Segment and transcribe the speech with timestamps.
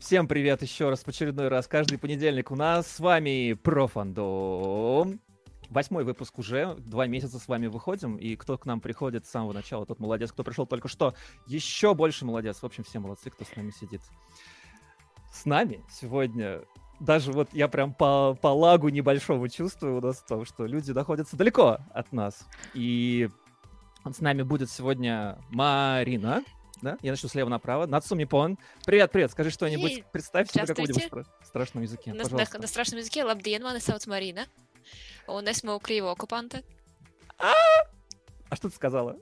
[0.00, 1.66] Всем привет еще раз в очередной раз.
[1.66, 5.20] Каждый понедельник у нас с вами Профандом.
[5.68, 9.52] Восьмой выпуск уже, два месяца с вами выходим, и кто к нам приходит с самого
[9.52, 11.14] начала, тот молодец, кто пришел только что,
[11.46, 12.60] еще больше молодец.
[12.62, 14.00] В общем, все молодцы, кто с нами сидит.
[15.30, 16.62] С нами сегодня
[16.98, 20.92] даже вот я прям по, по лагу небольшому чувствую у нас в том, что люди
[20.92, 22.46] находятся далеко от нас.
[22.72, 23.28] И
[24.10, 26.42] с нами будет сегодня Марина
[26.82, 26.98] да?
[27.02, 27.86] Я начну слева направо.
[27.86, 28.58] Нацуми Пон.
[28.84, 29.30] Привет, привет.
[29.30, 30.04] Скажи что-нибудь.
[30.12, 32.12] Представь себя каком-нибудь стра- страшном языке.
[32.12, 34.46] На, на, на страшном языке Labdien, mani sauc Marina.
[35.28, 36.64] Un esmu Krievu okupante.
[37.38, 39.16] А что ты сказала?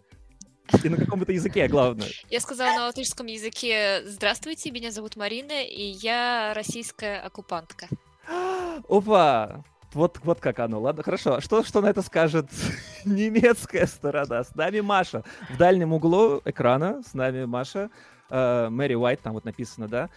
[0.83, 2.09] И на каком это языке, главное?
[2.31, 7.89] Я сказала на латышском языке «Здравствуйте, меня зовут Марина, и я российская оккупантка».
[8.89, 9.65] Опа!
[9.95, 10.81] Вот, вот как оно.
[10.81, 11.35] Ладно, хорошо.
[11.35, 12.51] А что, что на это скажет
[13.05, 14.45] немецкая сторона?
[14.45, 15.25] С нами Маша.
[15.49, 17.91] В дальнем углу экрана с нами Маша.
[18.29, 20.11] Э, Мэри Уайт, там вот написано, да?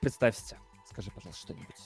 [0.00, 0.56] Представься.
[0.90, 1.76] Скажи, пожалуйста, что-нибудь.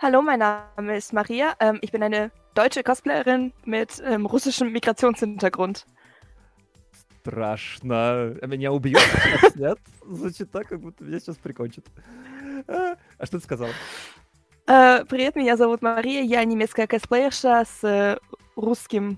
[0.00, 1.54] Hallo, mein Name ist Maria.
[1.60, 5.86] Ähm, ich bin eine deutsche Cosplayerin mit ähm, russischem Migrationshintergrund.
[7.20, 8.36] Страшно.
[8.42, 9.00] Меня убьют
[9.54, 9.78] нет?
[10.04, 11.84] Звучит так, как будто меня сейчас прикончат.
[12.66, 13.70] А, а что ты сказала?
[14.66, 16.22] Äh, привет, меня зовут Мария.
[16.22, 18.18] Я немецкая косплеерша с э,
[18.56, 19.16] русским...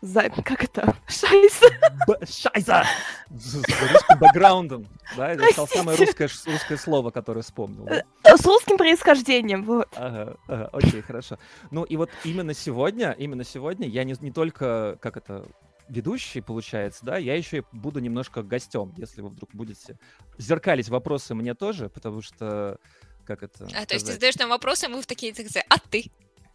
[0.00, 0.28] За...
[0.30, 0.96] Как это?
[1.08, 1.66] Шайса.
[2.08, 2.84] Б- Шайза!
[3.30, 4.88] С, русским бэкграундом.
[5.16, 7.84] Да, я сказал самое русское, русское слово, которое вспомнил.
[7.84, 8.02] да?
[8.24, 9.88] Э, С русским происхождением, вот.
[9.94, 11.38] Ага, ага, окей, хорошо.
[11.70, 15.44] Ну и вот именно сегодня, именно сегодня я не, не только, как это,
[15.88, 19.98] ведущий, получается, да, я еще и буду немножко гостем, если вы вдруг будете
[20.38, 22.78] зеркалить вопросы мне тоже, потому что,
[23.24, 25.66] как это А, то есть ты задаешь нам вопросы, а мы в такие так сказать,
[25.68, 26.10] а ты?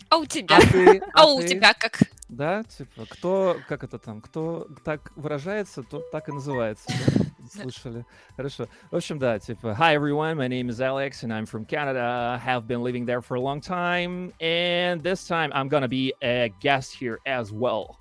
[0.10, 0.58] А у тебя?
[0.58, 1.48] А ты, А у ты?
[1.50, 2.00] тебя как?
[2.30, 6.86] Да, типа, кто, как это там, кто так выражается, тот так и называется.
[7.56, 7.62] да?
[7.64, 8.06] Слышали?
[8.36, 8.68] Хорошо.
[8.92, 12.40] В общем, да, типа, Hi everyone, my name is Alex and I'm from Canada.
[12.46, 14.34] Have been living there for a long time.
[14.40, 17.98] And this time I'm gonna be a guest here as well.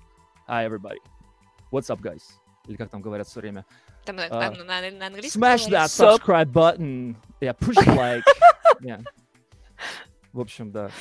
[0.47, 0.99] Hi everybody.
[1.71, 2.23] What's up, guys?
[2.67, 3.65] Или как там говорят все время.
[4.05, 7.15] Там, А, там на, на английском Smash that subscribe button.
[7.41, 8.23] Yeah, push like.
[8.81, 9.03] Yeah.
[10.33, 10.91] В общем, да.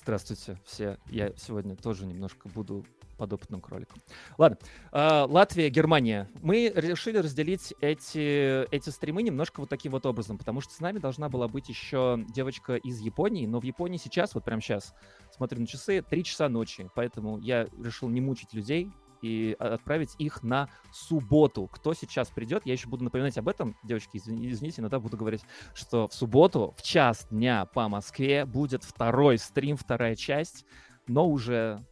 [0.00, 0.98] Здравствуйте все.
[1.06, 2.84] Я сегодня тоже немножко буду
[3.16, 4.00] подопытным кроликом.
[4.36, 4.58] Ладно.
[4.90, 6.28] А, Латвия, Германия.
[6.42, 10.98] Мы решили разделить эти, эти стримы немножко вот таким вот образом, потому что с нами
[10.98, 14.92] должна была быть еще девочка из Японии, но в Японии сейчас, вот прямо сейчас,
[15.30, 18.90] смотрю на часы, 3 часа ночи, поэтому я решил не мучить людей
[19.22, 21.68] и а- отправить их на субботу.
[21.72, 25.42] Кто сейчас придет, я еще буду напоминать об этом, девочки, извини- извините, иногда буду говорить,
[25.74, 30.66] что в субботу в час дня по Москве будет второй стрим, вторая часть,
[31.06, 31.84] но уже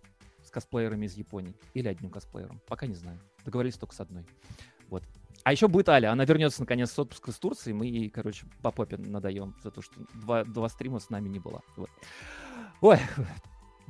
[0.43, 1.55] с косплеерами из Японии.
[1.75, 2.61] Или одним косплеером.
[2.67, 3.21] Пока не знаю.
[3.45, 4.27] Договорились только с одной.
[4.89, 5.05] Вот.
[5.45, 6.11] А еще будет Аля.
[6.13, 7.73] Она вернется наконец с отпуска из Турции.
[7.73, 11.39] Мы ей, короче, по попе надаем за то, что два, два стрима с нами не
[11.39, 11.63] было.
[11.77, 11.89] Вот.
[12.81, 12.99] Ой,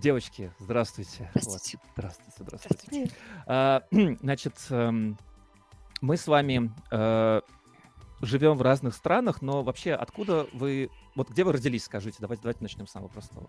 [0.01, 1.31] девочки, здравствуйте.
[1.35, 1.43] Вот.
[1.45, 1.79] Здравствуйте.
[1.93, 2.85] Здравствуйте, здравствуйте.
[2.87, 3.17] Здравствуйте.
[3.47, 3.83] А,
[4.21, 5.19] Значит, эм,
[6.01, 7.41] мы с вами э,
[8.23, 10.91] живем в разных странах, но вообще откуда вы...
[11.15, 12.17] Вот где вы родились, скажите?
[12.21, 13.47] Давайте, давайте начнем с самого простого.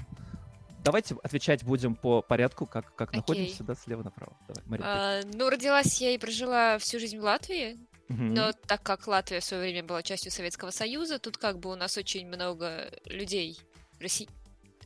[0.83, 3.19] Давайте отвечать будем по порядку, как, как Окей.
[3.19, 4.35] находимся, да, слева направо.
[4.47, 4.85] Давай, Мария.
[4.85, 7.77] А, ну, родилась я и прожила всю жизнь в Латвии,
[8.09, 11.75] но так как Латвия в свое время была частью Советского Союза, тут как бы у
[11.75, 13.57] нас очень много людей
[13.99, 14.27] Росси...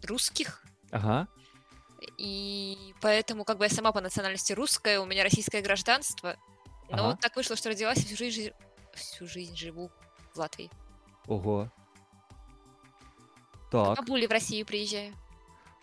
[0.03, 1.27] русских, Ага.
[2.17, 6.37] И поэтому как бы я сама по национальности русская, у меня российское гражданство,
[6.89, 7.03] но Ага.
[7.07, 8.53] вот так вышло, что родилась и всю жизнь, жи-
[8.93, 9.91] всю жизнь живу
[10.33, 10.69] в Латвии.
[11.27, 11.71] Ого.
[13.71, 14.05] Так.
[14.05, 15.13] Буле в Россию приезжаю.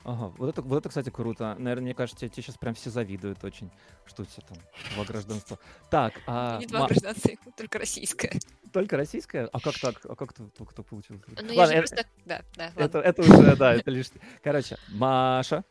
[0.05, 0.33] Ага.
[0.37, 1.55] Вот это, вот это, кстати, круто.
[1.59, 3.71] Наверное, мне кажется, тебе сейчас прям все завидуют очень,
[4.05, 4.59] что у тебя там
[4.95, 5.59] два гражданства.
[5.91, 6.59] Так, а...
[6.59, 8.41] не два гражданства, только российское.
[8.73, 9.49] Только российское?
[9.53, 10.01] А как так?
[10.07, 11.23] А как так так получилось?
[11.41, 12.07] Ну, я же э- просто...
[12.25, 12.73] Да, да.
[12.77, 14.11] Это, это уже, да, это лишь...
[14.43, 15.65] Короче, Маша,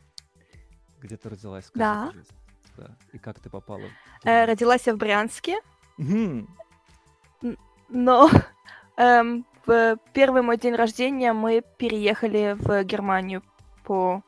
[1.02, 1.70] где ты родилась?
[1.74, 2.12] Да.
[2.76, 2.96] Да.
[3.12, 3.84] И как ты попала?
[4.24, 5.60] Э, родилась я в Брянске,
[5.98, 6.48] Мгм.
[7.88, 8.30] но
[8.96, 13.42] эм, в первый мой день рождения мы переехали в Германию
[13.84, 14.22] по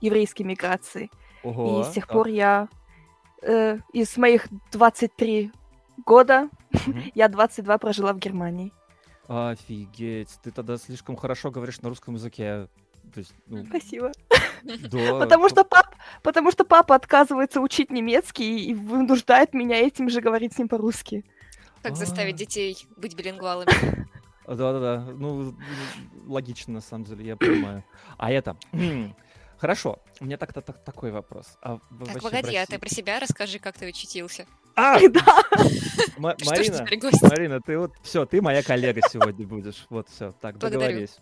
[0.00, 1.10] еврейской миграции.
[1.42, 1.80] Ого.
[1.80, 2.12] И с тех так.
[2.12, 2.68] пор я
[3.42, 5.52] э, из моих 23
[6.04, 6.50] года,
[6.86, 7.02] Мгм.
[7.14, 8.72] я 22 прожила в Германии.
[9.28, 10.38] Офигеть.
[10.42, 12.68] Ты тогда слишком хорошо говоришь на русском языке.
[13.14, 14.12] То есть, ну, Спасибо.
[14.64, 15.18] да.
[15.18, 20.54] Потому что, пап, потому что папа отказывается учить немецкий и вынуждает меня этим же говорить
[20.54, 21.24] с ним по-русски.
[21.82, 21.94] Как А.
[21.94, 23.70] заставить детей быть билингвалами?
[24.46, 25.12] Да-да-да.
[25.12, 25.54] Ну,
[26.26, 27.84] логично, на самом деле, я понимаю.
[28.18, 28.56] А это...
[29.58, 31.56] Хорошо, у меня так-то так- такой вопрос.
[31.62, 31.78] А
[32.12, 34.46] Так, погоди, а ты про себя расскажи, как ты учитился.
[34.74, 34.98] А!
[35.08, 35.42] Да.
[36.18, 36.86] Марина?
[37.22, 39.86] Марина, ты вот все, ты моя коллега сегодня будешь.
[39.88, 41.16] Вот все, так договорились.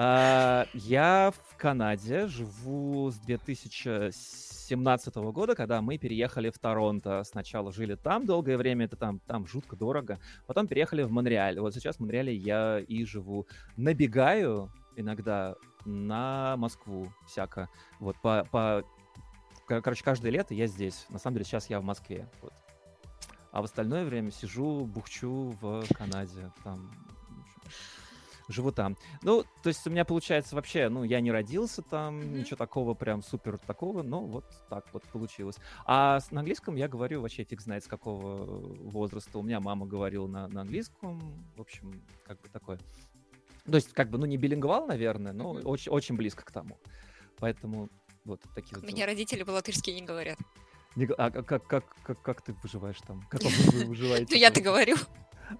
[0.00, 7.24] А, я в Канаде живу с 2017 года, когда мы переехали в Торонто.
[7.24, 10.20] Сначала жили там долгое время, это там, там жутко дорого.
[10.46, 11.58] Потом переехали в Монреаль.
[11.58, 13.48] Вот сейчас в Монреале я и живу.
[13.76, 17.68] Набегаю иногда на Москву всяко.
[17.98, 18.84] Вот по, по
[19.66, 21.06] кор- короче, каждое лето я здесь.
[21.08, 22.28] На самом деле сейчас я в Москве.
[22.40, 22.52] Вот.
[23.50, 26.52] А в остальное время сижу, бухчу в Канаде.
[26.62, 26.88] Там,
[28.48, 28.96] живу там.
[29.22, 32.38] Ну, то есть у меня получается вообще, ну, я не родился там, Мгм.
[32.38, 35.56] ничего такого прям супер такого, но вот так вот получилось.
[35.84, 38.44] А на английском я говорю вообще фиг знает с какого
[38.90, 39.38] возраста.
[39.38, 41.20] У меня мама говорила на, на английском,
[41.56, 42.78] в общем, как бы такое.
[43.64, 45.66] То есть, как бы, ну, не билингвал, наверное, но Мгм.
[45.66, 46.78] очень, очень близко к тому.
[47.38, 47.90] Поэтому
[48.24, 50.38] вот такие У вот меня родители по-латышски не говорят.
[50.96, 53.22] не А как, как, как, как, ты выживаешь там?
[53.28, 54.26] Как вы вы выживаете?
[54.34, 54.96] Ну, я-то говорю.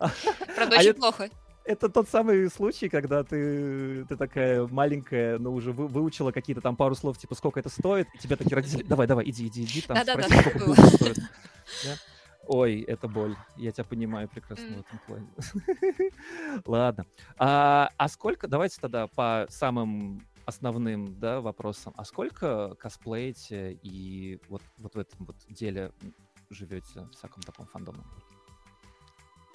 [0.01, 0.11] А
[0.55, 1.31] Правда, очень плохо.
[1.69, 6.77] Это тот самый случай, когда ты, ты такая маленькая, но уже вы- выучила какие-то там
[6.77, 9.83] пару слов, типа, сколько это стоит, и тебе такие родители, давай, давай, иди, иди, иди,
[9.83, 11.19] там, спроси, сколько булка стоит.
[11.85, 11.97] Да?
[12.47, 13.37] Ой, это боль.
[13.55, 14.81] Я тебя понимаю прекрасно в М.
[14.81, 15.29] этом плане.
[16.65, 17.05] Ладно.
[17.37, 21.93] А, а сколько, давайте тогда по самым основным да, вопросам.
[21.99, 25.93] А сколько косплеите и вот, вот в этом вот деле
[26.49, 28.03] живете, в всяком таком фандоме?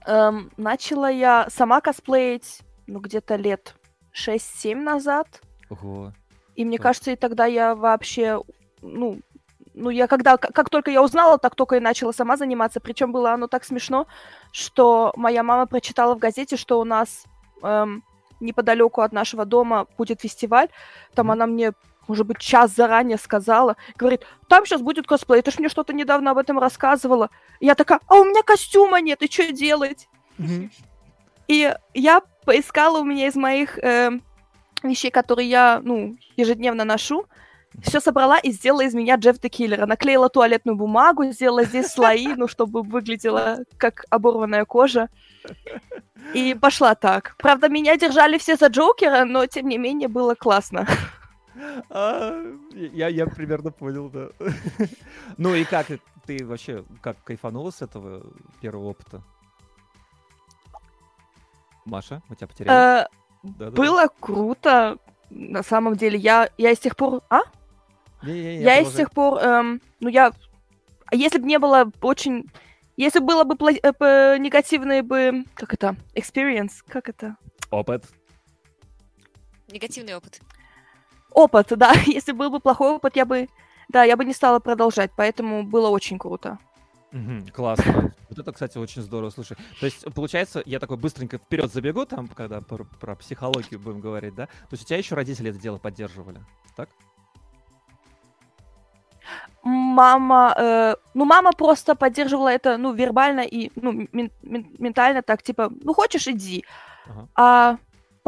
[0.06, 3.74] Эм, начала я сама косплеить, ну, где-то лет
[4.12, 5.40] 6-7 назад.
[5.68, 6.12] Ого.
[6.56, 6.84] И мне Так.
[6.84, 8.42] кажется, и тогда я вообще,
[8.82, 9.20] ну,
[9.74, 12.80] ну, я когда, как только я узнала, так только и начала сама заниматься.
[12.80, 14.06] Причем было оно так смешно,
[14.52, 17.24] что моя мама прочитала в газете, что у нас
[17.62, 18.02] эм,
[18.40, 20.68] неподалеку от нашего дома будет фестиваль.
[21.14, 21.32] Там Мгм.
[21.32, 21.72] она мне,
[22.08, 23.76] может быть, час заранее сказала.
[23.96, 25.42] Говорит, там сейчас будет косплей.
[25.42, 27.30] Ты ж мне что-то недавно об этом рассказывала.
[27.60, 30.08] И я такая, а у меня костюма нет, и что делать?
[31.48, 34.22] И я поискала у меня из моих эм,
[34.82, 37.26] вещей, которые я, ну, ежедневно ношу,
[37.82, 39.86] все собрала и сделала из меня Джефф Киллера.
[39.86, 45.08] Наклеила туалетную бумагу, сделала здесь слои, ну, чтобы выглядело как оборванная кожа.
[46.34, 47.34] И пошла так.
[47.38, 50.86] Правда, меня держали все за Джокера, но, тем не менее, было классно.
[51.90, 54.28] А, Я, я примерно понял, да.
[55.36, 55.86] Ну и как
[56.26, 58.24] ты вообще, как кайфанула с этого
[58.60, 59.22] первого опыта?
[61.84, 63.02] Маша, мы тебя потеряли.
[63.02, 63.06] Э.
[63.42, 64.98] Было круто.
[65.30, 67.22] На самом деле, я, я с тех пор...
[67.30, 67.40] А?
[68.22, 70.32] Я, с тех пор, эм, ну я,
[71.10, 72.50] если бы не было очень,
[72.98, 77.36] если бы было бы пла- э, негативные бы, как это, experience, как это,
[77.70, 78.04] Опыт.
[79.68, 80.40] Негативный опыт.
[81.32, 83.48] Опыт, да, если был бы плохой опыт, я бы,
[83.88, 86.58] да, я бы не стала продолжать, поэтому было очень круто.
[87.12, 88.12] Мгм, Классно.
[88.30, 89.30] Вот это, кстати, очень здорово.
[89.30, 94.00] Слушай, то есть, получается, я такой быстренько вперед забегу, там, когда про, про психологию будем
[94.00, 94.46] говорить, да?
[94.46, 96.38] То есть у тебя еще родители это дело поддерживали,
[96.76, 96.88] так?
[99.62, 105.42] Мама, э, ну мама просто поддерживала это, ну вербально и, ну мен- мен- ментально так,
[105.42, 106.64] типа, ну хочешь иди,
[107.06, 107.28] Ага.
[107.34, 107.76] а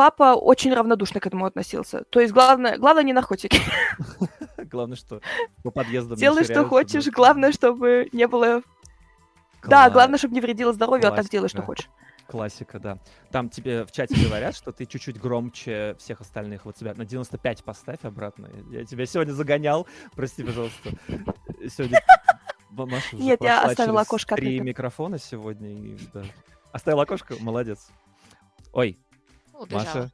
[0.02, 2.02] папа очень равнодушно к этому относился.
[2.10, 3.60] То есть главное, главное не наркотики.
[4.56, 5.20] Главное, что
[5.62, 8.62] по подъездам не Делай, что хочешь, главное, чтобы не было
[9.62, 11.88] Да, главное, чтобы не вредило здоровью, а так делай, что хочешь.
[12.26, 12.98] Классика, да.
[13.30, 16.64] Там тебе в чате говорят, что ты чуть-чуть громче всех остальных.
[16.64, 18.48] Вот себя на 95 поставь обратно.
[18.70, 19.86] Я тебя сегодня загонял.
[20.16, 20.90] Прости, пожалуйста.
[21.68, 22.00] Сегодня
[22.70, 25.70] Маша Нет, я оставила окошко три микрофона сегодня.
[25.70, 26.22] и да.
[26.72, 27.36] Оставила окошко?
[27.40, 27.90] Молодец.
[28.72, 28.98] Ой,
[29.62, 29.84] Убежала.
[29.84, 30.10] Маша.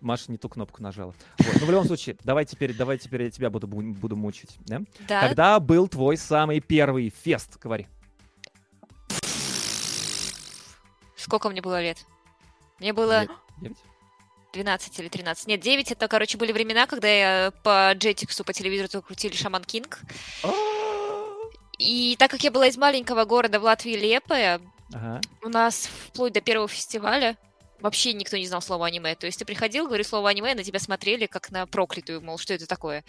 [0.00, 1.14] Маша не ту кнопку нажала.
[1.38, 1.54] Вот.
[1.60, 4.56] Ну, в любом случае, давай теперь, давай теперь я тебя буду, бу- буду мучить.
[4.66, 4.80] Да?
[5.08, 5.20] Да.
[5.22, 7.86] Когда был твой самый первый фест, говори?
[11.16, 12.04] Сколько мне было лет?
[12.80, 13.30] Мне было Лет
[13.60, 13.76] девять?
[14.52, 15.46] 12 или 13.
[15.46, 20.00] Нет, 9 это, короче, были времена, когда я по Jetix по телевизору крутили Шаман Кинг.
[21.78, 24.60] И так как я была из маленького города в Латвии Лепая,
[24.92, 25.20] Ага.
[25.42, 27.36] у нас вплоть до первого фестиваля
[27.80, 29.14] вообще никто не знал слова аниме.
[29.14, 32.54] То есть ты приходил, говорил слово аниме, на тебя смотрели как на проклятую, мол, что
[32.54, 33.04] это такое.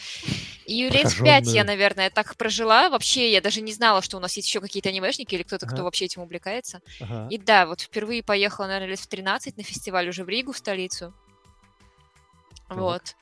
[0.65, 2.89] И лет в пять я, наверное, так прожила.
[2.89, 5.75] Вообще я даже не знала, что у нас есть еще какие-то анимешники или кто-то, кто
[5.77, 5.83] Ага.
[5.83, 6.81] вообще этим увлекается.
[6.99, 7.27] ага.
[7.29, 10.57] И да, вот впервые поехала, наверное, лет в 13 на фестиваль уже в Ригу, в
[10.57, 11.13] столицу.
[12.67, 12.77] Так.
[12.77, 13.15] Вот.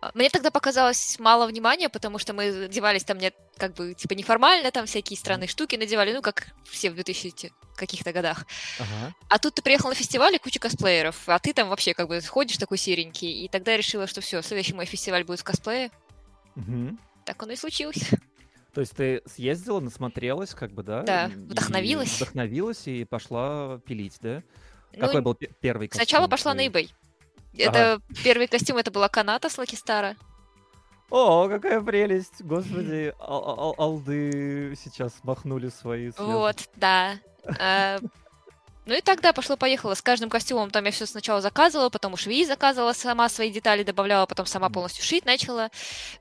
[0.00, 4.12] А, Мне тогда показалось мало внимания, потому что мы одевались там не как бы типа
[4.14, 8.46] неформально, там всякие странные штуки надевали, ну как все в 2000 каких-то годах.
[8.78, 9.14] Ага.
[9.28, 12.20] А тут ты приехал на фестиваль и куча косплееров, а ты там вообще как бы
[12.20, 13.44] ходишь такой серенький.
[13.44, 15.90] И тогда я решила, что все, следующий мой фестиваль будет в косплее.
[16.54, 16.98] Мгм.
[17.24, 18.10] Так оно и случилось.
[18.72, 21.02] То есть ты съездила, насмотрелась, как бы, да?
[21.02, 22.16] Да, и- вдохновилась.
[22.16, 24.42] Вдохновилась и пошла пилить, да?
[24.92, 26.04] Ну, Какой был пе- первый костюм?
[26.06, 26.90] Сначала пошла на eBay.
[27.58, 30.16] Это первый костюм, это была каната с Лаки Стара.
[31.10, 32.42] О, какая прелесть!
[32.42, 36.22] Господи, ал- ал- алды сейчас махнули свои слезы.
[36.30, 37.18] Вот, да.
[37.60, 37.98] А,
[38.86, 39.94] Ну и тогда пошло-поехало.
[39.94, 43.82] С каждым костюмом там я все сначала заказывала, потом у швеи заказывала сама свои детали,
[43.84, 45.70] добавляла, потом сама полностью шить начала.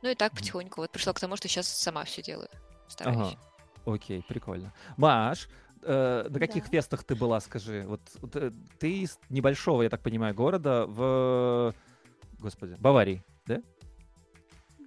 [0.04, 2.50] Ну и так потихоньку вот пришла к тому, что сейчас сама все делаю.
[2.88, 3.18] Стараюсь.
[3.18, 3.38] Ага.
[3.86, 4.72] Окей, прикольно.
[4.98, 5.48] Маш,
[5.86, 6.70] э, на каких Да.
[6.70, 7.86] фестах ты была, скажи?
[7.88, 8.01] Вот,
[8.36, 11.74] э, ты из небольшого, я так понимаю, города в...
[12.39, 13.62] Господи, Баварии, да?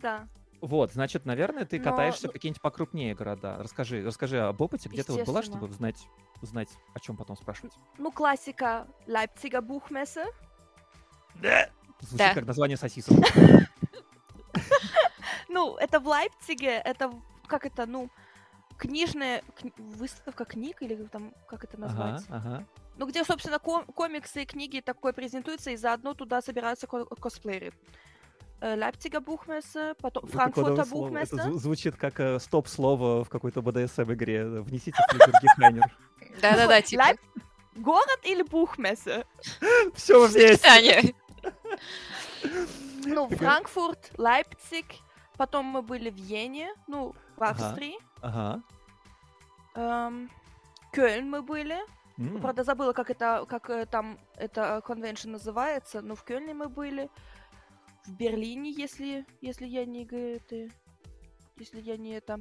[0.02, 0.28] Да.
[0.60, 3.56] Вот, значит, наверное, ты Но, катаешься в какие-нибудь покрупнее города.
[3.60, 5.96] Расскажи, расскажи об опыте, где ты вот была, чтобы знать,
[6.42, 7.72] знать, о чем потом спрашивать.
[7.96, 10.24] Ну, классика Лейпцига Бухмессе.
[12.00, 12.34] Звучит Да.
[12.34, 13.16] как название сосисок.
[15.48, 17.12] Ну, это в Лейпциге, это,
[17.46, 18.10] как это, ну,
[18.78, 22.22] книжная кни- выставка книг, или там, как это назвать?
[22.28, 22.64] Ага, ага.
[22.96, 27.72] Ну, где, собственно, ком- комиксы и книги такое презентуются, и заодно туда собираются ко- косплееры.
[28.60, 30.84] Э, Лейпцига Бухмессе, потом Это Франкфурта.
[30.86, 31.36] Бухмессе.
[31.36, 34.62] Это зву- звучит как э, стоп-слово в какой-то BDSM-игре.
[34.62, 35.84] Внесите флигер
[36.42, 37.02] Да-да-да, типа.
[37.02, 37.20] Лейп-
[37.76, 39.24] Город или Бухмессе?
[39.94, 41.14] Все вместе.
[43.04, 43.36] Ну, Ага.
[43.36, 44.86] Франкфурт, Лейпциг,
[45.36, 47.42] потом мы были в Вене, ну, в.
[47.44, 47.96] Австрии.
[48.22, 48.62] Ага.
[49.74, 50.30] Эм,
[50.92, 51.78] Кёльн мы были.
[52.18, 56.68] М, Правда, забыла, как это, как э, там эта конвенция называется, но в Кёльне мы
[56.68, 57.08] были.
[58.06, 60.68] В Берлине, если, если я не это,
[61.56, 62.40] если я не это,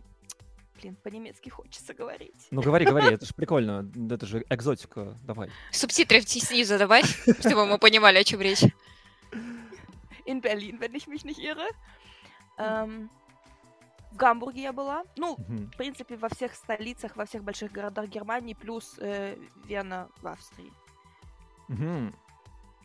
[0.81, 2.48] блин, по-немецки хочется говорить.
[2.51, 3.86] Ну говори, говори, это же прикольно.
[4.10, 5.17] Это же экзотика.
[5.24, 5.51] Давай.
[5.72, 7.05] Субтитры снизу добавь,
[7.41, 8.63] чтобы мы понимали, о чем речь.
[10.25, 11.67] In Berlin, wenn ich mich nicht irre.
[14.11, 15.03] В Гамбурге я была.
[15.17, 15.67] Ну, Мгм.
[15.71, 19.35] в принципе, во всех столицах, во всех больших городах Германии, плюс э,
[19.65, 20.71] Вена в Австрии.
[21.67, 22.15] Мгм.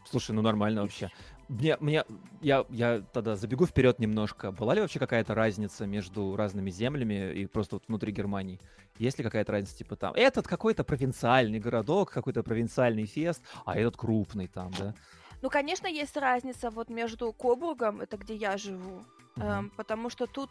[0.05, 1.11] Слушай, ну нормально вообще.
[1.49, 2.05] Мне, мне,
[2.41, 4.51] я, я тогда забегу вперед немножко.
[4.51, 8.59] Была ли вообще какая-то разница между разными землями и просто вот внутри Германии?
[8.99, 13.97] Есть ли какая-то разница, типа там, этот какой-то провинциальный городок, какой-то провинциальный фест, а этот
[13.97, 14.95] крупный там, да?
[15.41, 19.05] Ну, конечно, есть разница вот между Кобургом, это где я живу,
[19.37, 19.47] Мгм.
[19.47, 20.51] эм, потому что тут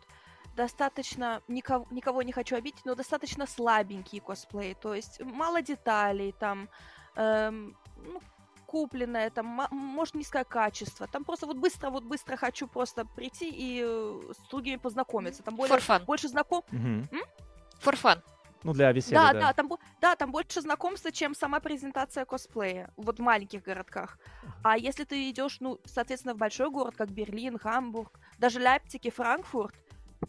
[0.56, 6.70] достаточно, никого, никого не хочу обидеть, но достаточно слабенький косплей, то есть мало деталей, там,
[7.16, 8.22] эм, ну,
[8.66, 13.84] купленное, там, может, низкое качество, там просто вот быстро, вот быстро хочу просто прийти и
[13.86, 16.06] э, с другими познакомиться, там более, For fun.
[16.06, 16.64] больше знаком...
[16.70, 18.22] For fun.
[18.64, 19.40] Ну, для веселья, Да, да.
[19.40, 24.20] да, там, да, там больше знакомства, чем сама презентация косплея, вот в маленьких городках.
[24.64, 29.10] А если ты идешь, ну, соответственно, в большой город, как Берлин, Гамбург, даже Лейпциг и
[29.10, 29.76] Франкфурт,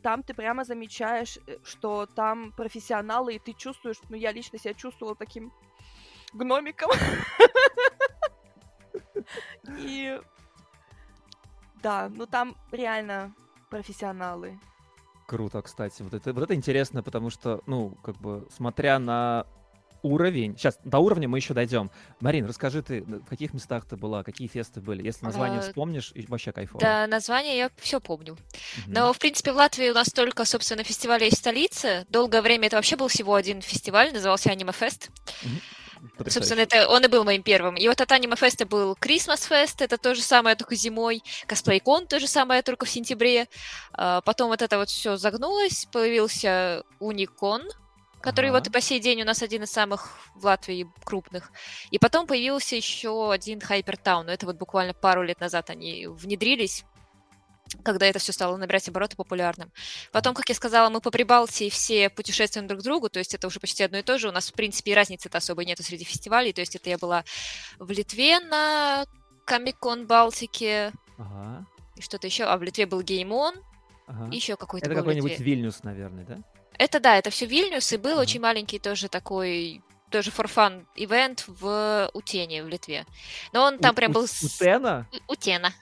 [0.03, 4.75] там ты прямо замечаешь, э, что там профессионалы, и ты чувствуешь, ну, я лично себя
[4.75, 5.53] чувствовала таким
[6.33, 6.91] гномиком.
[9.79, 10.21] И
[11.83, 13.35] да, ну там реально
[13.71, 14.59] профессионалы.
[15.27, 16.03] Круто, кстати.
[16.03, 19.47] Вот это, вот это интересно, потому что, ну, как бы, смотря на
[20.03, 20.57] уровень...
[20.57, 21.91] Сейчас, до уровня мы еще дойдем.
[22.21, 25.05] Марин, расскажи ты, в каких местах ты была, какие фесты были?
[25.05, 26.81] Если название А, вспомнишь, вообще кайфово.
[26.81, 28.37] Да, название я все помню.
[28.87, 28.93] Мгм.
[28.93, 32.05] Но, в принципе, в Латвии у нас только, собственно, фестивалей есть столица.
[32.09, 35.11] Долгое время это вообще был всего один фестиваль, назывался Anime Fest.
[35.43, 35.61] Мгм.
[36.19, 36.33] Потрясающе.
[36.33, 37.77] Собственно, это он и был моим первым.
[37.77, 41.23] И вот от Аниме Феста был Christmas Fest, это то же самое, только зимой.
[41.47, 43.47] Косплейкон то же самое, только в сентябре.
[43.93, 47.63] А, Потом вот это вот все загнулось, появился UniCon,
[48.23, 48.59] который Ага.
[48.59, 51.51] вот и по сей день у нас один из самых в Латвии крупных.
[51.91, 54.27] И потом появился еще один Hypertown.
[54.27, 56.85] но Это вот буквально пару лет назад они внедрились,
[57.85, 59.73] когда это все стало набирать обороты популярным.
[60.13, 63.47] Потом, как я сказала, мы по Прибалтии все путешествуем друг к другу, то есть это
[63.47, 64.29] уже почти одно и то же.
[64.29, 66.53] У нас, в принципе, разницы-то особой нету среди фестивалей.
[66.53, 67.25] То есть это я была
[67.79, 69.07] в Литве на
[69.47, 72.45] Комикон Балтике, Ага, и что-то еще.
[72.45, 73.55] А в Литве был Геймон,
[74.07, 74.31] ага.
[74.31, 75.39] и еще какой-то Это какой-нибудь.
[75.41, 76.39] Вильнюс, наверное, да?
[76.79, 78.21] Это да, это все Вильнюс, и был Ага.
[78.23, 83.07] очень маленький тоже такой тоже for fun ивент в Утене в Литве.
[83.53, 84.23] Но он там У- прям был...
[84.23, 85.07] У с- Тена?
[85.29, 85.73] У- Утена.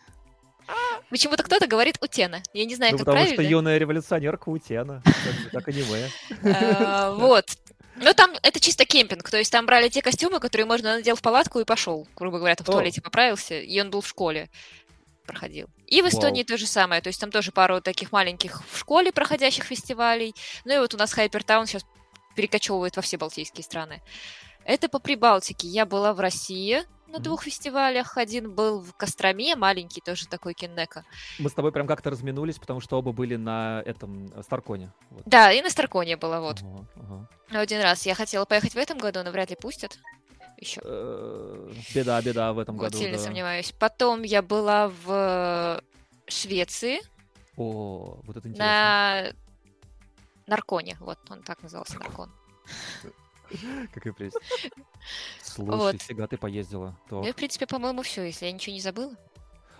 [1.10, 2.40] Почему-то кто-то говорит Утена.
[2.52, 3.42] Я не знаю, Ну, как потому правильно.
[3.42, 5.02] что юная революционерка у Тена.
[5.50, 6.08] Как аниме.
[6.44, 7.46] А, Вот.
[7.96, 11.22] Ну, там это чисто кемпинг, то есть там брали те костюмы, которые можно надел в
[11.22, 14.48] палатку и пошел, грубо говоря, там в туалете поправился, и он был в школе,
[15.26, 15.68] проходил.
[15.86, 19.12] И в Эстонии то же самое, то есть там тоже пару таких маленьких в школе
[19.12, 20.34] проходящих фестивалей.
[20.64, 21.84] Ну и вот у нас Хайпертаун сейчас
[22.36, 24.02] перекочевывает во все балтийские страны.
[24.64, 25.68] Это по Прибалтике.
[25.68, 28.16] Я была в России на двух фестивалях.
[28.16, 31.04] Один был в Костроме, маленький тоже такой киннека.
[31.38, 34.92] Мы с тобой прям как-то разминулись, потому что оба были на этом э, Старконе.
[35.10, 35.22] Вот.
[35.26, 36.60] Да, и на Старконе была вот.
[36.62, 37.28] Ага, ага.
[37.60, 38.06] Один раз.
[38.06, 39.98] Я хотела поехать в этом году, но вряд ли пустят.
[40.60, 40.80] Еще.
[40.84, 42.96] Э, Беда, беда в этом году.
[42.98, 43.72] сильно сомневаюсь.
[43.78, 45.82] Потом я была в
[46.28, 47.00] Швеции
[47.56, 48.64] О, вот это интересно.
[48.64, 49.32] на
[50.46, 50.96] Нарконе.
[51.00, 52.30] Вот, он так назывался, Наркон.
[53.92, 54.36] Какая прелесть.
[55.42, 56.96] Слушай, фига ты поездила.
[57.10, 59.12] Ну и, в принципе, по-моему, все, если я ничего не забыла.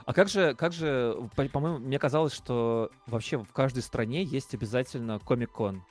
[0.06, 4.54] А как же, как же, по- по-моему, мне казалось, что вообще в каждой стране есть
[4.54, 5.84] обязательно комик-кон.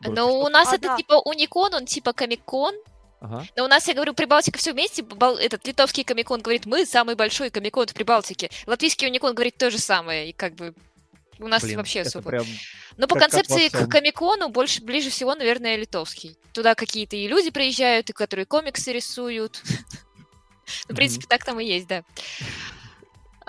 [0.00, 2.74] Вроде Но у нас А, это типа Уникон, он типа Комик-кон.
[3.20, 3.44] Ага.
[3.56, 5.02] Но у нас, я говорю, Прибалтика все вместе.
[5.02, 8.50] Бал- Этот литовский Комикон говорит, мы самый большой Комикон в Прибалтике.
[8.66, 10.30] Латвийский Уникон говорит то же самое.
[10.30, 10.74] И как бы
[11.38, 12.28] у нас Блин, вообще особо.
[12.30, 12.46] прям...
[12.96, 13.88] Но по как- концепции к.
[13.88, 16.36] Комикону больше, ближе всего, наверное, литовский.
[16.52, 19.62] Туда какие-то и люди приезжают, и которые комиксы рисуют.
[20.88, 22.04] Ну, В принципе, так там и есть, да.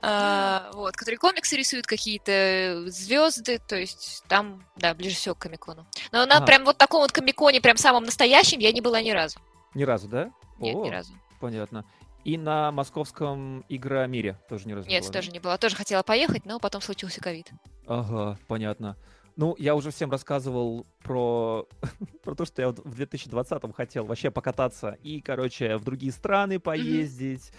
[0.01, 5.85] А, Вот, которые комиксы рисуют, какие-то звезды, то есть там, да, ближе всего к Комикону.
[6.11, 6.45] Но на Ага.
[6.47, 9.39] прям вот таком вот Комиконе, прям самом настоящем, я не была ни разу.
[9.73, 10.31] Ни разу, да?
[10.59, 11.13] Нет, ни О, разу.
[11.39, 11.85] Понятно.
[12.23, 15.19] И на московском Игромире тоже ни разу не Нет, было, да?
[15.19, 15.57] тоже не была.
[15.57, 17.51] Тоже хотела поехать, но потом случился ковид.
[17.87, 18.95] Ага, понятно.
[19.37, 21.67] Ну, я уже всем рассказывал про,
[22.23, 27.51] про то, что я в 2020-м хотел вообще покататься и, короче, в другие страны поездить.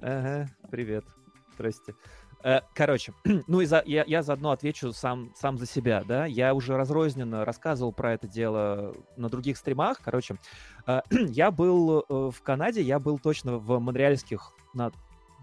[0.00, 1.04] Ага, привет.
[1.54, 1.94] Здрасте.
[2.42, 3.12] Э, Короче,
[3.46, 6.26] ну и за, я, я заодно отвечу сам, сам за себя, да.
[6.26, 10.00] Я уже разрозненно рассказывал про это дело на других стримах.
[10.02, 10.36] Короче,
[10.86, 14.92] э, я был э, в Канаде, я был точно в монреальских на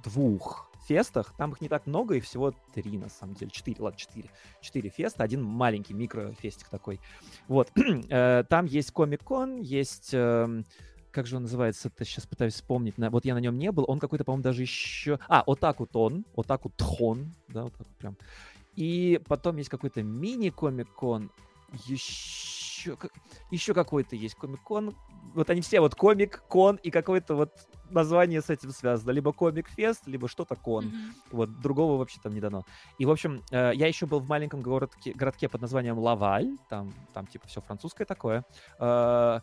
[0.04, 1.34] двух фестах.
[1.38, 3.52] Там их не так много, их всего три, на самом деле.
[3.52, 4.30] Четыре, ладно, четыре.
[4.62, 7.00] Четыре феста, один маленький микрофестик такой.
[7.48, 7.72] Вот.
[8.10, 10.14] Там есть Комик-кон, есть...
[11.16, 11.88] Как же он называется?
[11.88, 12.98] Это сейчас пытаюсь вспомнить.
[12.98, 13.86] На- Вот я на нем не был.
[13.88, 15.18] Он какой-то, по-моему, даже еще...
[15.30, 16.26] А, Отаку Тон.
[16.36, 17.34] Отаку Тхон.
[17.48, 18.18] Да, вот так прям.
[18.74, 21.32] И потом есть какой-то мини-комик-кон.
[21.86, 22.98] Еще,
[23.50, 24.94] еще какой-то есть комик-кон.
[25.34, 27.52] Вот они все вот комик, кон и какое-то вот
[27.90, 29.12] название с этим связано.
[29.12, 30.88] Либо комик-фест, либо что-то кон.
[30.88, 30.98] Мгм.
[31.32, 32.66] Вот, другого вообще там не дано.
[32.98, 36.58] И, в общем, э, я еще был в маленьком городке, городке под названием Лаваль.
[36.68, 38.44] Там, там типа, все французское такое.
[38.80, 39.40] Э,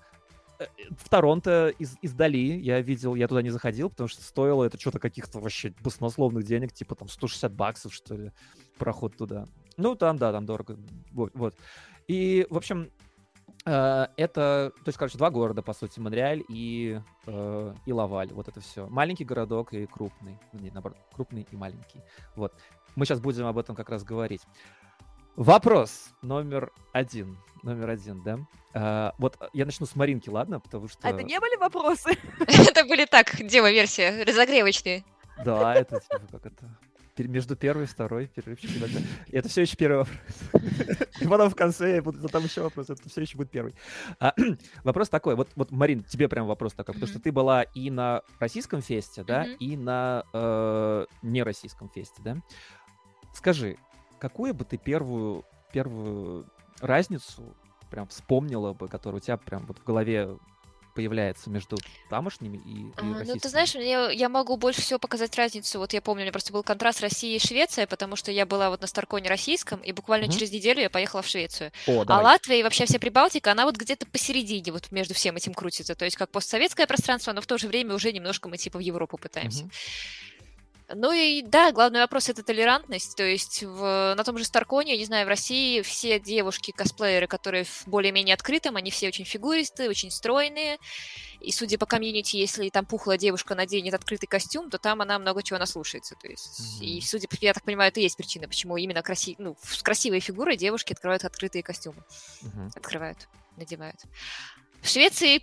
[0.98, 4.98] В Торонто из, издали я видел, я туда не заходил, потому что стоило это что-то
[4.98, 8.32] каких-то вообще баснословных денег, типа там 160 баксов, что ли,
[8.78, 9.46] проход туда.
[9.76, 10.78] Ну, там, да, там дорого.
[11.12, 11.32] Вот.
[11.34, 11.54] вот.
[12.08, 12.90] И, в общем,
[13.64, 18.32] э, это, то есть, короче, два города, по сути, Монреаль и, э, и Лаваль.
[18.32, 18.86] Вот это все.
[18.88, 20.38] Маленький городок и крупный.
[20.52, 22.00] Не, наоборот, крупный и маленький.
[22.36, 22.52] Вот.
[22.96, 24.42] Мы сейчас будем об этом как раз говорить.
[25.36, 27.38] Вопрос номер один.
[27.62, 28.38] Номер один, да?
[28.74, 30.60] А, вот э, я начну с Маринки, ладно?
[30.60, 30.98] Потому что...
[31.02, 32.10] А это не были вопросы?
[32.40, 35.04] Это были так, демо-версия, разогревочные.
[35.44, 36.78] Да, это типа как это...
[37.18, 38.70] Между первой и второй перерывчик.
[38.70, 39.08] и так далее.
[39.28, 40.18] И это все еще первый вопрос.
[41.20, 43.74] И потом в конце я буду- там еще вопрос, это все еще будет первый.
[44.18, 44.34] А,
[44.84, 48.22] Вопрос такой, вот, вот, Марин, тебе прям вопрос такой, потому что ты была и на
[48.40, 49.56] российском фесте, да, Мгм.
[49.60, 52.38] и на э, нероссийском фесте, да.
[53.34, 53.76] Скажи,
[54.22, 56.46] какую бы ты первую, первую
[56.80, 57.56] разницу
[57.90, 60.38] прям вспомнила бы, которая у тебя прям вот в голове
[60.94, 63.38] появляется между тамошними и, и А, Ну, российскими?
[63.40, 65.78] ты знаешь, мне, я могу больше всего показать разницу.
[65.80, 68.70] Вот я помню, у меня просто был контраст России и Швеция, потому что я была
[68.70, 70.34] вот на Старконе российском, и буквально Мгм.
[70.34, 71.72] через неделю я поехала в Швецию.
[71.88, 72.24] О, А давай.
[72.24, 75.96] Латвия и вообще вся Прибалтика, она вот где-то посередине вот между всем этим крутится.
[75.96, 78.82] То есть как постсоветское пространство, но в то же время уже немножко мы типа в
[78.82, 79.64] Европу пытаемся.
[79.64, 79.72] Мгм.
[80.94, 83.16] Ну и да, главный вопрос это толерантность.
[83.16, 87.64] То есть в, на том же Старконе, я не знаю, в России все девушки-косплееры, которые
[87.64, 90.78] в более-менее открытом, они все очень фигуристые, очень стройные.
[91.40, 95.42] И судя по комьюнити, если там пухлая девушка наденет открытый костюм, то там она много
[95.42, 96.14] чего наслушается.
[96.20, 97.02] То есть, и Мгм.
[97.02, 99.34] судя по, я так понимаю, это и есть причина, почему именно краси...
[99.38, 102.02] ну, с красивой фигурой девушки открывают открытые костюмы.
[102.42, 102.70] Мгм.
[102.76, 104.00] Открывают, надевают.
[104.82, 105.42] В Швеции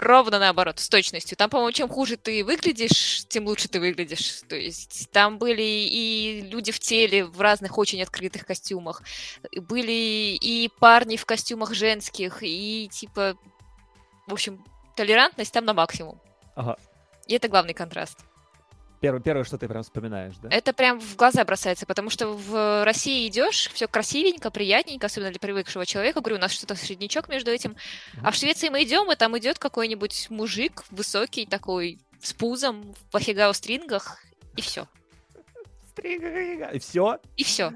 [0.00, 1.36] ровно наоборот, с точностью.
[1.36, 4.42] Там, по-моему, чем хуже ты выглядишь, тем лучше ты выглядишь.
[4.48, 9.02] То есть там были и люди в теле в разных очень открытых костюмах,
[9.54, 13.36] были и парни в костюмах женских, и типа,
[14.26, 14.64] в общем,
[14.96, 16.20] толерантность там на максимум.
[16.54, 16.76] Ага.
[17.26, 18.18] И это главный контраст.
[19.00, 20.50] Первое, первое, что ты прям вспоминаешь, да?
[20.50, 25.40] Это прям в глаза бросается, потому что в России идешь, все красивенько, приятненько, особенно для
[25.40, 26.20] привыкшего человека.
[26.20, 27.76] Говорю, у нас что-то среднячок между этим.
[28.22, 33.16] А в Швеции мы идем, и там идет какой-нибудь мужик высокий такой, с пузом, в
[33.16, 34.22] ахигау стрингах,
[34.56, 34.86] и все.
[36.02, 37.18] И все?
[37.36, 37.72] И все.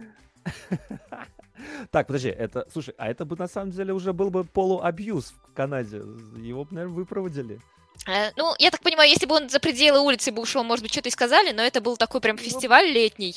[1.90, 5.54] Так, подожди, это, слушай, а это бы на самом деле уже был бы полуабьюз в
[5.54, 5.98] Канаде.
[6.36, 7.60] Его бы, наверное, выпроводили.
[8.06, 10.92] Э, Ну, я так понимаю, если бы он за пределы улицы бы ушел, может быть,
[10.92, 13.34] что-то и сказали, но это был такой прям фестиваль летний.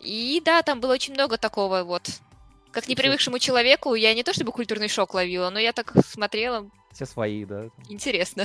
[0.00, 2.08] И да, там было очень много такого вот.
[2.72, 7.06] Как непривыкшему человеку, я не то чтобы культурный шок ловила, но я так смотрела, Все
[7.06, 7.70] свои, да.
[7.88, 8.44] интересно.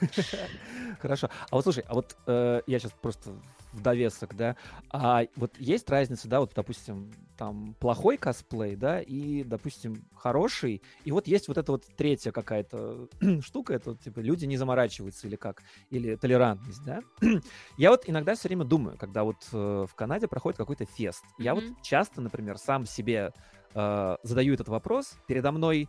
[1.00, 1.28] Хорошо.
[1.50, 3.32] А вот слушай, а вот э, я сейчас просто
[3.72, 4.56] в довесок, да.
[4.90, 10.80] А вот есть разница, да, вот, допустим, там плохой косплей, да, и, допустим, хороший.
[11.04, 13.08] И вот есть вот эта вот третья какая-то
[13.40, 17.00] штука, это вот, типа люди не заморачиваются или как, или толерантность, да.
[17.76, 21.24] я вот иногда все время думаю, когда вот э, в Канаде проходит какой-то фест.
[21.38, 23.32] Я вот часто, например, сам себе
[23.74, 25.16] э, задаю этот вопрос.
[25.26, 25.88] Передо мной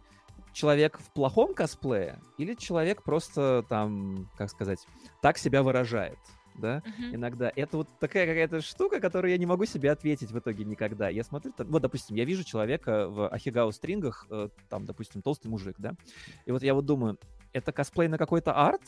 [0.54, 4.80] человек в плохом косплее или человек просто там, как сказать,
[5.22, 6.18] так себя выражает,
[6.56, 6.84] да?
[6.86, 7.16] Мгм.
[7.16, 11.10] Иногда это вот такая какая-то штука, которую я не могу себе ответить в итоге никогда.
[11.10, 15.48] Я смотрю, там, вот, допустим, я вижу человека в ахегао стрингах, э, там, допустим, толстый
[15.48, 15.94] мужик, да?
[16.46, 17.18] И вот я вот думаю,
[17.54, 18.82] это косплей на какой-то арт?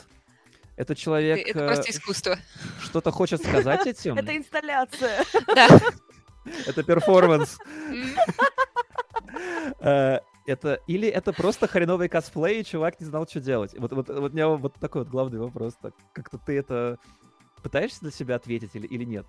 [0.77, 2.37] Это человек Это э, просто искусство.
[2.81, 4.17] что-то хочет сказать этим?
[4.17, 5.23] Это инсталляция.
[5.53, 5.67] Да.
[6.65, 7.59] Это перформанс.
[10.51, 13.73] Это или это просто хреновый косплей, и чувак не знал, что делать.
[13.77, 15.73] Вот, вот, вот у меня вот такой вот главный вопрос.
[15.81, 16.97] Так, как-то ты это
[17.63, 19.25] пытаешься для себя ответить или, или нет?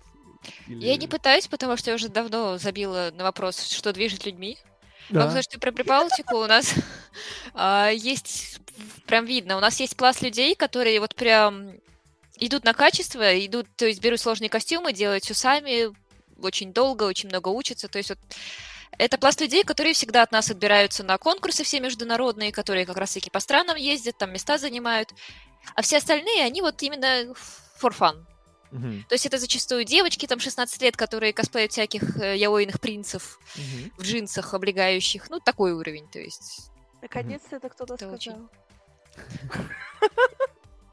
[0.67, 4.57] Я не Или- пытаюсь, потому что я уже давно забила на вопрос, что движет людьми.
[5.09, 5.19] Да.
[5.21, 6.73] Могу сказать, что про Прибалтику у нас
[7.53, 8.59] а, есть,
[9.05, 11.71] прям видно, у нас есть пласт людей, которые вот прям
[12.37, 15.93] идут на качество, идут, то есть берут сложные костюмы, делают все сами,
[16.41, 17.87] очень долго, очень много учатся.
[17.87, 18.19] То есть вот
[18.97, 23.29] это пласт людей, которые всегда от нас отбираются на конкурсы все международные, которые как раз-таки
[23.29, 25.13] по странам ездят, там места занимают.
[25.75, 27.33] А все остальные, они вот именно
[27.81, 28.25] for fun.
[28.71, 33.39] Мгм, То есть это зачастую девочки, там 16 лет, которые косплеят всяких э, яойных принцев
[33.55, 33.91] мгм.
[33.97, 35.29] в джинсах облегающих.
[35.29, 36.71] Ну, такой уровень, то есть.
[37.01, 38.49] Наконец-то это кто-то Это очень- сказал.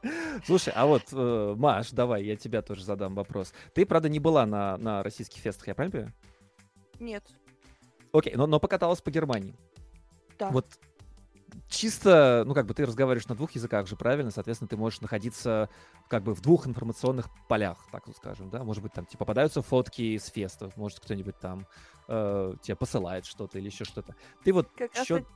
[0.46, 3.52] Слушай, а вот, э, Маш, давай, я тебя тоже задам вопрос.
[3.74, 6.14] Ты, правда, не была на, на российских фестах, я правильно понимаю?
[6.98, 7.24] Нет.
[8.12, 9.54] Окей, но, но покаталась по Германии.
[10.38, 10.50] Да.
[10.50, 10.66] Вот
[11.68, 14.30] чисто, ну, как бы ты разговариваешь на двух языках же, правильно?
[14.30, 15.68] Соответственно, ты можешь находиться
[16.08, 18.64] как бы в двух информационных полях, так вот скажем, да?
[18.64, 21.66] Может быть, там тебе попадаются фотки с фестов, может, кто-нибудь там
[22.08, 24.14] э, тебе посылает что-то или еще что-то.
[24.44, 25.28] Ты вот Как раз чё- таки-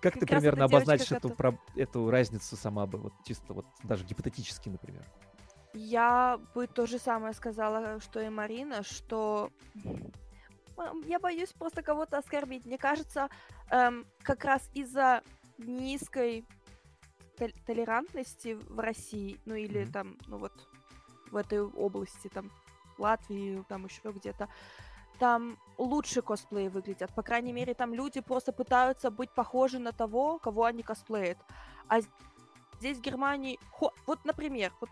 [0.00, 3.66] как как ты раз примерно обозначишь эту, про- эту разницу сама бы, вот чисто вот
[3.82, 5.04] даже гипотетически, например?
[5.74, 9.50] Я бы то же самое сказала, что и Марина, что
[11.06, 12.64] я боюсь просто кого-то оскорбить.
[12.66, 13.28] Мне кажется,
[13.70, 15.22] эм, как раз из-за
[15.58, 16.44] низкой
[17.38, 19.92] тол- толерантности в России, ну или Мгм.
[19.92, 20.52] там, ну вот
[21.30, 22.50] в этой области, там
[22.98, 24.48] Латвии, там еще где-то,
[25.18, 27.14] там лучше косплеи выглядят.
[27.14, 31.38] По крайней мере, там люди просто пытаются быть похожи на того, кого они косплеят.
[31.88, 32.00] А
[32.78, 34.90] здесь в Германии, хо- вот, например, вот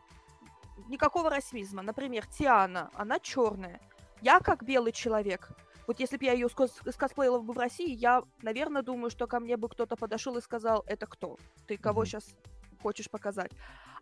[0.88, 1.82] никакого расизма.
[1.82, 3.80] Например, Тиана, она черная.
[4.20, 5.50] Я как белый человек.
[5.86, 9.56] Вот если бы я ее скосплеила бы в России, я, наверное, думаю, что ко мне
[9.56, 11.38] бы кто-то подошел и сказал, это кто?
[11.66, 12.06] Ты кого Мгм.
[12.06, 12.34] сейчас
[12.82, 13.50] хочешь показать?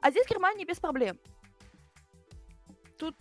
[0.00, 1.18] А здесь в Германии без проблем.
[2.98, 3.16] Тут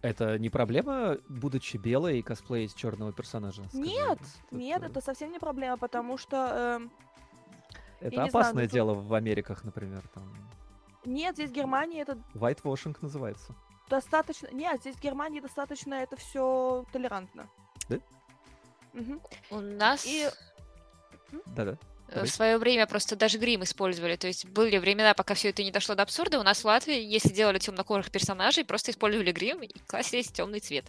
[0.00, 3.64] Это не проблема, будучи белой и косплеить черного персонажа?
[3.64, 3.82] скажи?
[3.82, 4.18] Нет,
[4.50, 6.92] Вот нет, это- это совсем не проблема, потому что эм,
[8.00, 10.02] Это не знаю, опасное ну, тут- дело в Америках, например.
[10.14, 10.22] Там.
[11.04, 13.54] Нет, здесь в Германии это Whitewashing называется.
[13.88, 14.48] Достаточно...
[14.52, 17.48] Нет, здесь в Германии достаточно это все толерантно.
[17.88, 17.98] Да?
[18.92, 19.20] Мгм.
[19.50, 20.28] У нас И
[21.46, 21.72] Да-да.
[22.08, 22.26] э, Давай.
[22.28, 24.16] в свое время просто даже грим использовали.
[24.16, 26.40] То есть были времена, пока все это не дошло до абсурда.
[26.40, 30.84] У нас в Латвии, если делали темнокожих персонажей, просто использовали грим и красились темный цвет.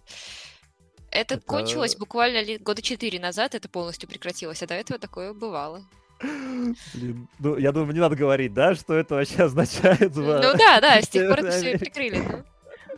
[1.12, 5.33] Это, Это- кончилось буквально ли- года четыре назад, это полностью прекратилось, а до этого такое
[5.33, 5.83] бывало.
[6.21, 10.15] Блин, ну, я думаю, не надо говорить, да, что это вообще означает.
[10.15, 12.43] Ну да, да, с тех пор это все прикрыли.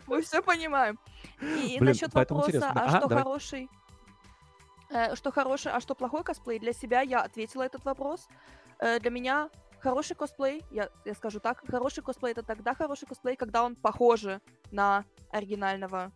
[0.06, 0.98] мы все понимаем.
[1.40, 3.68] И насчет вопроса, а Ага, что хороший...
[4.90, 6.58] э, что хороший, а что плохой косплей?
[6.58, 8.28] Для себя я ответила этот вопрос.
[8.78, 13.36] Э, для меня хороший косплей, я, я скажу так, хороший косплей это тогда хороший косплей,
[13.36, 16.12] когда он похоже на оригинального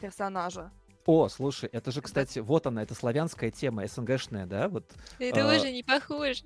[0.00, 0.70] персонажа.
[1.06, 4.68] О, слушай, это же, кстати, вот она, это славянская тема, СНГшная, да?
[4.68, 4.84] Вот.
[5.18, 6.44] Это А, уже не похоже.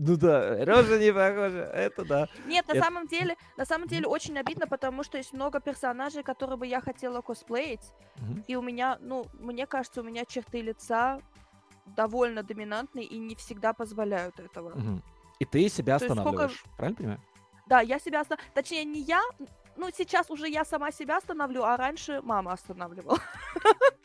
[0.00, 2.28] Ну да, рожа не похожа, это да.
[2.46, 6.22] Нет, на Это- самом деле, на самом деле очень обидно, потому что есть много персонажей,
[6.22, 8.44] которые бы я хотела косплеить, Мгм.
[8.46, 11.20] и у меня, ну, мне кажется, у меня черты лица
[11.96, 14.70] довольно доминантные и не всегда позволяют этого.
[14.78, 15.02] Мгм.
[15.40, 17.20] И ты себя есть сколько- останавливаешь, правильно понимаю?
[17.66, 19.20] Да, я себя оста- Точнее, не я,
[19.76, 23.18] ну, сейчас уже я сама себя остановлю, а раньше мама останавливала.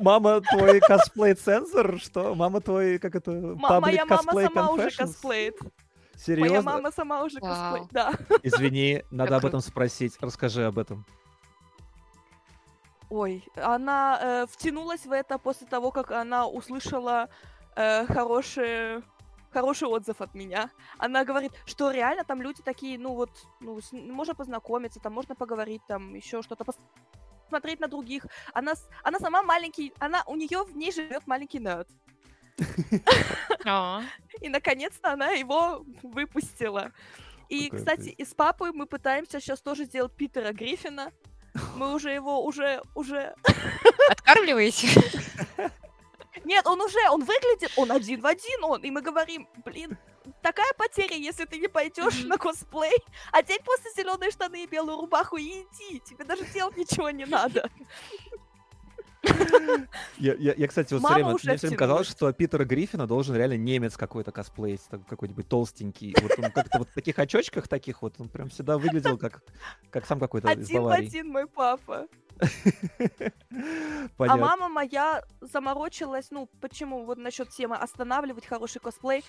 [0.00, 1.98] Мама твой косплей-цензор?
[2.00, 2.34] Что?
[2.34, 5.56] Мама твой, как это, моя мама сама уже косплеит.
[5.60, 5.72] Моя
[6.16, 6.62] Серьезно?
[6.62, 7.50] мама сама уже Вау.
[7.50, 8.12] косплеит, да.
[8.42, 10.16] Извини, надо об этом спросить.
[10.20, 11.06] Расскажи об этом.
[13.08, 17.28] Ой, она э, втянулась в это после того, как она услышала
[17.74, 19.02] э, хороший,
[19.50, 20.70] хороший отзыв от меня.
[20.98, 25.34] Она говорит, что реально там люди такие, ну вот, ну, с- можно познакомиться, там можно
[25.34, 26.64] поговорить, там еще что-то,
[27.50, 28.24] посмотреть на других.
[28.54, 31.88] Она, она сама маленький, она, у нее в ней живет маленький нerd.
[33.66, 34.02] А,
[34.40, 36.92] И наконец-то она его выпустила.
[37.48, 38.20] И, кстати, прелесть.
[38.20, 41.10] и с папой мы пытаемся сейчас тоже сделать Питера Гриффина.
[41.74, 43.34] Мы уже его уже уже
[44.08, 44.88] Откармливаете?
[46.44, 48.84] Нет, он уже, он выглядит, он один в один он.
[48.84, 49.98] И мы говорим, блин,
[50.42, 52.28] такая потеря, если ты не пойдешь Мгм.
[52.28, 52.96] на косплей,
[53.32, 56.00] одень просто зеленые штаны и белую рубаху и иди.
[56.00, 57.70] Тебе даже делать ничего не надо.
[60.16, 63.06] Я, я, я, кстати, вот Мама все время, мне все время казалось, что Питера Гриффина
[63.06, 66.14] должен реально немец какой-то косплеить, какой-нибудь толстенький.
[66.22, 69.42] Вот он как-то вот в таких очочках таких вот, он прям всегда выглядел как,
[69.90, 71.06] как сам какой-то из Один в Баварии.
[71.06, 72.06] один мой папа.
[74.18, 79.22] А мама моя заморочилась, ну, почему, вот насчет темы останавливать хороший косплей.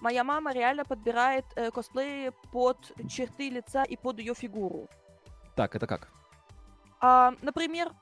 [0.00, 4.88] Моя мама реально подбирает э, косплеи под черты лица и под ее фигуру.
[5.56, 6.08] Так, это как?
[7.00, 7.92] А, например,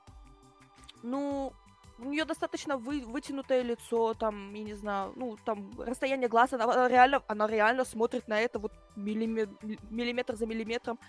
[1.03, 1.53] ну,
[1.99, 6.65] у нее достаточно вы- вытянутое лицо, там, я не знаю, ну, там, расстояние глаз, она,
[6.65, 10.99] она реально, она реально смотрит на это вот миллиме- ми- миллиметр за миллиметром.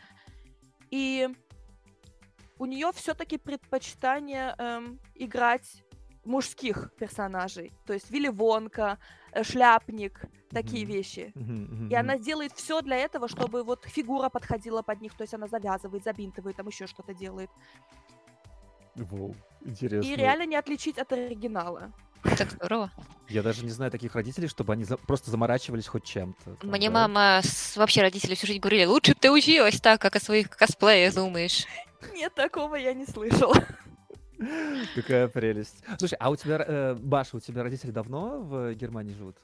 [0.90, 1.28] И
[2.58, 5.84] у нее все-таки предпочитание эм, играть
[6.28, 7.72] мужских персонажей.
[7.86, 8.98] То есть Вилли Вонка,
[9.32, 10.94] э, Шляпник, такие Мгм.
[10.94, 11.32] вещи.
[11.34, 15.34] Мгм, И она делает все для этого, чтобы вот фигура подходила под них, то есть
[15.34, 17.50] она завязывает, забинтывает, там еще что-то делает.
[18.94, 20.08] Воу, интересно.
[20.10, 21.92] И реально не отличить от оригинала.
[22.36, 22.90] Так здорово.
[23.28, 26.56] Я даже не знаю таких родителей, чтобы они за- просто заморачивались хоть чем-то.
[26.56, 27.06] там, Мне да.
[27.08, 30.50] мама, с- вообще родители всю жизнь говорили, лучше бы ты училась так, как о своих
[30.50, 31.64] косплеях думаешь.
[32.12, 33.54] Нет, такого я не слышала.
[34.94, 35.82] Какая прелесть.
[35.98, 39.36] Слушай, а у тебя, э, Баша, у тебя родители давно в Германии живут?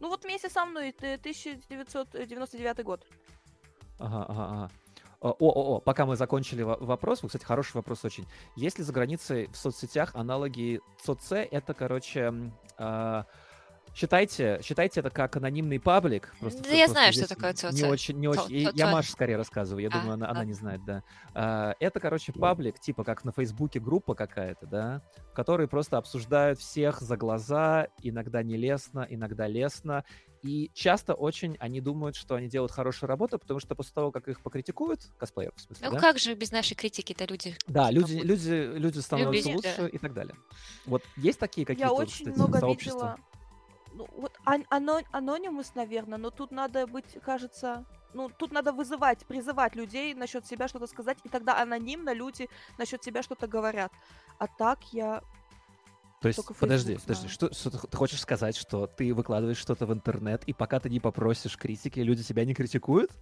[0.00, 3.06] Ну вот вместе со мной ты 1999 год.
[3.98, 4.70] Ага, ага, ага.
[5.20, 8.26] О, о, о, пока мы закончили во- вопрос, вот, кстати, хороший вопрос очень.
[8.56, 11.32] Есть ли за границей в соцсетях аналоги ЦОЦ?
[11.50, 12.34] Это, короче,
[12.76, 13.24] а,
[13.94, 16.34] считайте, считайте это как анонимный паблик.
[16.40, 17.82] просто Да я просто знаю, что такое Не ЦОЦ.
[17.84, 18.42] очень, не очень.
[18.42, 18.90] Цо- и Я.
[18.90, 20.48] Маше скорее рассказываю, я А, думаю, она, она ладно.
[20.48, 21.02] не знает, да.
[21.34, 26.58] А, Это, короче, паблик, типа как на Фейсбуке группа какая-то, да, в которой просто обсуждают
[26.58, 30.04] всех за глаза, иногда нелестно, иногда лестно,
[30.42, 34.28] и часто очень они думают, что они делают хорошую работу, потому что после того, как
[34.28, 36.00] их покритикуют, косплееров, в смысле, Ну да?
[36.00, 37.56] как же без нашей критики-то люди?
[37.66, 39.88] Да, что люди, люди, люди становятся Любить, лучше да.
[39.88, 40.34] и так далее.
[40.84, 42.94] Вот есть такие какие-то, Я очень кстати, много сообщества?
[42.98, 43.16] видела.
[43.94, 49.24] Ну, вот ан- ано- анонимус, наверное, но тут надо быть, кажется, ну, тут надо вызывать,
[49.24, 53.92] призывать людей насчет себя что-то сказать, и тогда анонимно люди насчет себя что-то говорят.
[54.38, 55.22] А так я...
[56.20, 59.86] То есть, только подожди, Facebook подожди, что, что ты хочешь сказать, что ты выкладываешь что-то
[59.86, 63.12] в интернет, и пока ты не попросишь критики, люди тебя не критикуют?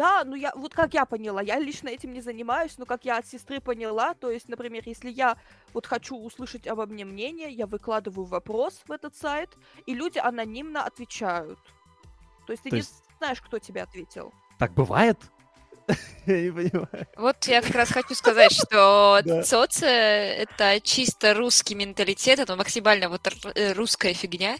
[0.00, 3.18] Да, ну я, вот как я поняла, я лично этим не занимаюсь, но как я
[3.18, 5.36] от сестры поняла, то есть, например, если я
[5.74, 9.50] вот хочу услышать обо мне мнение, я выкладываю вопрос в этот сайт,
[9.84, 11.58] и люди анонимно отвечают.
[12.46, 14.32] То есть ты То не есть- знаешь, кто тебе ответил.
[14.58, 15.18] Так бывает?
[16.26, 17.06] Я не понимаю.
[17.18, 19.42] Вот я как раз хочу сказать, что Да.
[19.42, 24.56] соци— это чисто русский менталитет, это максимально вот э, русская фигня.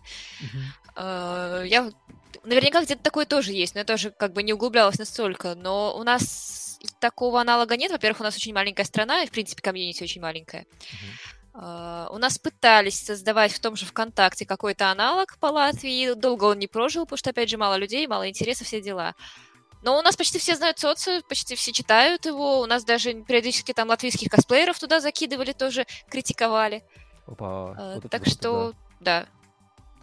[0.97, 1.97] Э, Я вот-
[2.45, 5.55] наверняка где-то такое тоже есть, но я тоже как бы не углублялась настолько.
[5.55, 7.91] Но у нас такого аналога нет.
[7.93, 10.67] Во-первых, у нас очень маленькая страна, и, в принципе, комьюнити очень маленькая.
[11.55, 16.15] Э, У нас пытались создавать в том же ВКонтакте какой-то аналог по Латвии.
[16.15, 19.15] Долго он не прожил, потому что, опять же, мало людей, мало интереса, все дела.
[19.83, 22.61] Но у нас почти все знают соци, почти все читают его.
[22.61, 26.83] У нас даже периодически там латвийских косплееров туда закидывали, тоже критиковали.
[27.27, 28.31] Опа, Э, вот Так вот, да.
[28.31, 29.27] что, да.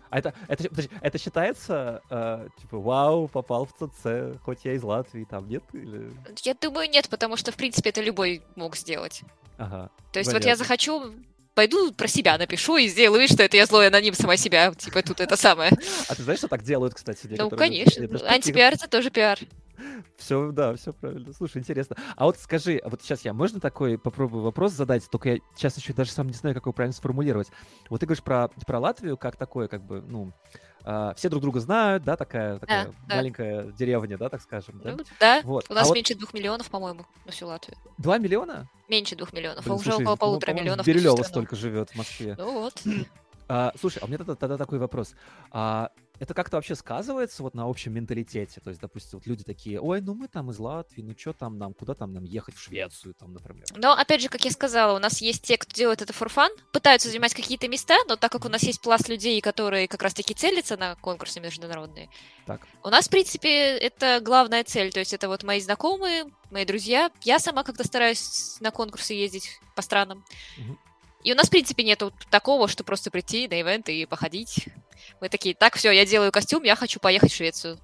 [0.10, 4.84] А это, это, подожди, это считается, э, типа, вау, попал в ЦЦ, хоть я из
[4.84, 5.63] Латвии, там нет?
[5.74, 6.12] Или...
[6.43, 9.22] Я думаю, нет, потому что, в принципе, это любой мог сделать.
[9.58, 9.89] Ага.
[10.12, 10.63] То есть вот я понятно.
[10.63, 11.13] захочу,
[11.54, 14.74] пойду про себя напишу и сделаю вид, что это я злой аноним сама себя.
[14.74, 15.72] Типа тут это самое.
[16.08, 17.28] А ты знаешь, что так делают, кстати?
[17.38, 18.06] Ну, конечно.
[18.28, 19.39] Антипиар— это тоже пиар.
[20.18, 21.34] Все, да, все правильно.
[21.34, 21.96] Слушай, интересно.
[22.16, 25.78] А вот скажи, а вот сейчас я можно такой попробую вопрос задать, только я сейчас
[25.78, 27.50] еще даже сам не знаю, как его правильно сформулировать.
[27.90, 30.34] Вот ты говоришь про, про Латвию как такое, как бы, ну,
[30.90, 33.16] а, все друг друга знают, да, такая, такая да.
[33.16, 34.92] маленькая деревня, да, так скажем, да?
[34.92, 35.42] Ну, да.
[35.44, 35.66] Вот.
[35.70, 37.78] У А нас вот меньше двух миллионов, по-моему, на всю Латвию.
[37.98, 38.70] Два миллиона?
[38.88, 40.86] Меньше двух миллионов, а Блин, уже слушай, около ну, полутора миллионов.
[40.86, 42.36] Бирюлева столько живет в Москве.
[42.38, 42.82] Ну вот.
[43.50, 45.16] А, слушай, а у меня тогда, тогда такой вопрос.
[45.52, 48.62] А, это как-то вообще сказывается вот на общем менталитете?
[48.62, 51.58] То есть, допустим, вот люди такие, ой, ну мы там из Латвии, ну что там
[51.58, 53.66] нам, куда там нам ехать, в Швецию там, например?
[53.76, 56.50] Но, опять же, как я сказала, у нас есть те, кто делает это for fun,
[56.74, 60.34] пытаются занимать какие-то места, но так как у нас есть пласт людей, которые как раз-таки
[60.34, 62.10] целятся на конкурсы международные,
[62.46, 62.68] Так.
[62.84, 64.92] у нас, в принципе, это главная цель.
[64.92, 67.12] То есть это вот мои знакомые, мои друзья.
[67.24, 70.24] Я сама как-то стараюсь на конкурсы ездить по странам.
[70.58, 70.80] Мгм.
[71.24, 74.70] И у нас, в принципе, нету такого, что просто прийти на ивент и походить.
[75.22, 77.80] Мы такие, так, все, я делаю костюм, я хочу поехать в Швецию.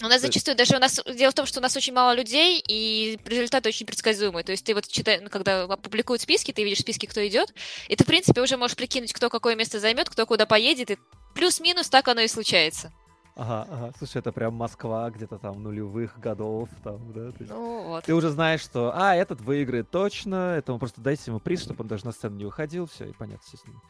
[0.00, 2.62] У нас зачастую даже у нас дело в том, что у нас очень мало людей,
[2.64, 4.44] и результаты очень предсказуемые.
[4.44, 7.52] То есть ты вот читаешь, ну, когда публикуют списки, ты видишь списки, кто идет,
[7.88, 10.98] и ты, в принципе, уже можешь прикинуть, кто какое место займет, кто куда поедет, и
[11.34, 12.92] плюс-минус так оно и случается.
[13.34, 13.92] Ага, ага.
[13.98, 17.30] Слушай, это прям Москва где-то там нулевых годов, там, да?
[17.30, 18.04] То есть Ну вот.
[18.04, 21.88] Ты уже знаешь, что, а, этот выиграет точно, этому просто дайте ему приз, чтобы он
[21.88, 23.80] даже на сцену не выходил, все, и понятно все с ним.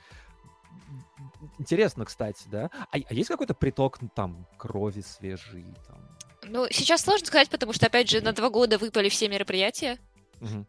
[1.58, 2.70] Интересно, кстати, да?
[2.90, 5.98] А, а есть какой-то приток, ну, там, крови свежей, там?
[6.44, 9.98] Ну, сейчас сложно сказать, потому что, опять же, на два года выпали все мероприятия.
[10.40, 10.66] Мгм.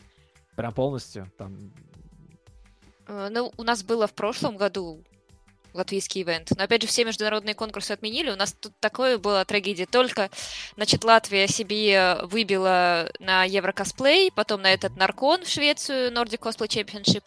[0.55, 1.71] Прям полностью, там,
[3.09, 5.03] Э, Ну, у нас было в прошлом году
[5.73, 6.51] латвийский ивент.
[6.55, 8.31] Но, опять же, все международные конкурсы отменили.
[8.31, 9.85] У нас тут такое была трагедия.
[9.85, 10.29] Только,
[10.75, 17.23] значит, Латвия себе выбила на Еврокосплей, потом на этот Наркон в Швецию, Nordic Cosplay Championship,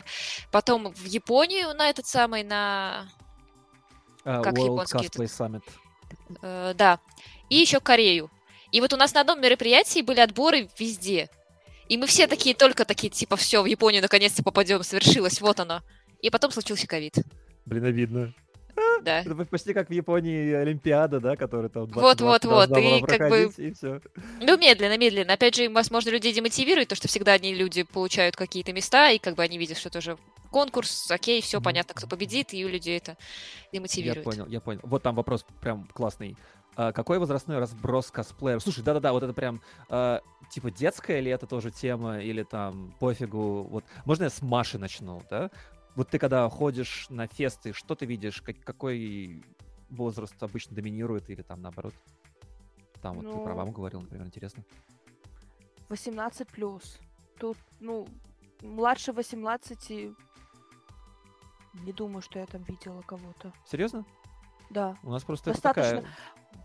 [0.51, 3.09] потом в Японию на этот самый, на...
[4.25, 5.63] а, Как World японский Cosplay Summit.
[6.43, 6.99] э, да.
[7.49, 8.31] И еще Корею.
[8.71, 11.29] И вот у нас на одном мероприятии были отборы везде.
[11.89, 15.83] И мы все такие, только такие, типа, все, в Японию наконец-то попадем, совершилось, вот оно.
[16.23, 17.17] И потом случился ковид.
[17.67, 18.33] Блин, обидно.
[19.03, 19.21] Да.
[19.21, 23.03] Это почти как в Японии Олимпиада, да, которая там Вот, 2020 вот, вот, была и
[23.03, 24.01] как бы- и все.
[24.41, 25.33] Ну, медленно, медленно.
[25.33, 29.35] Опять же, возможно, людей демотивирует, то, что всегда одни люди получают какие-то места, и как
[29.35, 30.17] бы они видят, что тоже
[30.51, 31.65] конкурс, окей, все Мгм.
[31.65, 33.13] понятно, кто победит, и у людей это
[33.73, 34.25] Я демотивирует.
[34.25, 34.81] понял, я понял.
[34.85, 36.37] Вот там вопрос прям классный.
[36.75, 38.63] А какой возрастной разброс косплееров?
[38.63, 40.21] Слушай, да-да-да, вот это прям а,
[40.51, 43.65] типа детская ли это тоже тема, или там пофигу.
[43.65, 45.51] Вот можно я с Маши начну, да?
[45.95, 48.41] Вот ты когда ходишь на фесты, что ты видишь?
[48.41, 49.45] Как- какой
[49.91, 51.95] возраст обычно доминирует, или там наоборот?
[53.03, 54.65] Там вот ты про Ну, маму говорил, например, интересно.
[55.89, 56.99] 18 плюс.
[57.39, 58.07] Тут, ну,
[58.63, 60.15] младше 18
[61.85, 63.53] не думаю, что я там видела кого-то.
[63.67, 64.05] Серьезно?
[64.71, 64.97] Да.
[65.03, 66.03] У нас просто Достаточно.
[66.03, 66.15] такая...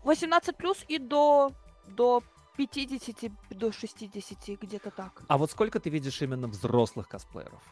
[0.04, 1.52] 18 плюс и до,
[1.88, 2.22] до
[2.56, 5.22] 50, до 60, где-то так.
[5.28, 7.62] А вот сколько ты видишь именно взрослых косплееров?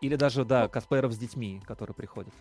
[0.00, 2.34] Или даже, да, косплееров с детьми, которые приходят?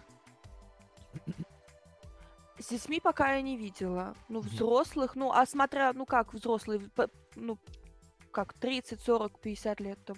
[2.60, 4.16] С детьми пока я не видела.
[4.30, 6.82] Ну, взрослых, ну, а смотря, ну, как взрослые,
[7.36, 7.58] ну,
[8.32, 10.18] как 30, 40, 50 лет, там,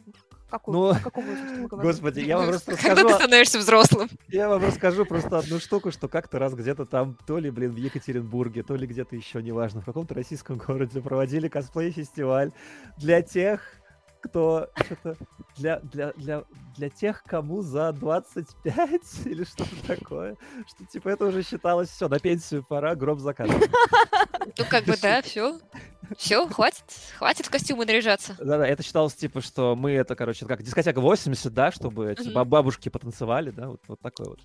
[0.50, 1.92] какой, Ну, о каком возрасте мы говорим?
[1.92, 3.08] Господи, я вам просто Когда расскажу...
[3.08, 4.10] ты становишься взрослым?
[4.28, 7.78] Я вам расскажу просто одну штуку, что как-то раз где-то там, то ли, блин, в
[7.78, 12.52] Екатеринбурге, то ли где-то еще, неважно, в каком-то российском городе проводили косплей-фестиваль
[12.98, 13.62] для тех,
[14.26, 15.18] кто что-то
[15.56, 16.44] для, для, для,
[16.76, 22.20] для тех, кому за 25 или что-то такое, что типа это уже считалось все, на
[22.20, 23.62] пенсию пора, гроб заказан.
[24.58, 25.60] Ну, как бы, да, все.
[26.18, 26.84] Все, хватит,
[27.18, 28.36] хватит в костюмы наряжаться.
[28.38, 32.48] Да-да, это считалось типа, что мы это, короче, как дискотека 80, да, чтобы эти Мгм.
[32.48, 34.40] бабушки потанцевали, да, вот, вот такой вот.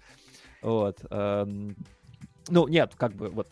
[0.62, 0.98] Вот.
[1.10, 1.76] эм,
[2.48, 3.48] Ну, нет, как бы, вот.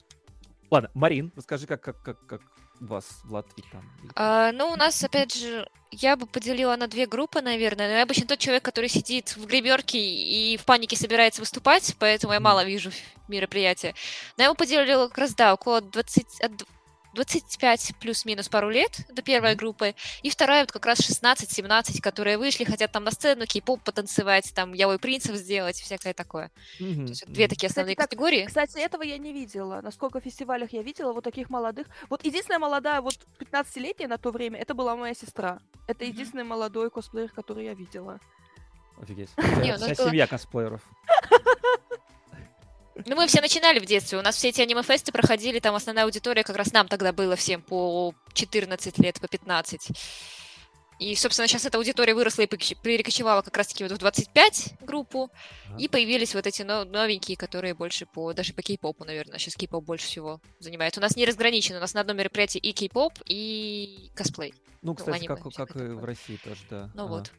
[0.70, 2.41] Ладно, Марин, расскажи, как, как, как, как
[2.81, 3.83] у вас в Латвии там.
[4.14, 7.89] А, ну, у нас, опять же, я бы поделила на две группы, наверное.
[7.89, 12.33] Но я обычно тот человек, который сидит в гримерке и в панике собирается выступать, поэтому
[12.33, 12.91] я мало вижу
[13.29, 13.95] мероприятия.
[14.37, 16.64] Но я бы поделила как раз, да, около 20, от д-
[17.19, 22.62] 25 плюс-минус пару лет до первой группы, и вторая вот как раз 16-17, которые вышли,
[22.62, 26.53] хотят там на сцену кей-поп потанцевать, там явой принцев сделать, всякое такое.
[26.79, 28.45] Мгм, То есть вот две такие Кстати, основные так, категории.
[28.45, 29.81] Кстати, этого я не видела.
[29.81, 31.89] На сколько фестивалях я видела вот таких молодых.
[32.09, 35.59] Вот единственная молодая, вот 15-летняя на то время, это была моя сестра.
[35.89, 38.21] Это единственный молодой косплеер, который я видела.
[39.03, 39.31] Офигеть.
[39.61, 40.83] Не, Вся, было- семья косплееров.
[43.07, 44.19] Ну, мы все начинали в детстве.
[44.19, 47.63] У нас все эти аниме-фесты проходили, там основная аудитория как раз нам тогда было всем
[47.63, 49.89] по 14 лет, по 15.
[50.99, 55.31] И, собственно, сейчас эта аудитория выросла и перекоче- перекочевала как раз-таки вот в 25 группу.
[55.79, 58.33] И появились вот эти но- новенькие, которые больше по...
[58.33, 59.39] Даже по кей-попу, наверное.
[59.39, 60.99] Сейчас кей-поп больше всего занимает.
[60.99, 61.79] У нас не разграничено.
[61.79, 64.55] У нас на одном мероприятии и кей-поп, и косплей.
[64.83, 66.05] Ну, кстати, аниме, как, как всякое и в.
[66.05, 66.91] России тоже, да.
[66.95, 67.11] Ну Ага.
[67.13, 67.31] вот.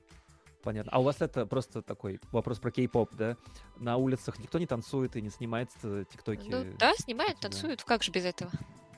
[0.63, 0.91] Понятно.
[0.91, 3.37] А у вас это просто такой вопрос про кей-поп, да?
[3.77, 6.49] На улицах никто не танцует и не снимает э, тиктоки?
[6.49, 7.83] Ну да, снимают, танцуют.
[7.83, 8.51] Как же без этого?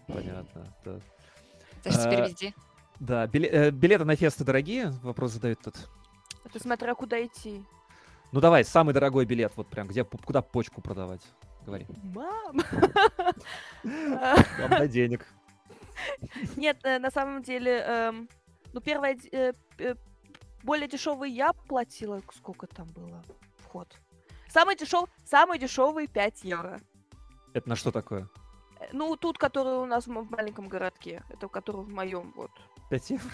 [0.08, 1.00] Понятно, да.
[1.84, 2.54] Даже теперь А, везде.
[3.00, 4.92] Да, биле- э, билеты на фесты дорогие?
[5.04, 5.76] Вопрос задают тут.
[6.44, 7.64] Это смотря куда идти.
[8.32, 11.22] Ну давай, самый дорогой билет, вот прям, где, куда почку продавать?
[11.66, 11.86] Говори.
[12.04, 12.62] Мам!
[13.84, 15.28] Вам на денег.
[16.56, 18.30] Нет, э, на самом деле, эм,
[18.74, 19.54] ну, первое, э,
[20.64, 23.24] более дешевый я платила, сколько там было
[23.58, 23.88] вход?
[24.50, 26.80] Самый дешевый, самый дешевый 5 евро.
[27.54, 28.28] Это на что такое?
[28.80, 32.52] Э, Ну, тут, который у нас в маленьком городке, это который в моем, вот.
[32.90, 33.32] 5 евро?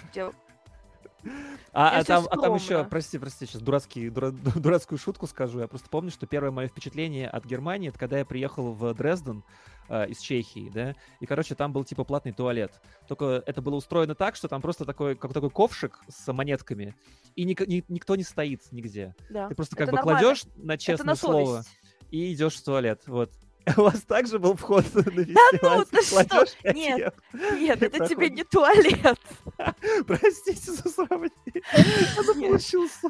[1.73, 5.59] А, а там, а там еще, прости, прости, сейчас дурацкий, дура- дурацкую шутку скажу.
[5.59, 9.43] Я просто помню, что первое мое впечатление от Германии, это когда я приехал в Дрезден
[9.89, 12.81] э, из Чехии, да, и, короче, там был типа платный туалет.
[13.07, 16.95] Только это было устроено так, что там просто такой, как такой ковшик с монетками,
[17.35, 19.13] и ник- ни- никто не стоит нигде.
[19.29, 19.47] Да.
[19.47, 20.19] Ты просто как Это бы нормально.
[20.21, 21.63] кладешь на честное слово
[22.09, 23.03] и идешь в туалет.
[23.05, 23.31] Вот.
[23.77, 25.85] У вас также был вход на ну, фестиваль?
[25.85, 26.73] ты что?
[26.73, 27.13] Нет.
[27.33, 29.19] Нет, это тебе не туалет.
[30.07, 31.31] Простите за сравнение.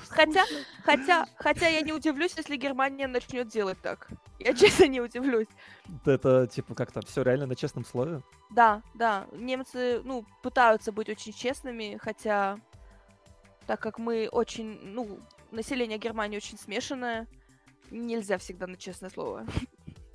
[0.09, 0.45] Хотя,
[0.83, 4.07] хотя, хотя я не удивлюсь, если Германия начнет делать так.
[4.39, 5.47] Я честно не удивлюсь.
[6.05, 8.21] Это типа как там, все реально на честном слове?
[8.49, 12.59] Да, да, немцы, ну, пытаются быть очень честными, хотя,
[13.67, 15.19] так как мы очень, ну,
[15.51, 17.27] население Германии очень смешанное,
[17.91, 19.45] нельзя всегда на честное слово.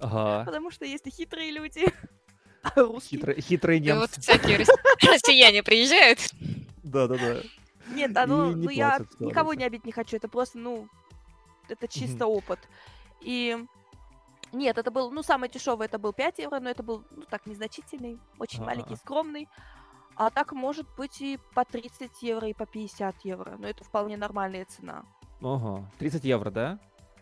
[0.03, 0.45] Ага.
[0.45, 1.85] Потому что есть и хитрые люди,
[2.63, 3.21] а русские...
[3.21, 4.21] Хитрые, хитрые Да вот немцы.
[4.21, 4.69] всякие рос-
[5.03, 6.19] россияне приезжают.
[6.83, 7.43] Да-да-да.
[7.89, 10.89] Нет, а ну, ну я никого не обидеть не хочу, это просто, ну,
[11.69, 12.59] это чисто опыт.
[13.21, 13.57] И
[14.53, 17.47] нет, это был, ну, самый дешевый это был 5 евро, но это был, ну, так,
[17.47, 18.67] незначительный, очень А-а-а.
[18.67, 19.49] маленький, скромный.
[20.15, 23.57] А так может быть и по 30 евро, и по 50 евро.
[23.59, 25.05] Но это вполне нормальная цена.
[25.41, 25.89] Ага.
[25.99, 26.79] 30 евро, да?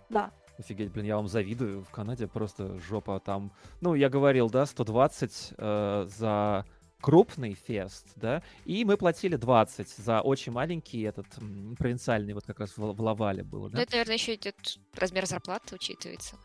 [0.09, 0.33] Да.
[0.61, 1.83] Офигеть, блин, я вам завидую.
[1.83, 3.51] В Канаде просто жопа там.
[3.81, 6.67] Ну, я говорил, да, 120 э, за
[7.01, 11.27] крупный фест, да, и мы платили 20 за очень маленький этот
[11.79, 13.83] провинциальный, вот как раз в, в Лавале было, Ну, да?
[13.83, 16.37] это, наверное, еще идет размер зарплаты, учитывается.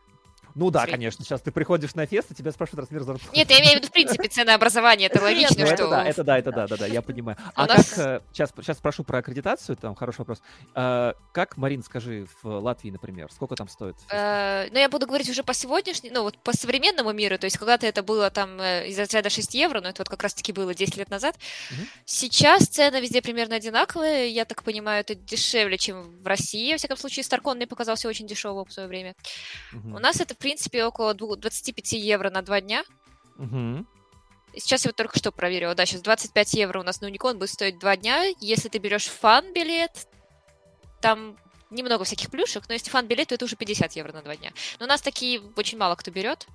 [0.55, 3.35] Ну да, конечно, сейчас ты приходишь на фест, и тебя спрашивают размер зарплаты.
[3.35, 5.07] Нет, я имею в виду, в принципе, ценообразование.
[5.07, 7.37] Это Нет, логично, Ну, что- это да, это да, это да, да, да, я понимаю.
[7.55, 7.85] А как,
[8.31, 10.41] сейчас, сейчас спрошу про аккредитацию, там хороший вопрос.
[10.73, 13.95] А, как, Марин, скажи, в Латвии, например, сколько там стоит?
[14.09, 17.57] Э, Но я буду говорить уже по сегодняшнему, ну вот по современному миру, то есть
[17.57, 20.73] когда-то это было там э, из разряда 6 евро, но это вот как раз-таки было
[20.73, 21.35] 10 лет назад.
[22.05, 26.71] Сейчас цены везде примерно одинаковые, я так понимаю, это дешевле, чем в России.
[26.71, 29.13] Во всяком случае, Старкон мне показался очень дешевым в свое время.
[29.73, 32.83] У нас это, в принципе, около дву- 25 евро на два дня.
[34.53, 37.39] И Сейчас я вот только что проверила, да, сейчас 25 евро у нас на Уникон
[37.39, 38.25] будет стоить два дня.
[38.39, 40.07] Если ты берешь фан-билет,
[41.01, 41.35] там
[41.71, 44.51] немного всяких плюшек, но если фан-билет, то это уже 50 евро на два дня.
[44.79, 46.47] Но у нас такие очень мало кто берет.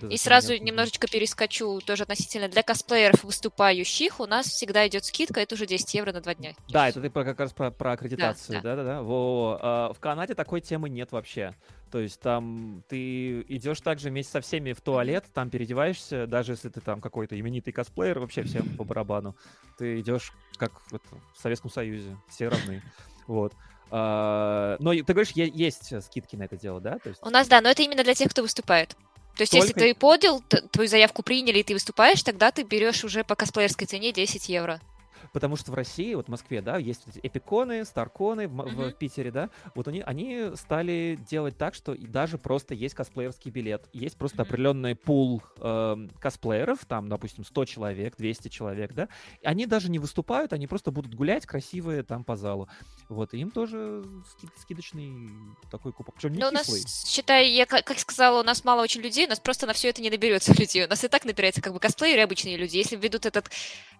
[0.00, 4.20] Да, И сразу понятно, немножечко перескочу тоже относительно для косплееров выступающих.
[4.20, 6.54] У нас всегда идет скидка, это уже 10 евро на два дня.
[6.68, 8.76] Да, это ты про- как раз про, про аккредитацию, да.
[8.76, 9.02] да-да-да.
[9.02, 11.54] Во, а, в Канаде такой темы нет вообще.
[11.90, 16.68] То есть там ты идешь также вместе со всеми в туалет, там переодеваешься, даже если
[16.68, 19.36] ты там какой-то именитый косплеер, вообще всем по барабану.
[19.78, 22.82] Ты идешь как в, это, в Советском Союзе, все равны.
[23.28, 23.52] Вот.
[23.90, 26.98] А, но ты говоришь, есть скидки на это дело, да?
[26.98, 27.22] То есть...
[27.22, 28.96] У нас, да, но это именно для тех, кто выступает.
[29.36, 32.62] То есть, если Только- ты подел, т- твою заявку приняли, и ты выступаешь, тогда ты
[32.62, 34.80] берешь уже по косплеерской цене 10 евро.
[35.34, 38.92] Потому что в России, вот в Москве, да, есть вот эти эпиконы, старконы в, в.
[38.92, 43.88] Питере, да, вот они, они стали делать так, что даже просто есть косплеерский билет.
[43.92, 49.08] Есть просто определенный пул эм, косплееров, там, допустим, 100 человек, 200 человек, да,
[49.42, 52.68] они даже не выступают, они просто будут гулять красивые там по залу.
[53.08, 55.28] Вот, и им тоже ски- скидочный
[55.68, 56.14] такой кубок.
[56.14, 56.82] Причем не Но Ну, у нас, кислый.
[56.86, 60.00] считай, я как, сказала, у нас мало очень людей, у нас просто на все это
[60.00, 60.84] не наберется людей.
[60.84, 62.76] У нас и так набирается как бы косплееры обычные люди.
[62.76, 63.50] Если введут этот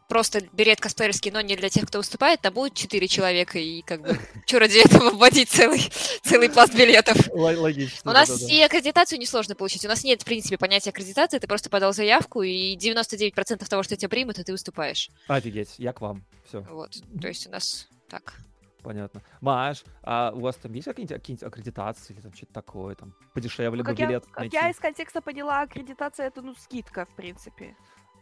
[0.09, 4.03] просто билет косплеерский, но не для тех, кто выступает, там будет 4 человека, и как
[4.03, 5.81] бы что ради этого вводить целый,
[6.23, 7.17] целый пласт билетов?
[7.29, 8.11] Л- логично.
[8.11, 8.53] У нас да-да-да.
[8.53, 9.85] и аккредитацию несложно получить.
[9.85, 11.39] У нас нет, в принципе, понятия аккредитации.
[11.39, 15.11] Ты просто подал заявку, и 99% того, что тебя примут, и ты выступаешь.
[15.29, 16.25] Офигеть, я к вам.
[16.49, 16.93] Все, Вот.
[17.21, 18.35] То есть у нас так.
[18.83, 19.23] понятно.
[19.41, 23.79] Маш, а у вас там есть какие-нибудь, какие-нибудь аккредитации или там что-то такое, там, подешевле
[23.83, 24.57] Ну, бы как, я, билет как найти?
[24.57, 27.75] я из контекста поняла, аккредитация это, ну, скидка, в принципе.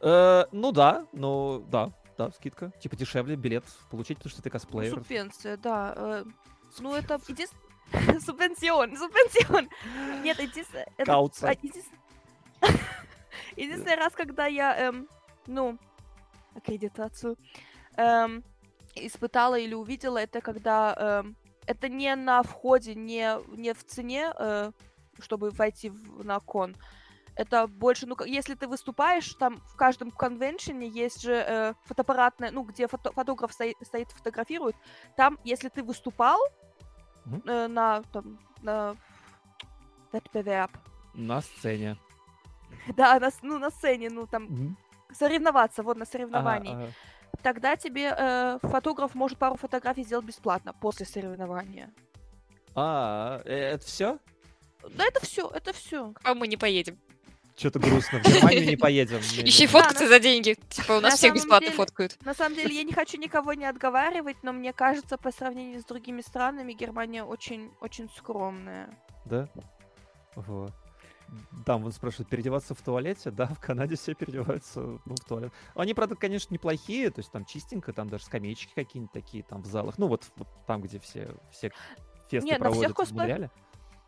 [0.03, 2.73] Э, ну да, ну да, да, скидка.
[2.81, 4.95] Типа дешевле билет получить, потому что ты Ну, косплеер.
[4.95, 5.95] субвенция, да.
[5.97, 6.25] э,
[6.81, 7.63] Ну, это единственное...
[8.21, 9.69] Субвенцион, субвенцион.
[10.23, 10.87] Нет, единственное...
[11.05, 11.51] Кауция.
[11.51, 11.99] а, единствен-
[13.57, 15.09] Единственный раз, когда я, эм,
[15.47, 15.79] ну,
[16.55, 17.37] аккредитацию
[17.97, 18.43] эм,
[18.95, 20.95] испытала или увидела, это когда
[21.25, 21.37] эм,
[21.67, 24.73] это не на входе, не, не в цене, э,
[25.21, 26.75] чтобы войти в- на кон.
[27.35, 32.63] Это больше, ну, если ты выступаешь, там в каждом конвеншене есть же э, фотоаппаратная, ну,
[32.63, 34.77] где фото- фотограф стоит, стоит, фотографирует.
[35.17, 36.39] Там, если ты выступал
[37.47, 38.95] э, на, там, на
[40.13, 40.71] Wettbewerb,
[41.15, 41.97] На сцене.
[42.97, 44.77] да, на, с- ну, на сцене, ну, там,
[45.11, 46.93] соревноваться, вот, на Ага, соревновании, ага.
[47.43, 51.91] тогда тебе э, фотограф может пару фотографий сделать бесплатно после соревнования.
[52.75, 54.19] А, э, это все?
[54.97, 56.13] Да, это все, это все.
[56.25, 56.99] А мы не поедем.
[57.63, 58.19] Что-то грустно.
[58.19, 59.19] В Германию не поедем.
[59.19, 60.57] Не- Еще и не- фоткаться за деньги.
[60.69, 62.19] Типа у нас На всех бесплатно фоткают.
[62.25, 65.85] На самом деле, я не хочу никого не отговаривать, но мне кажется, по сравнению с
[65.85, 68.91] другими странами, Германия очень, очень скромная.
[69.27, 69.49] Да?
[70.35, 70.73] Вот.
[71.65, 73.31] Там вот спрашивают, переодеваться в туалете?
[73.31, 75.53] Да, в Канаде все переодеваются ну, в туалет.
[75.77, 79.67] Они, правда, конечно, неплохие, то есть там чистенько, там даже скамеечки какие-нибудь такие там в
[79.67, 79.99] залах.
[79.99, 81.71] Ну вот, вот там, где все, все
[82.29, 83.51] фесты Не, на всех проводят в косплеях- Монреале.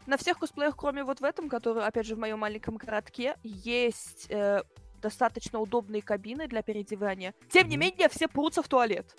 [0.06, 4.26] На всех косплеях, кроме вот в этом, который, опять же, в моем маленьком городке, есть
[4.28, 4.62] э,
[5.00, 7.34] достаточно удобные кабины для переодевания.
[7.50, 9.14] Тем не менее, все прутся в туалет.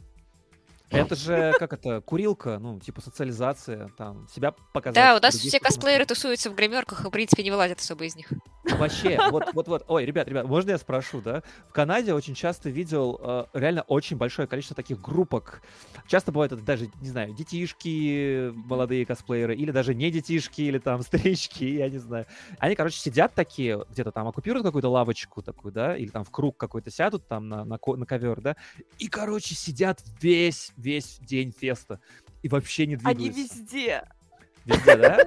[0.90, 4.96] Это же, как это, курилка, ну, типа социализация, там, себя показать.
[4.96, 8.16] Да, у нас все косплееры тусуются в гримерках и, в принципе, не вылазят особо из
[8.16, 8.30] них.
[8.74, 9.86] Вообще, вот, вот, вот.
[9.88, 11.44] Ой, ребят, ребят, можно я спрошу, да?
[11.70, 15.62] В Канаде очень часто видел э, реально очень большое количество таких группок.
[16.08, 21.02] Часто бывает это даже, не знаю, детишки, молодые косплееры, или даже не детишки, или там
[21.04, 22.26] старички, я не знаю.
[22.60, 26.58] Они, короче, сидят такие, где-то там оккупируют какую-то лавочку такую, да, или там в круг
[26.58, 28.56] какой-то сядут там на, на, на ковер, да,
[28.98, 32.00] и, короче, сидят весь, весь день феста.
[32.42, 33.56] И вообще не Они двигаются.
[33.58, 34.04] везде.
[34.66, 35.20] Везде, да?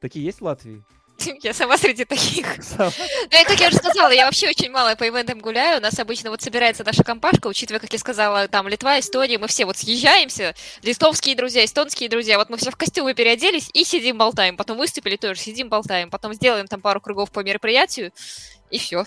[0.00, 0.82] Такие есть в Латвии?
[1.42, 2.46] Я сама среди таких.
[2.62, 2.90] Сама?
[2.98, 5.78] Ну, и как я уже сказала, я вообще очень мало по ивентам гуляю.
[5.78, 9.48] У нас обычно вот собирается наша компашка, учитывая, как я сказала, там Литва, Эстония, мы
[9.48, 14.18] все вот съезжаемся, литовские друзья, эстонские друзья, вот мы все в костюмы переоделись и сидим
[14.18, 14.56] болтаем.
[14.56, 16.10] Потом выступили тоже, сидим болтаем.
[16.10, 18.12] Потом сделаем там пару кругов по мероприятию,
[18.70, 19.06] и все.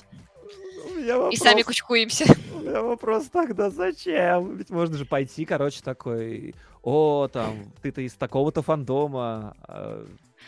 [1.32, 2.26] И сами кучкуемся.
[2.54, 4.58] У меня вопрос тогда зачем?
[4.58, 9.56] Ведь можно же пойти, короче, такой, о, там, ты-то из такого-то фандома.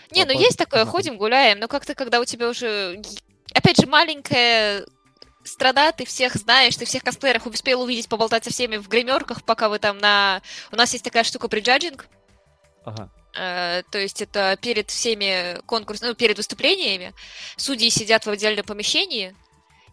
[0.10, 3.02] Не, ну есть такое, ходим, гуляем, но как-то, когда у тебя уже,
[3.54, 4.86] опять же, маленькая
[5.44, 9.70] страна, ты всех знаешь, ты всех косплееров успел увидеть, поболтать со всеми в гримерках, пока
[9.70, 10.42] вы там на...
[10.72, 12.08] У нас есть такая штука преджаджинг,
[12.84, 13.10] Ага.
[13.38, 17.14] Э, то есть это перед всеми конкурсами, ну, перед выступлениями.
[17.58, 19.36] Судьи сидят в отдельном помещении,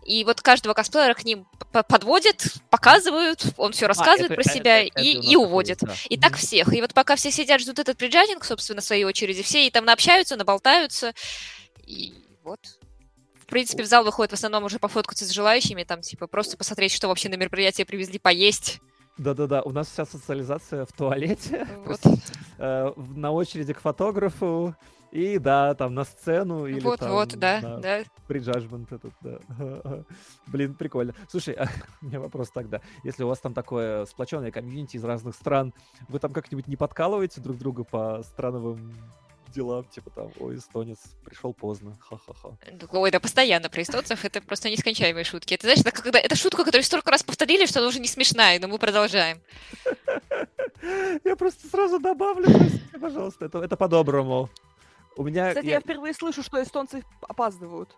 [0.05, 1.46] и вот каждого косплеера к ним
[1.88, 5.36] подводят, показывают, он все рассказывает А, это- про э- себя э- это и, нас и
[5.36, 5.78] уводит.
[5.80, 5.94] да.
[6.09, 6.72] И так всех.
[6.74, 9.84] И вот пока все сидят, ждут этот преджадинг, собственно, в своей очереди, все и там
[9.84, 11.12] наобщаются, наболтаются.
[11.86, 12.59] И вот.
[13.40, 16.92] В принципе, в зал выходит в основном уже пофоткаться с желающими, там, типа, просто посмотреть,
[16.92, 18.80] что вообще на мероприятие привезли поесть.
[19.16, 22.01] Да-да-да, у нас вся социализация в туалете, Вот.
[22.59, 24.76] э, на очереди к фотографу,
[25.11, 28.03] и, да, там, на сцену, или Вот, там вот, да, на да.
[28.27, 29.39] преджаджмент этот, да.
[30.47, 31.15] Блин, прикольно.
[31.29, 31.69] Слушай, а,
[32.03, 32.81] у меня вопрос тогда.
[33.05, 35.73] Если у вас там такое сплоченное комьюнити из разных стран,
[36.09, 38.95] вы там как-нибудь не подкалываете друг друга по страновым
[39.49, 42.59] делам, типа там, ой, эстонец, пришел поздно, ха-ха-ха.
[42.93, 45.55] Ой, да постоянно про эстонцев, это просто нескончаемые шутки.
[45.55, 48.61] Это, знаешь, это, когда, это шутка, которую столько раз повторили, что она уже не смешная,
[48.61, 49.41] но мы продолжаем.
[51.25, 52.49] Я просто сразу добавлю,
[53.01, 54.51] пожалуйста, это, это по-доброму.
[55.19, 55.49] У меня...
[55.49, 57.95] Кстати, я- я впервые слышу, что эстонцы опаздывают.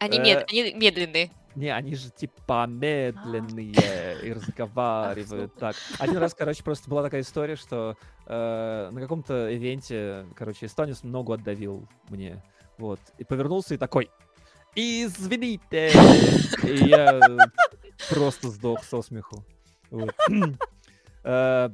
[0.00, 1.30] Они, Э, мед- они медленные.
[1.54, 5.76] Не, они же типа медленные и разговаривают так.
[6.00, 7.96] Один раз, короче, просто была такая история, что
[8.26, 12.42] э, на каком-то ивенте, короче, эстонец ногу отдавил мне,
[12.76, 14.10] вот, и повернулся и такой,
[14.74, 15.92] извините,
[16.64, 17.20] и я
[18.10, 19.44] просто сдох со смеху.
[19.90, 20.12] Вот.
[21.26, 21.70] Э,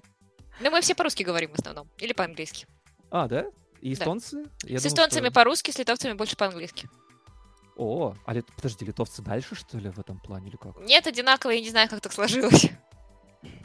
[0.60, 1.88] Но мы все по-русски говорим в основном.
[1.98, 2.66] Или по-английски.
[3.10, 3.46] А, да?
[3.80, 4.02] И Да.
[4.02, 4.44] эстонцы?
[4.64, 6.88] Я с эстонцами что- по-русски, с литовцами больше по-английски.
[7.76, 10.76] О, а лит- подожди, литовцы дальше, что ли, в этом плане, или как?
[10.80, 12.66] Нет, одинаково, я не знаю, как так сложилось.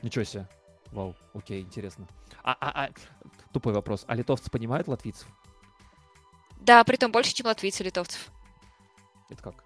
[0.01, 0.47] Ничего себе.
[0.91, 2.07] Вау, окей, интересно.
[2.43, 2.89] А, а, а,
[3.51, 4.05] тупой вопрос.
[4.07, 5.28] А литовцы понимают латвийцев?
[6.61, 8.32] Да, при том больше, чем латвийцы литовцев.
[9.30, 9.66] Это как?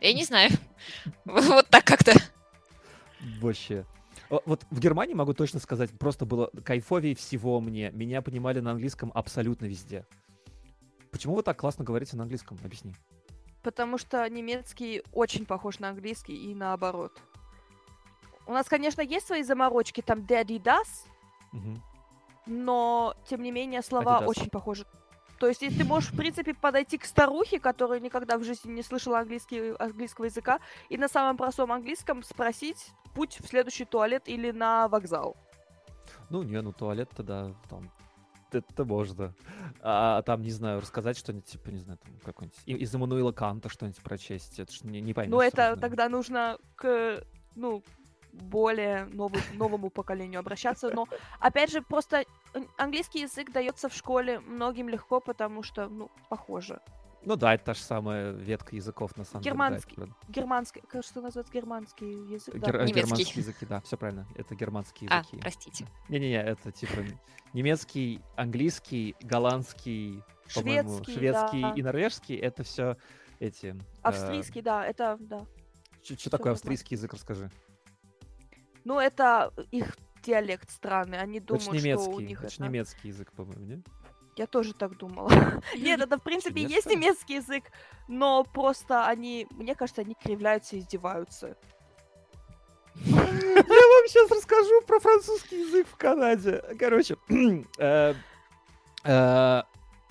[0.00, 0.50] Я не знаю.
[1.26, 2.14] Вот так как-то.
[3.40, 3.84] Вообще.
[4.30, 7.90] О, Вот в Германии могу точно сказать, просто было кайфовее всего мне.
[7.90, 10.06] Меня понимали на английском абсолютно везде.
[11.10, 12.56] Почему вы так классно говорите на английском?
[12.64, 12.94] Объясни.
[13.62, 17.20] Потому что немецкий очень похож на английский и наоборот.
[18.46, 20.86] У нас, конечно, есть свои заморочки, там daddy das,
[21.52, 21.82] Мгм.
[22.46, 24.26] но, тем не менее, слова Adidas.
[24.26, 24.86] очень похожи.
[25.40, 28.82] То есть, если ты можешь, в принципе, подойти к старухе, которая никогда в жизни не
[28.82, 30.60] слышала английский, английского языка,
[30.90, 35.38] и на самом простом английском спросить путь в следующий туалет или на вокзал.
[36.28, 37.90] Ну, не, ну туалет тогда там
[38.52, 39.34] это можно.
[39.80, 44.02] А там, не знаю, рассказать что-нибудь, типа, не знаю, там какой-нибудь из Эммануила Канта что-нибудь
[44.02, 44.60] прочесть.
[44.60, 45.32] Это ж не, не поймешь.
[45.32, 47.24] Но это сразу, тогда нужно к,
[47.54, 47.82] ну,
[48.32, 50.90] более нову- новому поколению обращаться.
[50.90, 52.24] Но, опять же, просто
[52.76, 56.80] английский язык дается в школе многим легко, потому что, ну, похоже.
[57.22, 59.94] Ну да, это та же самая ветка языков, на самом Германский.
[59.94, 60.06] деле.
[60.08, 62.54] да, Германский, как что называется германский язык?
[62.58, 62.66] да.
[62.70, 63.00] Гер- э, Немецкий.
[63.02, 64.26] Германские языки, да, все правильно.
[64.36, 65.36] Это германские А, языки.
[65.38, 65.86] простите.
[66.08, 66.92] Не-не-не, это типа
[67.52, 70.22] немецкий, английский, голландский,
[70.54, 71.72] по-моему, Шведский, шведский да.
[71.76, 72.36] и норвежский.
[72.36, 72.96] Это все
[73.38, 73.66] эти.
[73.66, 75.44] э, Австрийский, да, это, да.
[76.02, 77.50] Что такое австрийский язык, расскажи.
[78.84, 81.18] Ну, это их диалект странный.
[81.18, 82.26] Они Это ж думают, что у немецкий.
[82.26, 82.62] них Это это...
[82.62, 83.82] немецкий язык, по-моему, не?
[84.36, 85.30] Я тоже так думала.
[85.76, 87.64] Нет, это в принципе Нет, есть немецкий язык,
[88.08, 91.56] но просто они, мне кажется, они кривляются и издеваются.
[93.04, 96.62] Я вам сейчас расскажу про французский язык в Канаде.
[96.78, 97.16] Короче,
[97.78, 98.14] э,
[99.04, 99.62] э,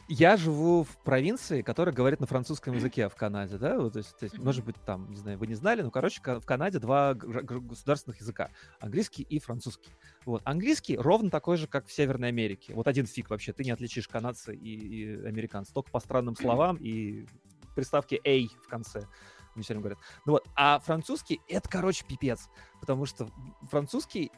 [0.10, 3.78] я живу в провинции, которая говорит на французском языке в Канаде, да?
[3.78, 6.20] Вот, то есть, то есть, может быть, там, не знаю, вы не знали, но, короче,
[6.24, 8.49] в Канаде два государственных языка.
[8.80, 9.91] Английский и французский.
[10.26, 10.41] Вот.
[10.45, 12.74] Английский ровно такой же, как в Северной Америке.
[12.74, 13.53] Вот один фиг вообще.
[13.53, 15.74] Ты не отличишь канадца и, и американца.
[15.74, 17.28] Только по странным словам и
[17.76, 19.05] приставке «эй» в конце.
[19.53, 19.99] Они все время говорят.
[20.26, 22.49] Ну вот, а французский— это, короче, пипец.
[22.82, 23.30] Потому что
[23.70, 24.32] французский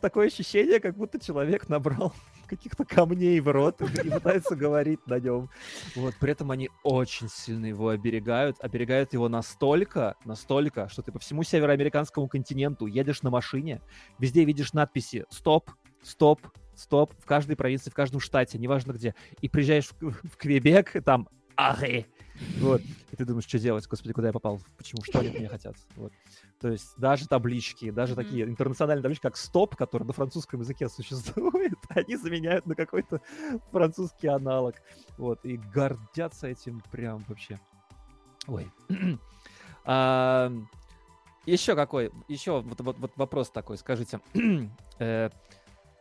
[0.00, 2.14] такое ощущение, как будто человек набрал
[2.50, 5.48] каких-то камней в рот и пытается говорить на нем.
[5.94, 8.56] Вот, при этом они очень сильно его оберегают.
[8.60, 13.80] Оберегают его настолько, настолько, что ты по всему североамериканскому континенту едешь на машине,
[14.18, 15.70] везде видишь надписи «Стоп»,
[16.02, 16.40] «Стоп»,
[16.74, 19.14] «Стоп» в каждой провинции, в каждом штате, неважно где.
[19.40, 22.06] И приезжаешь в, в Квебек, и там «Аре»,
[22.60, 22.82] вот.
[23.12, 23.86] И ты думаешь, что делать?
[23.86, 24.60] Господи, куда я попал?
[24.76, 25.02] Почему?
[25.02, 25.76] Что они от меня хотят?
[25.96, 26.12] Вот.
[26.60, 28.22] То есть даже таблички, даже Мгм.
[28.24, 33.20] такие интернациональные таблички, как «Стоп», который на французском языке существует, они заменяют на какой-то
[33.70, 34.76] французский аналог.
[35.16, 35.44] Вот.
[35.44, 37.58] И гордятся этим прям вообще.
[38.46, 38.70] Ой.
[41.46, 42.10] Еще какой?
[42.28, 44.20] Еще вот, вот, вот вопрос такой, скажите.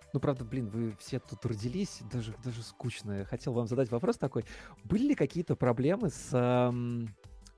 [0.09, 3.19] Э, ну, правда, блин, вы все тут родились, даже, даже скучно.
[3.19, 4.45] Я хотел вам задать вопрос такой.
[4.83, 7.07] Были ли какие-то проблемы с, ам,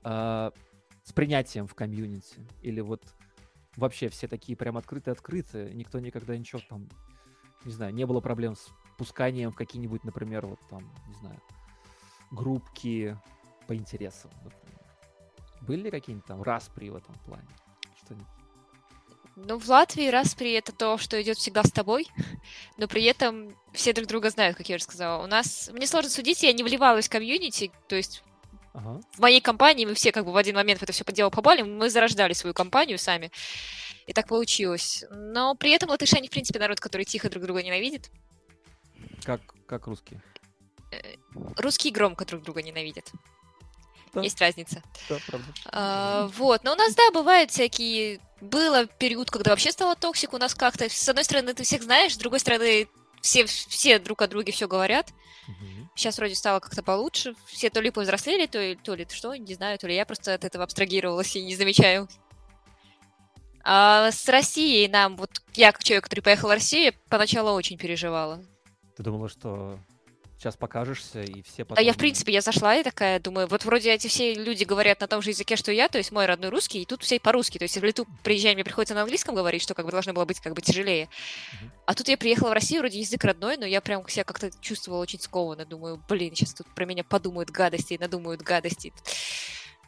[0.02, 0.52] а,
[1.04, 2.46] с принятием в комьюнити?
[2.62, 3.02] Или вот
[3.76, 6.88] вообще все такие прям открытые-открытые, никто никогда ничего там,
[7.64, 11.40] не знаю, не было проблем с пусканием в какие-нибудь, например, вот там, не знаю,
[12.30, 13.16] группки
[13.66, 14.80] по интересам, например.
[15.62, 17.48] Были ли какие-нибудь там распри в этом плане?
[18.04, 18.41] Что-нибудь?
[19.36, 22.06] Ну, в Латвии распри это то, что идет всегда с тобой,
[22.76, 25.22] но при этом все друг друга знают, как я уже сказала.
[25.22, 28.22] У нас, мне сложно судить, я не вливалась в комьюнити, то есть
[28.74, 29.00] Ага.
[29.12, 31.30] в моей компании мы все как бы в один момент в это все по делу
[31.30, 33.30] попали, мы зарождали свою компанию сами,
[34.06, 35.04] и так получилось.
[35.10, 38.10] Но при этом латыши, они, в принципе, народ, который тихо друг друга ненавидит.
[39.24, 40.22] Как, как русские?
[41.56, 43.10] Русские громко друг друга ненавидят.
[44.14, 44.20] Да.
[44.20, 44.82] Есть разница.
[45.08, 45.46] Да, правда.
[45.66, 48.20] А, вот, но у нас, да, бывают всякие...
[48.40, 52.14] Было период, когда вообще стало toxic, у нас как-то, с одной стороны, ты всех знаешь,
[52.14, 52.88] с другой стороны,
[53.20, 55.10] все, все друг о друге все говорят.
[55.46, 55.90] Мгм.
[55.94, 57.34] Сейчас вроде стало как-то получше.
[57.46, 60.34] Все то ли повзрослели, то, ли- то ли что, не знаю, то ли я просто
[60.34, 62.08] от этого абстрагировалась и не замечаю.
[63.64, 68.42] А с Россией нам, вот я как человек, который поехал в Россию, поначалу очень переживала.
[68.96, 69.78] Ты думала, что
[70.42, 71.80] сейчас покажешься, и все потом...
[71.80, 75.00] А я, в принципе, я зашла и такая думаю, вот вроде эти все люди говорят
[75.00, 77.20] на том же языке, что и я, то есть мой родной русский, и тут все
[77.20, 77.58] по-русски.
[77.58, 80.24] То есть в лету приезжаем, мне приходится на английском говорить, что как бы должно было
[80.24, 81.08] быть как бы тяжелее.
[81.86, 85.00] А тут я приехала в Россию, вроде язык родной, но я прям себя как-то чувствовала
[85.00, 85.64] очень скованно.
[85.64, 88.92] Думаю, блин, сейчас тут про меня подумают гадости, надумают гадости.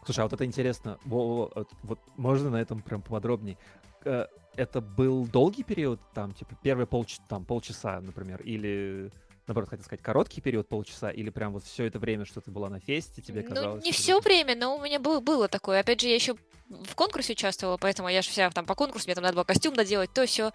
[0.05, 0.99] Слушай, а вот это интересно.
[1.05, 3.59] Во- во- Вот, вот можно на этом прям поподробнее?
[4.05, 4.27] Э,
[4.57, 7.19] Это был долгий период, там, типа, первые полч...
[7.29, 9.11] там, полчаса, например, или,
[9.47, 12.71] наоборот, хотел сказать, короткий период, полчаса, или прям вот все это время, что ты была
[12.71, 13.85] на фесте, тебе Ну, казалось...
[13.85, 15.81] не что все время, но у меня было, было такое.
[15.81, 16.37] Опять же, я еще
[16.69, 19.75] в конкурсе участвовала, поэтому я же вся там по конкурсу, мне там надо было костюм
[19.75, 20.53] доделать, то все.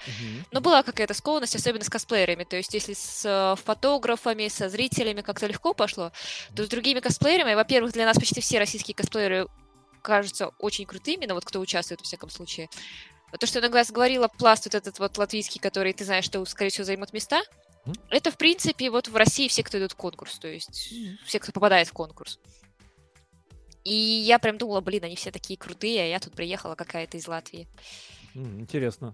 [0.52, 2.44] Но была какая-то скованность, особенно с косплеерами.
[2.44, 6.12] То есть, если с э, фотографами, со зрителями как-то легко пошло,
[6.56, 9.48] то с другими косплеерами, во-первых, для нас почти все российские косплееры
[10.02, 12.70] кажутся очень крутыми, ну вот кто участвует, во всяком случае.
[13.40, 16.72] То, что я иногда говорила, пласт вот этот вот латвийский, который ты знаешь, что, скорее
[16.72, 17.42] всего, займут места.
[18.10, 20.94] Это, в принципе, вот в России все, кто идут в конкурс, то есть
[21.26, 22.40] все, кто попадает в конкурс.
[23.84, 27.28] И я прям думала, блин, они все такие крутые, а я тут приехала какая-то из
[27.28, 27.68] Латвии.
[28.34, 29.14] Интересно.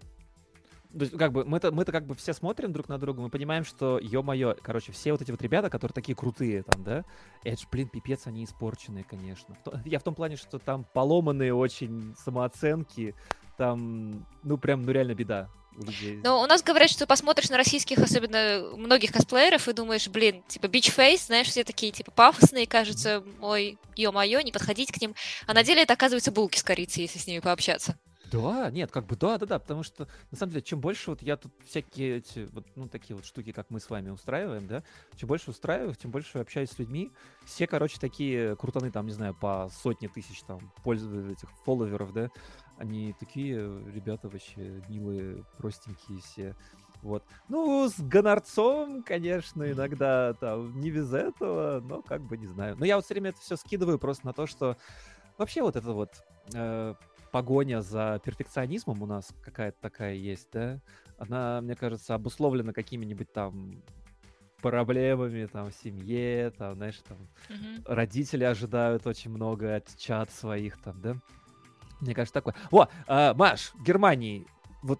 [0.91, 3.65] То есть, как бы, мы-то, мы-то как бы все смотрим друг на друга, мы понимаем,
[3.65, 7.03] что, ё-моё, короче, все вот эти вот ребята, которые такие крутые там, да,
[7.43, 9.57] это ж, блин, пипец, они испорченные, конечно.
[9.83, 13.13] Я в том плане, что там поломанные очень самооценки,
[13.57, 16.19] там, ну, прям, ну, реально беда людей.
[16.23, 20.67] Но у нас говорят, что посмотришь на российских, особенно многих косплееров, и думаешь, блин, типа
[20.67, 25.15] бичфейс, знаешь, все такие типа пафосные, кажется, ой, ё-моё, не подходить к ним.
[25.47, 27.97] А на деле это оказывается булки с корицей, если с ними пообщаться.
[28.31, 31.21] Да, нет, как бы да, да, да, потому что на самом деле, чем больше вот
[31.21, 34.83] я тут всякие эти вот, ну, такие вот штуки, как мы с вами устраиваем, да,
[35.15, 37.11] чем больше устраиваю, тем больше общаюсь с людьми.
[37.45, 42.29] Все, короче, такие крутаны, там, не знаю, по сотне тысяч там пользователей, этих фолловеров, да,
[42.77, 43.57] они такие
[43.91, 46.55] ребята вообще милые, простенькие все.
[47.01, 47.23] Вот.
[47.49, 52.75] Ну, с гонорцом, конечно, иногда там не без этого, но как бы не знаю.
[52.77, 54.77] Но я вот все время это все скидываю просто на то, что
[55.37, 56.09] вообще вот это вот
[56.53, 56.95] э,
[57.31, 60.79] погоня за перфекционизмом у нас какая-то такая есть, да?
[61.17, 63.83] Она, мне кажется, обусловлена какими-нибудь там
[64.61, 67.17] проблемами там в семье, там, знаешь, там
[67.85, 71.17] родители ожидают очень много от чат своих там, да?
[72.01, 72.55] Мне кажется, такое.
[72.71, 74.45] О, а, Маш, Германии,
[74.81, 74.99] вот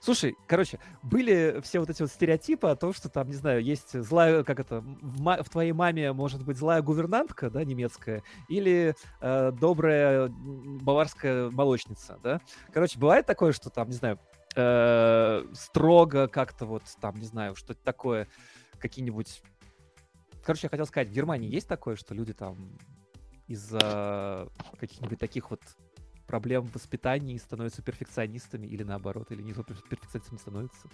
[0.00, 4.00] Слушай, короче, были все вот эти вот стереотипы о том, что там, не знаю, есть
[4.00, 9.52] злая, как это, в, в твоей маме может быть злая гувернантка, да, немецкая, или э,
[9.52, 12.40] добрая баварская молочница, да.
[12.72, 14.20] Короче, бывает такое, что там, не знаю,
[14.54, 18.28] э, строго как-то вот там, не знаю, что-то такое,
[18.78, 19.42] какие-нибудь...
[20.44, 22.78] Короче, я хотел сказать, в Германии есть такое, что люди там
[23.48, 24.48] из-за
[24.78, 25.60] каких-нибудь таких вот
[26.28, 30.88] проблем в воспитании становятся перфекционистами или наоборот, или не то перф- перфекционистами становятся.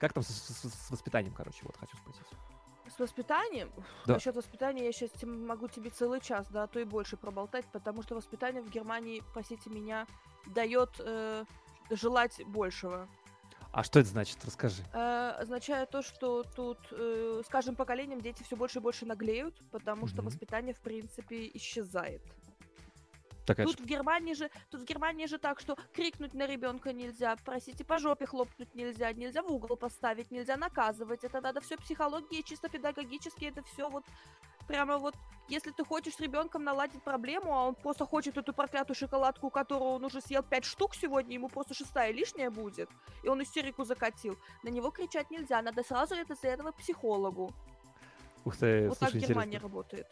[0.00, 2.26] Как там с, с- с воспитанием, короче, вот хочу спросить.
[2.94, 3.70] С воспитанием?
[4.06, 4.14] Да.
[4.14, 8.02] Насчет воспитания я сейчас могу тебе целый час, да, а то и больше проболтать, потому
[8.02, 10.06] что воспитание в Германии, простите меня,
[10.46, 11.44] дает э,
[11.90, 13.08] желать большего.
[13.72, 14.38] А что это значит?
[14.44, 14.82] Расскажи.
[14.94, 19.54] Э, означает то, что тут э, с каждым поколением дети все больше и больше наглеют,
[19.70, 20.26] потому что Мгм.
[20.26, 22.22] воспитание, в принципе, исчезает.
[23.46, 27.36] Такая Тут в Германии же, тут в Германии же так, что крикнуть на ребенка нельзя,
[27.44, 31.22] простите, по жопе хлопнуть нельзя, нельзя в угол поставить, нельзя наказывать.
[31.22, 34.04] Это надо все психология, чисто педагогически, это все вот
[34.66, 35.14] прямо вот,
[35.48, 39.92] если ты хочешь с ребенком наладить проблему, а он просто хочет эту проклятую шоколадку, которую
[39.92, 42.90] он уже съел пять штук сегодня, ему просто шестая лишняя будет,
[43.22, 44.36] и он истерику закатил.
[44.64, 47.52] На него кричать нельзя, надо сразу это за этого психологу.
[48.44, 49.68] Ух ты, вот так слушай, Германия интересно.
[49.68, 50.06] работает.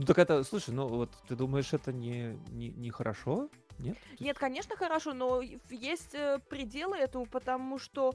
[0.00, 3.50] Ну так это, слушай, ну вот ты думаешь, это не, не, не хорошо?
[3.78, 3.98] Нет?
[4.18, 8.14] Нет, конечно, хорошо, но есть э, пределы этому, потому что,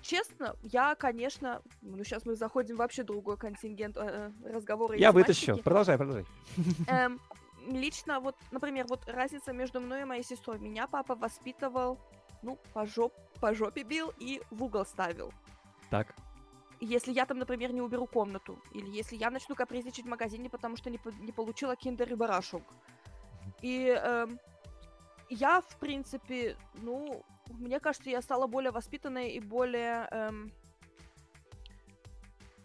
[0.00, 4.96] честно, я, конечно, ну сейчас мы заходим в вообще другой контингент э, э, разговора.
[4.96, 5.58] Я вытащу.
[5.58, 6.24] Продолжай, продолжай.
[6.88, 7.20] Эм,
[7.66, 10.58] лично, вот, например, вот разница между мной и моей сестрой.
[10.60, 11.98] Меня папа воспитывал,
[12.40, 15.30] ну, по, жоп, по жопе бил и в угол ставил.
[15.90, 16.14] Так.
[16.84, 20.76] Если я там, например, не уберу комнату, или если я начну капризничать в магазине, потому
[20.76, 22.64] что не, не получила киндер и барашек.
[23.60, 24.40] И эм,
[25.30, 30.08] я, в принципе, ну, мне кажется, я стала более воспитанной и более...
[30.10, 30.52] эм,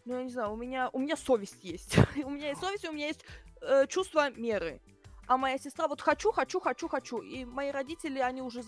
[0.06, 1.96] ну, я не знаю, у меня, у меня совесть есть.
[2.26, 3.24] у меня есть совесть, у меня есть
[3.62, 4.82] э, чувство меры.
[5.28, 7.20] А моя сестра вот хочу, хочу, хочу, хочу.
[7.20, 8.64] И мои родители, они уже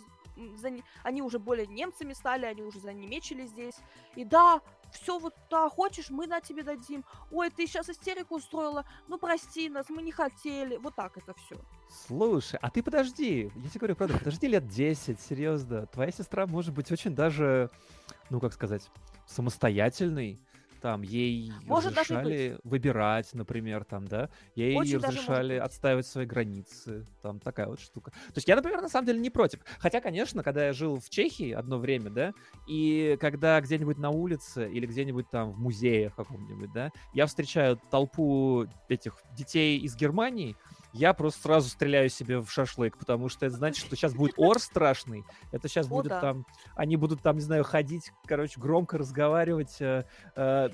[0.55, 0.71] за,
[1.03, 3.75] они уже более немцами стали, они уже занемечили здесь.
[4.15, 4.61] И да,
[4.91, 7.03] все вот, да, хочешь, мы на тебе дадим.
[7.31, 10.77] Ой, ты сейчас истерику устроила, ну прости нас, мы не хотели.
[10.77, 11.55] Вот так это все.
[12.07, 15.85] Слушай, а ты подожди, я тебе говорю, правда, подожди лет 10, серьезно.
[15.87, 17.69] Твоя сестра может быть очень даже,
[18.29, 18.89] ну как сказать,
[19.25, 20.39] самостоятельной
[20.79, 27.39] там ей Может разрешали выбирать, например, там, да, ей Очень разрешали отстаивать свои границы, там
[27.39, 28.11] такая вот штука.
[28.11, 29.59] То есть я, например, на самом деле не против.
[29.79, 32.33] Хотя, конечно, когда я жил в Чехии одно время, да,
[32.67, 38.65] и когда где-нибудь на улице или где-нибудь там в музее каком-нибудь, да, я встречаю толпу
[38.87, 40.55] этих детей из Германии,
[40.93, 44.59] я просто сразу стреляю себе в шашлык, потому что это значит, что сейчас будет ор
[44.59, 45.23] страшный.
[45.51, 46.21] Это сейчас О, будет да.
[46.21, 50.69] там, они будут там, не знаю, ходить, короче, громко разговаривать, э, э,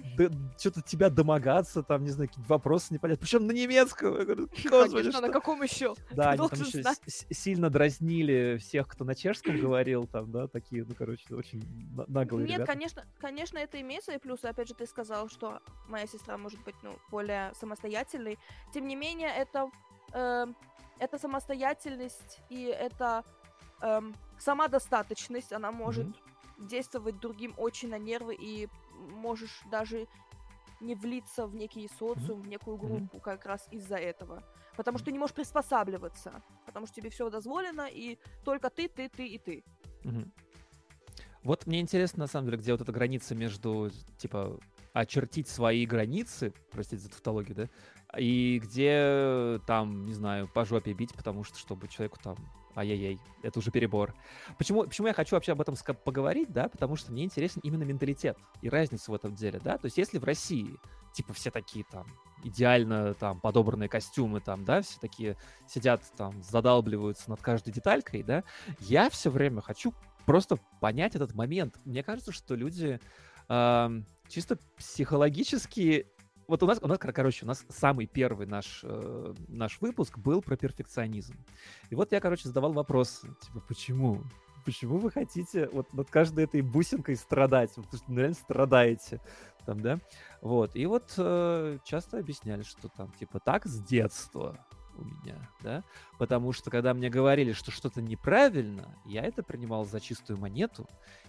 [0.58, 3.22] что-то тебя домогаться, там, не знаю, какие-то вопросы непонятные.
[3.22, 4.18] Причем на немецком.
[4.18, 5.94] Я говорю, «Господи, Конечно, что?» на каком еще?
[6.12, 6.84] Да, они там еще
[7.32, 11.62] сильно дразнили всех, кто на чешском говорил, там, да, такие, ну, короче, очень
[11.96, 12.72] на- наглые Нет, ребята.
[12.72, 14.46] конечно, конечно, это имеется и плюсы.
[14.46, 18.38] Опять же, ты сказал, что моя сестра может быть, ну, более самостоятельной.
[18.74, 19.70] Тем не менее, это,
[20.14, 20.56] эм,
[21.00, 23.24] это самостоятельность и это
[23.82, 25.54] эм, самодостаточность.
[25.54, 26.08] Она может
[26.58, 30.08] действовать другим очень на нервы и можешь даже
[30.80, 34.44] не влиться в некий социум, в некую группу как раз из-за этого.
[34.76, 36.42] Потому что ты не можешь приспосабливаться.
[36.66, 39.64] Потому что тебе все дозволено, и только ты, ты, ты и ты.
[40.04, 40.32] Мгм.
[41.44, 44.60] Вот мне интересно, на самом деле, где вот эта граница между, типа,
[44.94, 47.70] очертить свои границы, простите за тавтологию, да,
[48.18, 52.38] и где там, не знаю, по жопе бить, потому что, чтобы человеку там,
[52.76, 54.14] ай-яй-яй, это уже перебор.
[54.58, 58.38] Почему, почему я хочу вообще об этом поговорить, да, потому что мне интересен именно менталитет
[58.62, 60.78] и разница в этом деле, да, то есть если в России,
[61.14, 62.06] типа, все такие там
[62.44, 65.38] идеально там подобранные костюмы там, да, все такие
[65.68, 68.44] сидят там, задалбливаются над каждой деталькой, да,
[68.80, 69.94] я все время хочу
[70.26, 71.80] просто понять этот момент.
[71.86, 73.00] Мне кажется, что люди
[73.48, 76.08] ам, чисто психологически...
[76.48, 80.18] Вот у нас, у нас, кор- короче, у нас самый первый наш, э, наш выпуск
[80.18, 81.36] был про перфекционизм.
[81.90, 84.22] И вот я, короче, задавал вопрос, типа, почему?
[84.64, 87.74] Почему вы хотите вот над каждой этой бусинкой страдать?
[87.76, 89.22] Потому что ну, страдаете.
[89.66, 90.00] Там, да?
[90.42, 90.76] Вот.
[90.76, 94.64] И вот э, часто объясняли, что там, типа, так с детства
[94.98, 95.84] у меня, да?
[96.18, 100.88] Потому что когда мне говорили, что что-то неправильно, я это принимал за чистую монету.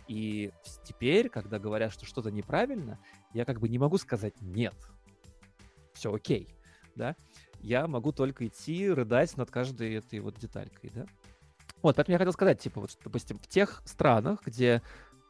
[0.09, 0.53] И
[0.85, 2.99] теперь, когда говорят, что что-то неправильно,
[3.33, 4.75] я как бы не могу сказать нет.
[5.97, 6.55] Все окей,
[6.95, 7.17] да?
[7.61, 11.07] Я могу только идти рыдать над каждой этой вот деталькой, да?
[11.83, 14.83] Вот, поэтому я хотел сказать, типа, вот, допустим, в тех странах, где,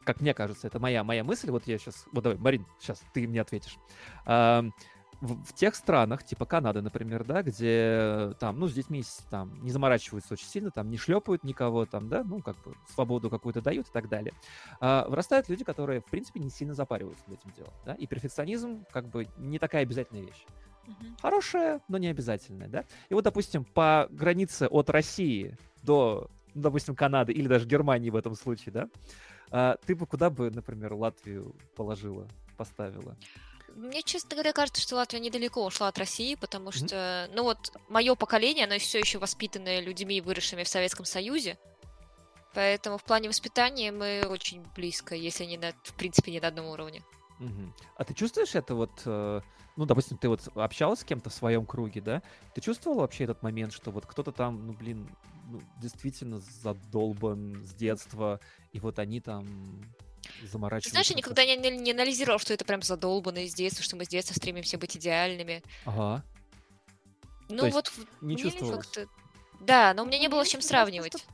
[0.03, 3.27] как мне кажется, это моя, моя мысль, вот я сейчас, вот давай, Марин, сейчас ты
[3.27, 3.77] мне ответишь.
[5.19, 9.71] В, в тех странах, типа Канады, например, да, где там, ну, с детьми там не
[9.71, 13.87] заморачиваются очень сильно, там не шлепают никого, там, да, ну, как бы свободу какую-то дают
[13.87, 14.33] и так далее.
[14.79, 18.85] А, вырастают люди, которые, в принципе, не сильно запариваются над этим делом, да, и перфекционизм,
[18.91, 20.45] как бы, не такая обязательная вещь.
[20.85, 21.17] Мгм.
[21.21, 22.85] Хорошая, но не обязательная, да.
[23.09, 28.15] И вот, допустим, по границе от России до, ну, допустим, Канады или даже Германии в
[28.15, 28.89] этом случае, да,
[29.49, 33.15] а, ты бы куда бы, например, Латвию положила, поставила?
[33.77, 38.15] Мне, честно говоря, кажется, что Латвия недалеко ушла от России, потому что, ну вот, мое
[38.15, 41.59] поколение, оно все еще воспитанное людьми, выросшими в Советском Союзе.
[42.55, 46.65] Поэтому в плане воспитания мы очень близко, если не на, в принципе, не на одном
[46.65, 47.03] уровне.
[47.37, 47.71] Мгм.
[47.95, 49.41] А ты чувствуешь это вот, э,
[49.75, 52.23] ну, допустим, ты вот общалась с кем-то в своем круге, да?
[52.55, 55.07] Ты чувствовала вообще этот момент, что вот кто-то там, ну, блин,
[55.45, 58.39] ну, действительно задолбан с детства,
[58.71, 59.45] и вот они там
[60.41, 60.89] Ты заморачиваются?
[60.91, 64.05] знаешь, я никогда не, не- не анализировал, что это прям задолбанно из детства, что мы
[64.05, 65.63] с детства стремимся быть идеальными.
[65.85, 66.23] Ага,
[67.49, 68.85] Ну есть вот в- не чувствовалось.
[68.87, 69.07] как-то...
[69.59, 71.17] Да, но у меня не было с чем сравнивать.
[71.17, 71.27] что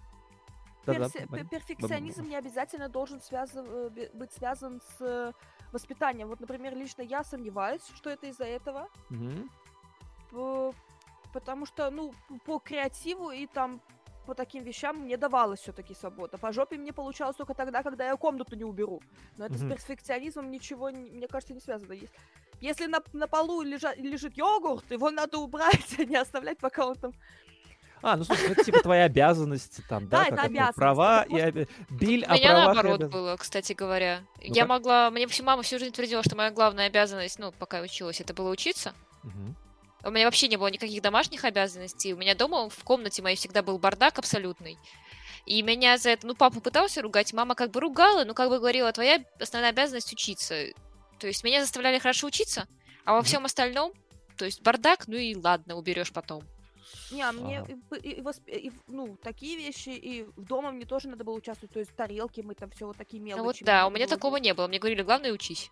[0.86, 1.46] Да-да, Персе- Марин.
[1.48, 5.32] пер- перфекционизм не обязательно должен связан, э, быть связан с э,
[5.72, 6.28] воспитанием.
[6.28, 8.90] Вот, например, лично я сомневаюсь, что это из-за этого,
[10.32, 10.74] п-
[11.34, 12.14] потому что, ну,
[12.46, 13.82] по креативу и там
[14.26, 16.38] по таким вещам мне давалась все-таки свобода.
[16.38, 19.02] По жопе мне получалось только тогда, когда я комнату не уберу.
[19.38, 19.68] Но это Мгм.
[19.68, 21.94] с перфекционизмом ничего, не- мне кажется, не связано.
[21.94, 22.10] Ес-
[22.62, 26.96] Если на, на полу лежа- лежит йогурт, его надо убрать, а не оставлять, пока он
[26.96, 27.14] там...
[28.02, 30.18] А, ну слушай, это типа твои обязанности там, да?
[30.20, 30.76] Да, это ну, обязанности.
[30.80, 34.20] Права и обе- Биль У о меня наоборот было, кстати говоря.
[34.38, 35.10] Ну я могла...
[35.10, 38.34] Мне всю мама всю жизнь твердила, что моя главная обязанность, ну, пока я училась, это
[38.34, 38.94] было учиться.
[40.04, 42.14] У меня вообще не было никаких домашних обязанностей.
[42.14, 44.78] У меня дома в комнате моей всегда был бардак абсолютный.
[45.46, 48.60] И меня за это, ну, папа пытался ругать, мама как бы ругала, но как бы
[48.60, 50.68] говорила, твоя основная обязанность учиться.
[51.20, 52.68] То есть меня заставляли хорошо учиться,
[53.06, 53.94] а во всем остальном,
[54.38, 56.44] то есть бардак, ну и ладно, уберешь потом.
[57.12, 60.86] Не, а мне и и- и восп- и ну, такие вещи, и в дома мне
[60.86, 63.40] тоже надо было участвовать, то есть тарелки мы там все вот такие мелочи.
[63.40, 64.44] Ну вот да, у меня такого делать.
[64.46, 64.68] не было.
[64.68, 65.72] Мне говорили, главное, учись.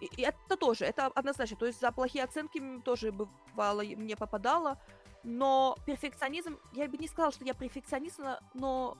[0.00, 4.80] И, и это тоже, это однозначно, то есть за плохие оценки тоже бывало, мне попадало,
[5.24, 8.98] но перфекционизм, я бы не сказала, что я перфекционист, но- но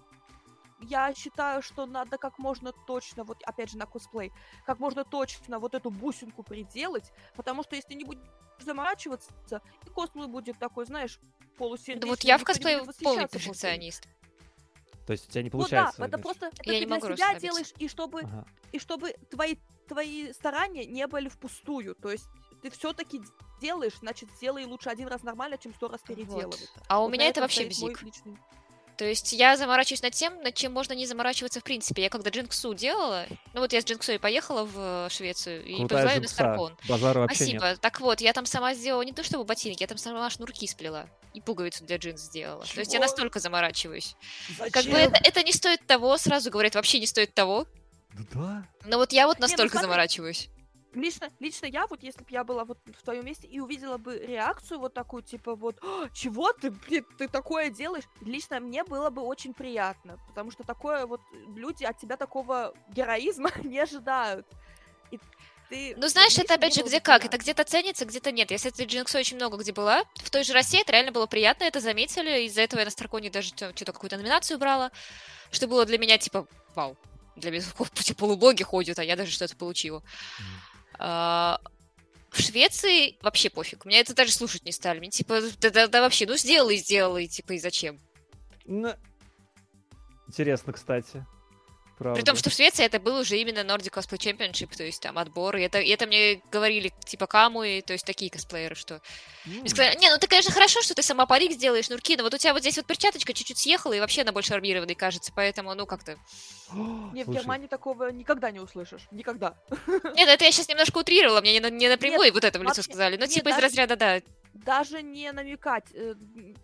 [0.81, 4.33] я считаю, что надо как можно точно, вот опять же на косплей,
[4.67, 8.23] как можно точно вот эту бусинку приделать, потому что если не будешь
[8.61, 11.21] заморачиваться, и косплей будет такой, знаешь,
[11.57, 12.01] полусердечный.
[12.01, 13.39] Да вот я в косплее полный после.
[13.41, 14.09] перфекционист.
[15.07, 16.03] То есть у тебя не Ну да, получается.
[16.03, 16.23] это значит.
[16.23, 17.41] просто это Я ты не для могу себя расслабиться.
[17.47, 18.47] делаешь, и чтобы Ага.
[18.73, 19.57] и чтобы твои
[19.89, 21.95] твои старания не были впустую.
[21.95, 22.27] То есть
[22.63, 23.21] ты все-таки
[23.61, 26.69] делаешь, значит, сделай лучше один раз нормально, чем сто раз переделывать.
[26.89, 28.03] А у Вот меня это вообще бзик.
[28.03, 28.39] личный-
[28.97, 32.03] То есть я заморачиваюсь над тем, над чем можно не заморачиваться в принципе.
[32.03, 36.03] Я когда Джинксу делала, ну вот я с Джинксой поехала в э, Швецию и Крутая
[36.03, 36.29] повезла ее на.
[36.29, 36.77] Старкон.
[36.89, 37.65] Базара вообще Спасибо.
[37.71, 37.81] нет.
[37.81, 41.09] Так вот, я там сама сделала не то чтобы ботинки, я там сама шнурки сплела
[41.33, 42.65] и пуговицу для джинс сделала.
[42.65, 43.03] То есть я Чего?
[43.09, 44.17] настолько заморачиваюсь.
[44.73, 47.67] Как бы это, это не стоит того, сразу говорят, вообще не стоит того.
[48.35, 48.67] Да.
[48.85, 50.51] Но вот я вот Не, ну настолько смотри, заморачиваюсь.
[50.95, 54.19] Лично, лично я, вот если бы я была вот в твоем месте и увидела бы
[54.19, 58.05] реакцию вот такую, типа вот, «А, чего ты, блин, ты такое делаешь?
[58.23, 61.21] Лично мне было бы очень приятно, потому что такое вот
[61.55, 64.47] люди от тебя такого героизма не ожидают.
[65.11, 65.21] И
[65.69, 67.27] ты, Ну, знаешь, это опять же где как.
[67.27, 68.51] Это где-то ценится, где-то нет.
[68.51, 70.05] Я с этой Джинксой очень много где была.
[70.15, 72.47] В той же России это реально было приятно, это заметили.
[72.47, 74.91] Из-за этого я на Старконе даже что-то какую-то номинацию брала.
[75.51, 76.97] Что было для меня типа, вау.
[77.39, 77.63] Для меня
[78.05, 80.03] типа, полублоги ходят, а я даже что-то получила.
[80.99, 81.61] А,
[82.31, 83.85] в Швеции вообще пофиг.
[83.85, 84.99] Меня это даже слушать не стали.
[84.99, 88.01] Мне типа, да, да- да вообще, ну сделай, сделай, типа, и зачем?
[88.67, 88.95] Ну,
[90.29, 91.25] Интересно, кстати.
[91.99, 92.19] Правда.
[92.21, 95.19] При том, что в Швеции это был уже именно Nordic Cosplay Championship, то есть там
[95.19, 95.57] отбор.
[95.57, 99.01] И это, это мне говорили, типа, каму, и то есть такие косплееры, что...
[99.47, 99.61] М.
[99.61, 102.35] Мне сказали, не, ну ты, конечно, хорошо, что ты сама парик сделаешь, шнурки, но вот
[102.35, 105.75] у тебя вот здесь вот перчаточка чуть-чуть съехала, и вообще она больше армированной кажется, поэтому,
[105.75, 106.17] ну, как-то...
[106.73, 109.09] Не, в Германии такого никогда не услышишь.
[109.11, 109.55] Никогда.
[110.15, 112.75] Нет, это я сейчас немножко утрировала, мне не, на- не напрямую вот это в лицо
[112.77, 114.21] вообще- сказали, ну, нет, типа из даже- разряда, да,
[114.55, 115.93] Даже не намекать.
[115.95, 116.15] э,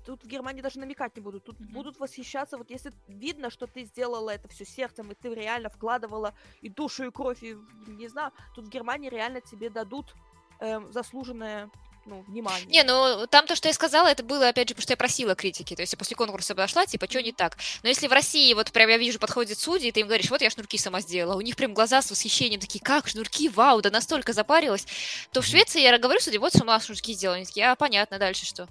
[0.05, 1.45] Тут в Германии даже намекать не будут.
[1.45, 2.59] Тут будут восхищаться.
[2.59, 7.05] Вот если видно, что ты сделала это все сердцем, и ты реально вкладывала и душу,
[7.05, 7.57] и кровь, и
[7.87, 10.15] не знаю, тут в Германии реально тебе дадут
[10.61, 11.71] эм, заслуженное
[12.07, 12.67] ну, внимание.
[12.67, 15.35] Не, ну там то, что я сказала, это было, опять же, потому что я просила
[15.35, 15.75] критики.
[15.75, 17.57] То есть я после конкурса подошла, типа, что не так.
[17.83, 20.43] Но если в России, вот прям я вижу, подходит судьи, и ты им говоришь, вот
[20.43, 23.91] я шнурки сама сделала, у них прям глаза с восхищением такие, как шнурки, вау, да
[23.91, 24.87] настолько запарилась,
[25.33, 25.47] то в.
[25.47, 27.37] Швеции я говорю судье, вот сама шнурки сделала.
[27.37, 28.69] Они такие, а, понятно, дальше что?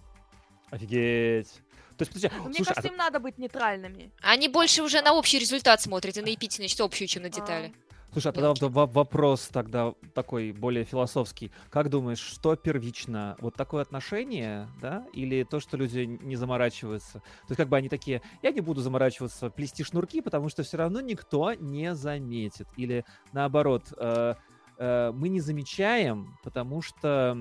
[0.69, 1.49] Офигеть.
[1.97, 4.11] То есть, подожди, Ну, Мне слушай, а кажется, им надо быть нейтральными.
[4.21, 7.73] Они больше уже на общий результат смотрят и на эпитетность общую, чем на А, детали.
[8.14, 11.51] Слушай, а тогда вопрос тогда такой более философский.
[11.72, 13.36] Как думаешь, что первично?
[13.39, 15.03] Вот такое отношение, да?
[15.14, 17.14] Или то, что люди не заморачиваются?
[17.14, 20.78] То есть как бы они такие, я не буду заморачиваться, плести шнурки, потому что все
[20.78, 22.68] равно никто не заметит.
[22.78, 24.36] Или наоборот, э,
[24.78, 27.36] э, мы не замечаем, потому что,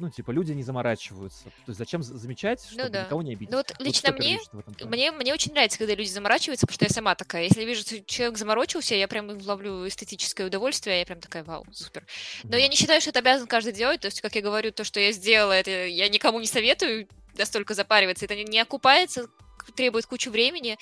[0.00, 1.44] ну, типа, люди не заморачиваются.
[1.44, 3.04] То есть зачем за- замечать, чтобы да.
[3.04, 3.50] никого не обидеть?
[3.50, 4.38] Ну вот Вот лично мне,
[4.84, 7.44] мне, мне очень нравится, когда люди заморачиваются, потому что я сама такая.
[7.44, 12.04] Если вижу, что человек заморочился, я прям ловлю эстетическое удовольствие, я прям такая, вау, супер.
[12.44, 12.70] Но я Мгм.
[12.70, 14.00] не считаю, что это обязан каждый делать.
[14.00, 17.74] То есть, как я говорю, то, что я сделала, это я никому не советую настолько
[17.74, 18.24] запариваться.
[18.24, 19.28] Это не, окупается,
[19.74, 20.78] требует кучу времени.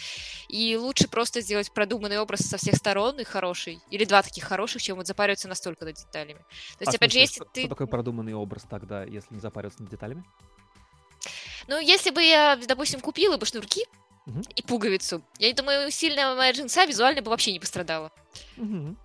[0.48, 3.80] И лучше просто сделать продуманный образ со всех сторон и хороший.
[3.90, 6.40] Или два таких хороших, чем вот запариваться настолько над деталями.
[6.78, 7.60] То есть, А, опять же, смысле, если что, ты...
[7.62, 10.24] что такое продуманный образ тогда, если не запариваться над деталями?
[11.66, 13.84] Ну, если бы я, допустим, купила бы шнурки
[14.26, 14.42] Мгм.
[14.54, 18.10] и пуговицу, я думаю, сильно моя джинса визуально бы вообще не пострадала.
[18.56, 18.96] Мгм.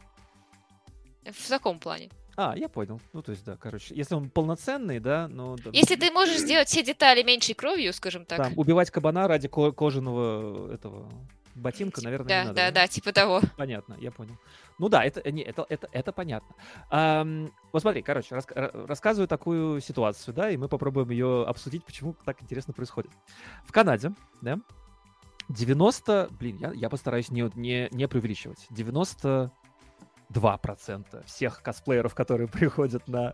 [1.26, 2.10] В таком плане.
[2.36, 3.00] А, я понял.
[3.14, 6.84] Ну, то есть, да, короче, если он полноценный, да, да, Если ты можешь сделать все
[6.84, 8.38] детали меньшей кровью, скажем так.
[8.38, 11.12] Там, убивать кабана ради ко- кожаного этого
[11.56, 12.56] ботинка, Типа, наверное, да, не надо.
[12.56, 13.42] да, да, типа того.
[13.58, 14.36] Понятно, я понял.
[14.80, 16.56] Ну да, это, не, это, это, это понятно.
[16.90, 21.86] Ам, вот смотри, короче, раска- ра- рассказываю такую ситуацию, да, и мы попробуем ее обсудить,
[21.86, 23.12] почему так интересно происходит.
[23.66, 24.58] В Канаде, да,
[25.50, 28.66] 90, блин, я, я постараюсь не, не, не преувеличивать,
[30.34, 33.34] 92% всех косплееров, которые приходят на,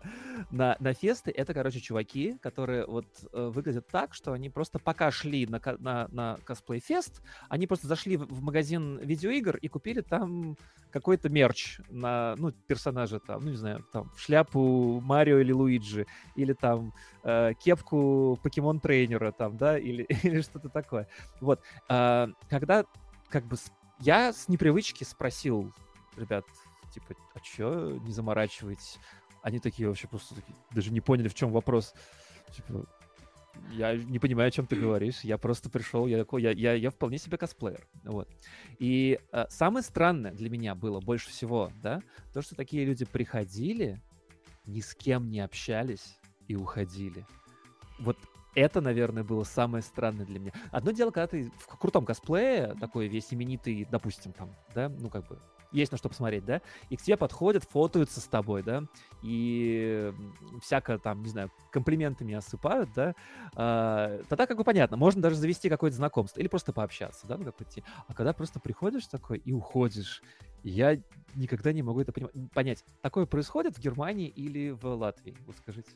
[0.50, 5.10] на, на фесты, это, короче, чуваки, которые вот э, выглядят так, что они просто пока
[5.10, 10.56] шли на, на, на косплей-фест, они просто зашли в, магазин видеоигр и купили там
[10.90, 16.52] какой-то мерч на, ну, персонажа там, ну, не знаю, там, шляпу Марио или Луиджи, или
[16.52, 16.92] там
[17.22, 21.08] э, кепку покемон-тренера там, да, или, или что-то такое.
[21.40, 21.60] Вот.
[21.88, 22.84] А, когда,
[23.28, 23.56] как бы,
[24.00, 25.72] я с непривычки спросил,
[26.16, 26.44] ребят,
[26.90, 28.98] типа, а чё не заморачиваетесь?
[29.42, 31.94] Они такие вообще просто такие, даже не поняли, в чем вопрос.
[32.54, 32.86] Типа,
[33.70, 35.20] Я не понимаю, о чем ты говоришь.
[35.20, 37.86] Я просто пришел, я такой, я, я, я вполне себе косплеер.
[38.04, 38.28] Вот.
[38.78, 44.02] И э, самое странное для меня было больше всего, да, то, что такие люди приходили,
[44.66, 46.18] ни с кем не общались
[46.48, 47.26] и уходили.
[47.98, 48.16] Вот
[48.54, 50.52] это, наверное, было самое странное для меня.
[50.70, 55.26] Одно дело, когда ты в крутом косплее, такой весь именитый, допустим, там, да, ну, как
[55.28, 55.38] бы,
[55.72, 58.84] есть на что посмотреть, да, и к тебе подходят, фотоются с тобой, да,
[59.22, 60.12] и
[60.62, 63.14] всяко там, не знаю, комплиментами осыпают, да,
[63.54, 67.44] а, тогда как бы понятно, можно даже завести какое-то знакомство или просто пообщаться, да, ну
[67.44, 67.84] как идти.
[68.08, 70.22] А когда просто приходишь такой и уходишь,
[70.62, 70.98] я
[71.34, 72.12] никогда не могу это
[72.52, 72.84] понять.
[73.02, 75.36] Такое происходит в Германии или в Латвии?
[75.46, 75.90] Вот скажите.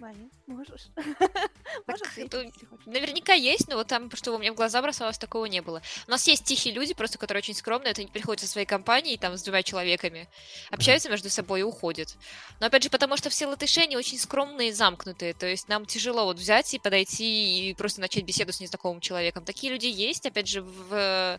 [0.00, 0.88] Марин, можешь.
[1.86, 2.54] можешь ответить,
[2.86, 5.82] Наверняка есть, но вот там, что у меня в глаза бросалось, такого не было.
[6.08, 9.18] У нас есть тихие люди, просто которые очень скромные, это они приходят со своей компанией,
[9.18, 10.28] там, с двумя человеками,
[10.70, 12.16] общаются между собой и уходят.
[12.60, 15.84] Но опять же, потому что все латыши, они очень скромные и замкнутые, то есть нам
[15.84, 19.44] тяжело вот взять и подойти и просто начать беседу с незнакомым человеком.
[19.44, 21.38] Такие люди есть, опять же, в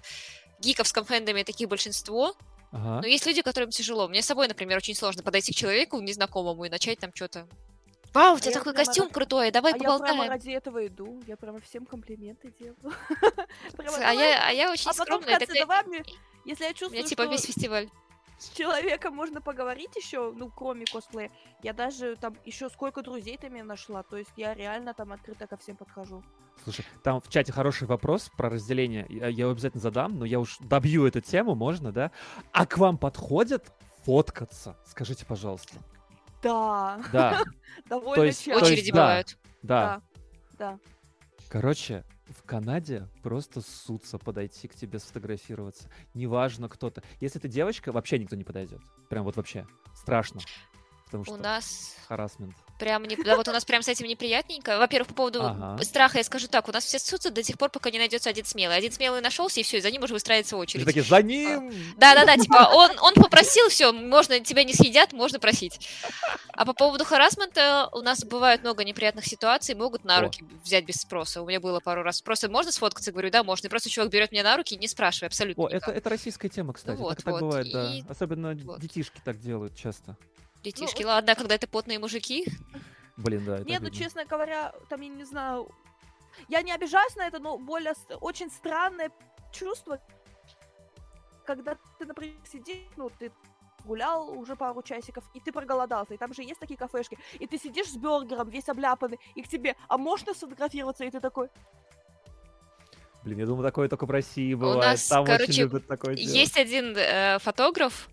[0.59, 2.36] гиковском фэндоме таких большинство,
[2.74, 3.01] Ага.
[3.01, 4.07] Но есть люди, которым тяжело.
[4.07, 7.45] Мне с собой, например, очень сложно подойти к человеку незнакомому и начать там что-то
[8.14, 9.14] Вау, у тебя а такой костюм ра...
[9.14, 10.16] крутой, давай а поболтаем.
[10.16, 12.78] я прямо ради этого иду, я прямо всем комплименты делаю.
[13.78, 15.39] а, я, а я очень а скромная.
[15.39, 15.62] Потом, такая...
[15.62, 16.03] давай мне,
[16.45, 17.32] если я чувствую, У меня типа что...
[17.32, 17.89] весь фестиваль
[18.41, 21.32] с человеком можно поговорить еще, ну, кроме косплея.
[21.62, 24.01] Я даже там еще сколько друзей ты мне нашла.
[24.01, 26.24] То есть я реально там открыто ко всем подхожу.
[26.64, 29.05] Слушай, там в чате хороший вопрос про разделение.
[29.09, 32.12] Я его обязательно задам, но я уж добью эту тему, можно, да?
[32.51, 33.72] А к вам подходят
[34.05, 34.76] фоткаться?
[34.88, 35.76] Скажите, пожалуйста.
[36.41, 37.01] Да.
[37.11, 37.43] Да.
[37.85, 38.65] Довольно есть, часто.
[38.65, 39.37] Очереди бывают.
[39.61, 40.01] Да.
[40.57, 40.79] Да.
[41.49, 45.89] Короче, в Канаде просто ссутся подойти к тебе сфотографироваться.
[46.13, 47.03] Неважно кто-то.
[47.19, 48.81] Если ты девочка, вообще никто не подойдет.
[49.09, 49.67] Прям вот вообще.
[49.93, 50.41] Страшно.
[51.05, 52.55] Потому что у нас харасмент.
[52.82, 53.15] Прям не...
[53.15, 54.79] Да, вот у нас прям с этим неприятненько.
[54.79, 55.84] Во-первых, по поводу ага.
[55.84, 56.67] страха я скажу так.
[56.67, 58.75] У нас все ссутся до тех пор, пока не найдется один смелый.
[58.75, 60.84] Один смелый нашелся, и все, и за ним уже выстраивается очередь.
[60.84, 61.71] такие, за ним!
[61.97, 65.91] Да-да-да, типа, он, он попросил, все, можно, тебя не съедят, можно просить.
[66.53, 70.65] А по поводу харасмента у нас бывает много неприятных ситуаций, могут на руки О.
[70.65, 71.43] взять без спроса.
[71.43, 72.23] У меня было пару раз.
[72.23, 73.11] Просто можно сфоткаться?
[73.11, 73.67] Говорю, да, можно.
[73.67, 76.73] И просто чувак берет меня на руки, не спрашивая абсолютно О, это, это российская тема,
[76.73, 76.97] кстати.
[76.97, 77.34] Ну, вот, так, вот.
[77.34, 77.93] так бывает, да.
[77.93, 78.03] И...
[78.09, 78.79] Особенно вот.
[78.79, 80.17] детишки так делают часто.
[80.64, 82.45] Детишки, ну, ладно, когда это потные мужики.
[83.18, 83.59] Блин, да.
[83.59, 85.70] Нет, ну, честно говоря, там, я не знаю,
[86.49, 89.12] я не обижаюсь на это, но более очень странное
[89.51, 89.99] чувство,
[91.45, 93.32] когда ты, например, сидишь, ну, ты
[93.84, 97.57] гулял уже пару часиков, и ты проголодался, и там же есть такие кафешки, и ты
[97.57, 101.49] сидишь с бюргером, весь обляпанный, и к тебе, а можно сфотографироваться, и ты такой...
[103.24, 104.78] Блин, я думаю, такое только в России бывает.
[104.78, 106.34] У нас, там короче, очень любят такое делать.
[106.34, 108.09] Есть один э, фотограф,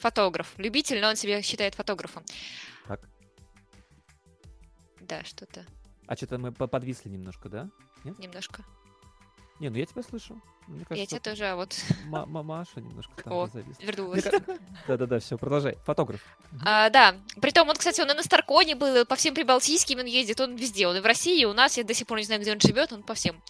[0.00, 2.24] фотограф, любитель, но он себя считает фотографом.
[2.88, 3.00] Так.
[5.00, 5.64] Да, что-то.
[6.06, 7.70] А что-то мы подвисли немножко, да?
[8.04, 8.18] Нет?
[8.18, 8.64] Немножко.
[9.60, 10.40] Не, ну я тебя слышу.
[10.66, 11.76] Мне кажется, я тебя тоже, а вот...
[12.06, 14.24] Маша немножко там О, вернулась.
[14.88, 15.76] Да-да-да, все, продолжай.
[15.84, 16.20] Фотограф.
[16.64, 20.40] А, да, притом он, кстати, он и на Старконе был, по всем прибалтийским он ездит,
[20.40, 20.86] он везде.
[20.86, 22.60] Он и в России, и у нас, я до сих пор не знаю, где он
[22.60, 23.42] живет, он по всем.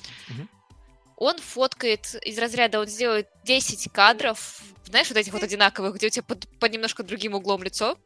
[1.21, 6.11] Он фоткает из разряда, он сделает 10 кадров, знаешь, вот этих вот одинаковых, где у
[6.11, 7.97] тебя под, под немножко другим углом лицо,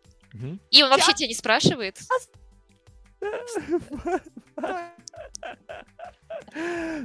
[0.70, 1.98] и он вообще тебя не спрашивает.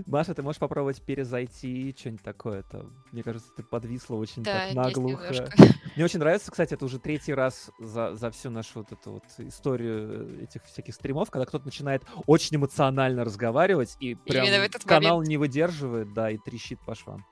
[0.06, 2.94] Маша, ты можешь попробовать перезайти, что-нибудь такое там.
[3.12, 5.50] Мне кажется, ты подвисла очень да, так наглухо.
[5.96, 9.24] Мне очень нравится, кстати, это уже третий раз за, за всю нашу вот эту вот
[9.38, 14.46] историю этих всяких стримов, когда кто-то начинает очень эмоционально разговаривать и прям
[14.86, 15.30] канал момент.
[15.30, 17.26] не выдерживает, да, и трещит по швам.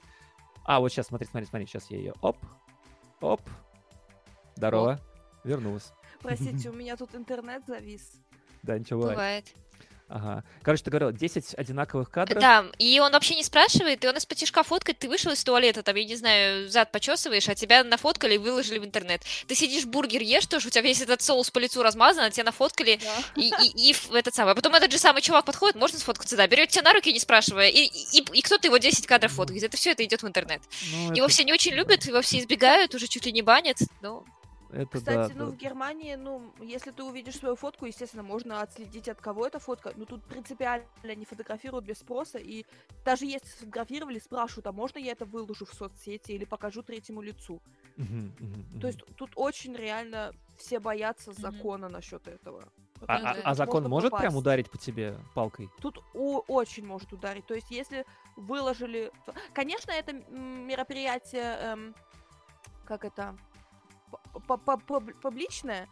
[0.64, 2.38] А, вот сейчас, смотри, смотри, смотри, сейчас я ее оп,
[3.22, 3.42] оп,
[4.56, 5.46] здорово, оп.
[5.46, 5.94] вернулась.
[6.22, 8.20] Простите, у меня тут интернет завис.
[8.68, 9.16] Да, ничего бывает.
[9.16, 9.46] бывает.
[10.10, 10.44] Ага.
[10.62, 12.42] Короче, ты говорила, 10 одинаковых кадров.
[12.42, 15.84] Да, и он вообще не спрашивает, и он из потяжка фоткает, ты вышел из туалета,
[15.84, 19.22] там, я не знаю, зад почесываешь, а тебя нафоткали и выложили в интернет.
[19.48, 22.46] Ты сидишь, бургер ешь тоже, у тебя весь этот соус по лицу размазан, а тебя
[22.46, 23.42] нафоткали, да.
[23.42, 24.54] и, и, и в этот самый.
[24.54, 27.20] А потом этот же самый чувак подходит, можно сфоткаться, да, берет тебя на руки, не
[27.20, 29.64] спрашивая, и, и, и кто-то его 10 кадров фоткает.
[29.64, 30.62] Это все это идет в интернет.
[30.94, 31.34] Ну, его это...
[31.34, 34.24] все не очень любят, его все избегают, уже чуть ли не банят, но
[34.72, 35.52] это Кстати, да, ну да.
[35.52, 39.94] в Германии, ну, если ты увидишь свою фотку, естественно, можно отследить, от кого эта фотка.
[39.96, 42.38] Но тут принципиально не фотографируют без спроса.
[42.38, 42.66] И
[43.06, 47.62] даже если сфотографировали, спрашивают, а можно я это выложу в соцсети или покажу третьему лицу.
[48.82, 52.64] То есть тут очень реально все боятся закона насчет этого.
[53.06, 54.24] А, а, а закон может попасть.
[54.24, 55.70] прям ударить по тебе палкой?
[55.80, 57.46] Тут о, очень может ударить.
[57.46, 58.06] То есть, если
[58.36, 59.12] выложили.
[59.54, 61.58] Конечно, это мероприятие.
[61.62, 61.96] Эм,
[62.86, 63.38] как это?
[65.22, 65.88] Публичное,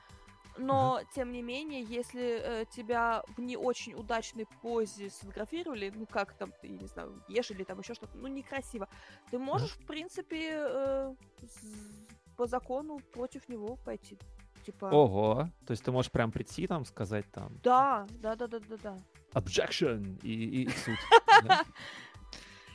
[0.57, 6.33] но тем не менее, если э, тебя в не очень удачной позе сфотографировали, ну как
[6.33, 8.87] там, ты, не знаю, ешь или там еще что-то, ну некрасиво,
[9.31, 11.15] ты можешь, в принципе, э,
[12.37, 14.17] по закону против него пойти.
[14.65, 18.59] Типа, Ого, то есть ты можешь прям прийти там, сказать там да, да, да, да,
[18.59, 18.97] да, да.
[19.33, 20.97] objection и, и- и суд.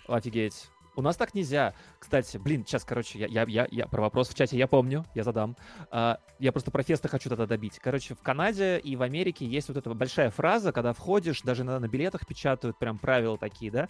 [0.06, 0.70] Офигеть.
[1.00, 1.72] У нас так нельзя.
[1.98, 5.24] Кстати, блин, сейчас, короче, я, я, я, я про вопрос в чате я помню, я
[5.24, 5.56] задам.
[5.90, 7.78] А, я просто про фесты хочу тогда добить.
[7.78, 11.80] Короче, в Канаде и в Америке есть вот эта большая фраза, когда входишь, даже иногда
[11.80, 13.88] на билетах печатают прям правила такие, да?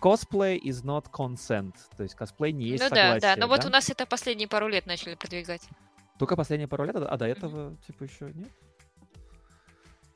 [0.00, 1.74] Cosplay is not consent.
[1.96, 3.20] То есть косплей не есть ну да, согласие.
[3.20, 3.40] да.
[3.40, 3.68] Но вот да?
[3.68, 5.62] у нас это последние пару лет начали продвигать.
[6.18, 8.50] Только последние пару лет, а до этого, типа, еще нет?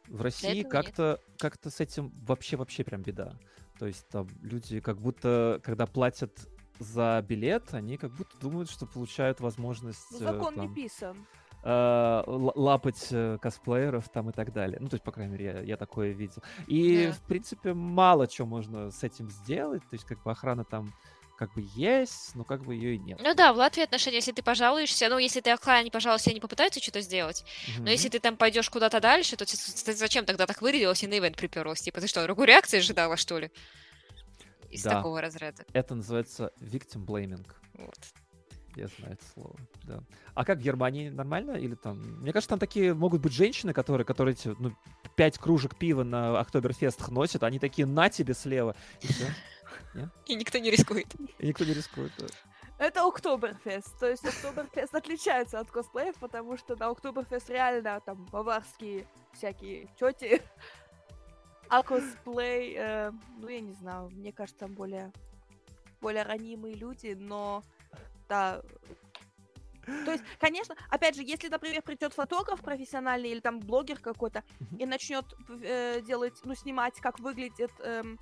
[0.09, 3.33] В России как-то как с этим вообще-вообще прям беда.
[3.83, 6.31] То есть там люди как будто, когда платят
[6.79, 11.27] за билет, они как будто думают, что получают возможность Ну, э, закон не там, писан.
[11.65, 14.79] э, ла- лапать э, косплееров там и так далее.
[14.81, 16.45] Ну, то есть, по крайней мере, я, я такое видел.
[16.69, 17.13] И, Да.
[17.13, 19.83] в принципе, мало чего можно с этим сделать.
[19.91, 20.93] То есть, как бы охрана там
[21.37, 23.21] как бы есть, но как бы ее и нет.
[23.23, 26.81] Ну да, в Латвии отношения, если ты пожалуешься, ну, если ты охране пожалуйста, они попытаются
[26.81, 27.45] что-то сделать,
[27.79, 31.07] но если ты там пойдешь куда-то дальше, то ты, ты зачем тогда так вырядилась и
[31.07, 31.81] на ивент приперлась?
[31.81, 33.51] Типа, ты что, другую реакцию ожидала, что ли?
[34.71, 34.91] Из Да.
[34.97, 35.65] такого разряда.
[35.73, 37.47] Это называется victim blaming.
[37.75, 37.99] Вот.
[38.75, 40.01] Я знаю это слово, да.
[40.35, 41.99] А как в Германии нормально или там?
[42.23, 44.73] Мне кажется, там такие могут быть женщины, которые, которые ну,
[45.15, 49.27] пять кружек пива на Октоберфест носят, они такие на тебе слева, и все.
[50.27, 51.15] И никто не рискует.
[51.39, 52.13] И никто не рискует.
[52.19, 52.27] да.
[52.79, 53.99] Это Октоберфест.
[53.99, 60.43] То есть Октоберфест отличается от косплеев, потому что на Октоберфест реально там баварские всякие тети.
[61.69, 65.13] А косплей, э, ну я не знаю, мне кажется, там более,
[66.01, 67.63] более ранимые люди, но
[68.29, 68.63] да.
[70.05, 74.45] То есть, конечно, опять же, если, например, придет фотограф профессиональный или там блогер какой-то
[74.79, 78.19] и начнет э, делать, ну, снимать, как выглядит эм,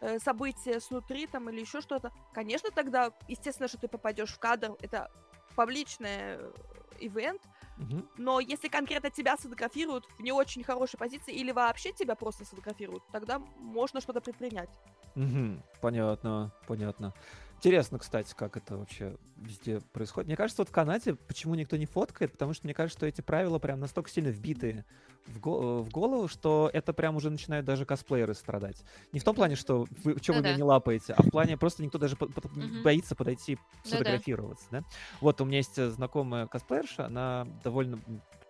[0.00, 4.76] э, событие снутри там или еще что-то, конечно, тогда, естественно, что ты попадешь в кадр,
[4.80, 5.10] это
[5.54, 6.52] публичный э,
[7.00, 7.42] ивент,
[7.76, 8.08] Мгм.
[8.16, 13.02] но если конкретно тебя сфотографируют в не очень хорошей позиции или вообще тебя просто сфотографируют,
[13.12, 14.70] тогда можно что-то предпринять.
[15.14, 15.62] Мгм.
[15.80, 17.14] Понятно, понятно.
[17.56, 20.26] Интересно, кстати, как это вообще везде происходит.
[20.26, 23.20] Мне кажется, вот в Канаде почему никто не фоткает, потому что мне кажется, что эти
[23.20, 24.84] правила прям настолько сильно вбиты
[25.26, 28.82] в, го- в голову, что это прям уже начинают даже косплееры страдать.
[29.12, 30.56] Не в том плане, что вы, что вы Ну меня да.
[30.56, 32.82] не лапаете, а в плане просто никто даже по- по- Мгм.
[32.82, 33.88] боится подойти да.
[33.90, 34.82] сфотографироваться, да?
[35.20, 37.98] Вот у меня есть э, знакомая косплеерша, она довольно,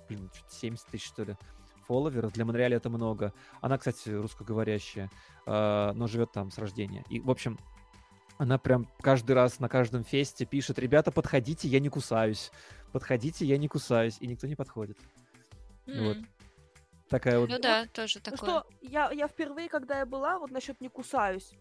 [0.09, 1.37] блин, чуть 70 тысяч, что ли,
[1.87, 2.33] фолловеров.
[2.33, 3.33] Для Монреаля это много.
[3.61, 5.11] Она, кстати, русскоговорящая,
[5.47, 7.05] э, но живет там с рождения.
[7.09, 7.59] И, в общем,
[8.37, 12.51] она прям каждый раз на каждом фесте пишет, ребята, подходите, я не кусаюсь.
[12.91, 14.17] Подходите, я не кусаюсь.
[14.21, 14.99] И никто не подходит.
[15.87, 16.17] Вот.
[17.15, 17.49] Такая вот...
[17.49, 18.37] Ну да, тоже Ну такое.
[18.39, 21.53] что, я, я впервые, когда я была, вот насчет не кусаюсь,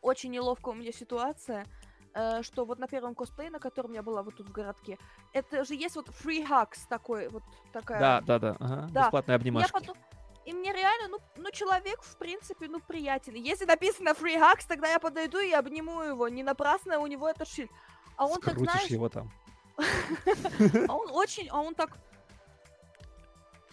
[0.00, 1.66] очень неловкая у меня ситуация,
[2.14, 4.96] э, что вот на первом косплее, на котором я была вот тут в городке,
[5.34, 7.42] это же есть вот free hugs такой, вот
[7.74, 8.00] такая...
[8.00, 8.56] Да, да, да.
[8.58, 9.02] ага, Да.
[9.02, 9.70] Бесплатные Я обнимашки.
[9.70, 9.98] потом-
[10.46, 13.34] И мне реально, ну, ну, человек, в принципе, ну, приятен.
[13.34, 16.26] Если написано free hugs, тогда я подойду и обниму его.
[16.28, 17.70] Не напрасно у него этот шильд.
[18.16, 19.30] А он так, Скрутишь знаешь, его там.
[20.88, 21.90] а он очень, а он так...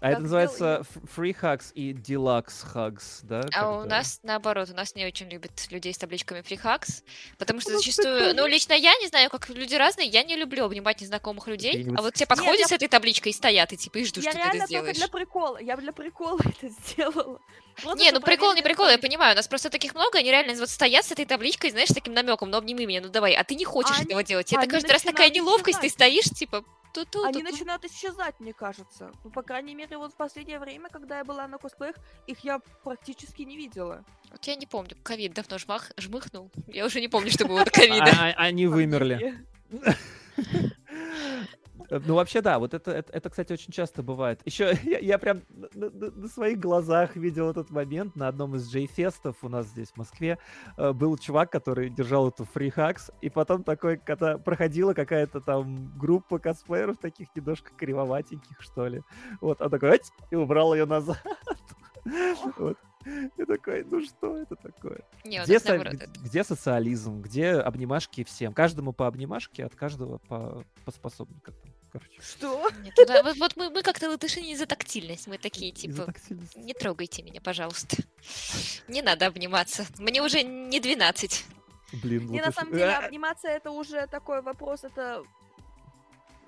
[0.00, 0.82] А это называется
[1.16, 3.42] free hugs и deluxe hugs, да?
[3.52, 7.02] А у нас наоборот, у нас не очень любят людей с табличками FreeHugs,
[7.36, 11.00] потому что зачастую, ну лично я не знаю, как люди разные, я не люблю обнимать
[11.00, 14.04] незнакомых людей, а вот тебе подходят я- с этой табличкой и стоят, и типа и
[14.04, 14.96] ждут, я что ты это реально только сделаешь.
[14.96, 15.58] для прикола.
[15.58, 17.40] Я для прикола это сделала.
[17.96, 20.68] Не, ну прикол, не прикол, я понимаю, у нас просто таких много, они реально вот
[20.68, 23.54] стоят с этой табличкой, знаешь, с таким намеком, ну обними меня, ну давай, а ты
[23.54, 24.52] не хочешь этого делать.
[24.52, 26.64] Это каждый раз такая неловкость, ты стоишь, типа,
[27.04, 29.12] ту-ту, Они начинают исчезать, мне кажется.
[29.24, 31.96] Ну, по крайней мере, вот в последнее время, когда я была на косплеях,
[32.26, 34.04] их я практически не видела.
[34.30, 37.70] Вот я не помню, ковид давно жмах, жмыхнул, я уже не помню, что было до
[37.70, 38.12] ковида.
[38.18, 39.38] А- а- Они вымерли.
[41.90, 44.40] Э, Ну, вообще, да, вот это, это, это, кстати, очень часто бывает.
[44.44, 48.70] Еще я, я прям на, на- на своих глазах видел этот момент на одном из
[48.70, 50.38] джей-фестов у нас здесь, в Москве.
[50.76, 56.38] Э, Был чувак, который держал эту фрихакс, и потом такой, когда проходила какая-то там группа
[56.38, 59.02] косплееров, таких немножко кривоватеньких, что ли.
[59.40, 60.00] Вот, он такой,
[60.30, 61.22] и убрал ее назад.
[62.56, 62.78] Вот.
[63.04, 65.00] И такой, ну что это такое?
[65.24, 65.94] Не, у Где, со- наоборот.
[65.94, 66.20] это.
[66.20, 68.52] где социализм, где обнимашки всем?
[68.52, 71.54] Каждому по обнимашке, от каждого по, по способностям.
[71.90, 72.68] Короче, Что?
[72.82, 76.12] Нет, туда- вот, вот мы, мы как-то латыши не за тактильность, мы такие, типа,
[76.54, 77.96] не трогайте меня, пожалуйста.
[78.88, 79.86] Не надо обниматься.
[79.98, 81.46] Мне уже не 12.
[82.02, 85.22] Блин, Не, на самом деле, обниматься это уже такой вопрос, это...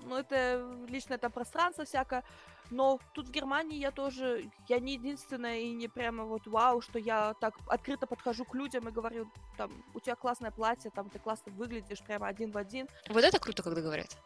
[0.03, 2.23] ну, это личное там пространство всякое.
[2.71, 6.99] Но тут в Германии я тоже, я не единственная и не прямо вот вау, что
[6.99, 11.19] я так открыто подхожу к людям и говорю, там, у тебя классное платье, там, ты
[11.19, 12.87] классно выглядишь, прямо один в один.
[13.09, 14.17] Вот это круто, когда говорят.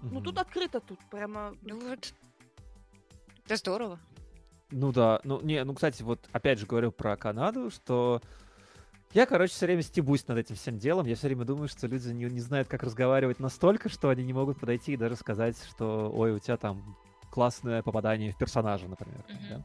[0.00, 1.54] Ну, тут открыто, тут прямо...
[1.60, 2.14] Ну вот.
[3.44, 4.00] Это здорово.
[4.70, 8.22] Ну да, ну не, ну кстати, вот опять же говорю про Канаду, что
[9.12, 11.06] я, короче, все время стебусь над этим всем делом.
[11.06, 14.32] Я все время думаю, что люди не, не знают, как разговаривать настолько, что они не
[14.32, 16.96] могут подойти и даже сказать, что ой, у тебя там
[17.30, 19.24] классное попадание в персонажа, например.
[19.28, 19.48] Мгм.
[19.48, 19.64] да.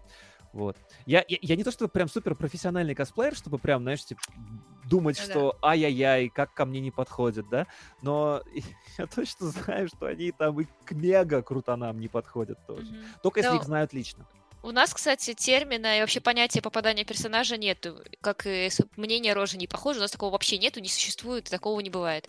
[0.54, 0.78] Вот.
[1.06, 5.18] Я, я, я не то, что прям супер профессиональный косплеер, чтобы прям, знаешь, типа, думать,
[5.18, 5.34] Ну да.
[5.34, 7.68] что ай-яй-яй, как ко мне не подходит, да,
[8.02, 8.42] но
[8.98, 12.88] я точно знаю, что они там и к мега крутанам не подходят тоже.
[12.92, 13.16] Мгм.
[13.22, 14.28] Только если Да, их знают лично.
[14.66, 18.02] У нас, кстати, термина и вообще понятия попадания персонажа нету.
[18.20, 21.92] Как и мнение рожи не похоже, у нас такого вообще нету, не существует, такого не
[21.92, 22.28] бывает.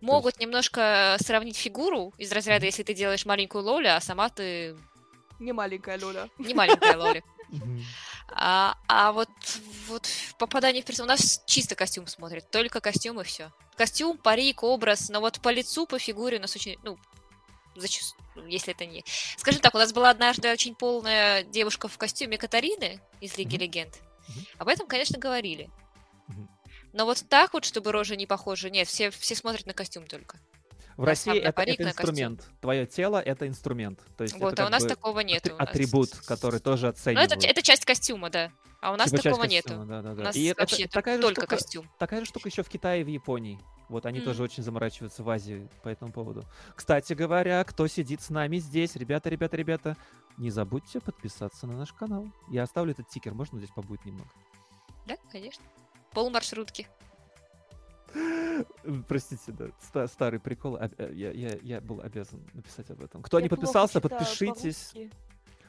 [0.00, 4.76] Могут немножко сравнить фигуру из разряда, если ты делаешь маленькую Лоли, а сама ты
[5.38, 6.28] Не маленькая Лоля.
[6.38, 7.22] не маленькая Лоли.
[7.50, 7.84] Мгм.
[8.30, 9.28] А, а вот,
[9.86, 11.20] вот в попадании в персонаж...
[11.20, 13.52] У нас чисто костюм смотрит, только костюм и все.
[13.76, 16.76] Костюм, парик, образ, но вот по лицу, по фигуре у нас очень...
[16.82, 16.98] Ну,
[17.80, 19.04] зачастую, если это не...
[19.36, 23.62] Скажем так, у нас была однажды очень полная девушка в костюме Катарины из Лиги Мгм.
[23.62, 24.00] Легенд.
[24.28, 24.46] Мгм.
[24.58, 25.70] Об этом, конечно, говорили.
[26.28, 26.48] Мгм.
[26.92, 30.38] Но вот так вот, чтобы рожа не похожа, нет, все, все смотрят на костюм только.
[30.96, 32.10] В На России это, парик, это на костюм.
[32.10, 32.44] инструмент.
[32.62, 34.00] Твое тело это инструмент.
[34.16, 35.44] То есть вот, это а у нас такого нет.
[35.46, 37.32] атри- атрибут, который тоже Ну, оценивают.
[37.32, 38.50] это, это часть костюма, да.
[38.80, 39.86] А у нас Типа такого костюма, нету.
[39.86, 40.22] Да, да, У да.
[40.24, 41.90] нас И вообще это такая только штука- костюм.
[41.98, 43.60] Такая же штука еще в Китае и в Японии.
[43.88, 44.24] Вот они М.
[44.24, 46.44] тоже очень заморачиваются в Азии по этому поводу.
[46.74, 49.96] Кстати говоря, кто сидит с нами здесь, ребята, ребята, ребята,
[50.36, 52.26] не забудьте подписаться на наш канал.
[52.48, 54.28] Я оставлю этот тикер, можно здесь побудет немного?
[55.06, 55.64] Да, конечно.
[56.12, 56.88] Пол маршрутки.
[59.08, 60.76] Простите, да, ста- старый прикол.
[60.80, 63.22] э, Я, я, я был обязан написать об этом.
[63.22, 64.90] Кто не Я плохо подписался, подпишитесь.
[64.92, 65.12] по-русски.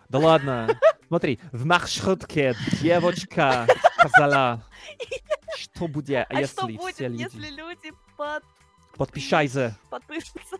[0.09, 0.67] Да ладно.
[1.07, 3.67] Смотри, в маршрутке девочка
[3.99, 4.63] сказала,
[5.57, 7.21] что будет, А если что будет, все люди...
[7.23, 8.43] если люди под...
[8.97, 9.77] Подпишайся.
[9.89, 10.57] подпишутся?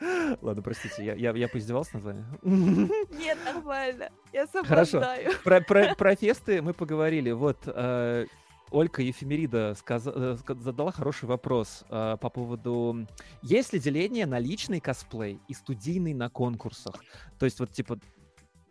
[0.42, 2.24] Ладно, простите, я, я, я поиздевался над вами.
[3.18, 4.10] Нет, нормально.
[4.32, 5.00] Я Хорошо.
[5.00, 5.32] соблюдаю.
[5.44, 7.30] Про, про, про фесты мы поговорили.
[7.30, 8.26] Вот э,
[8.70, 13.06] Олька Ефемерида сказа- э, задала хороший вопрос э, по поводу,
[13.42, 17.02] есть ли деление на личный косплей и студийный на конкурсах?
[17.38, 17.98] То есть вот типа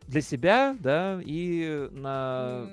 [0.08, 2.68] для себя, да, и на...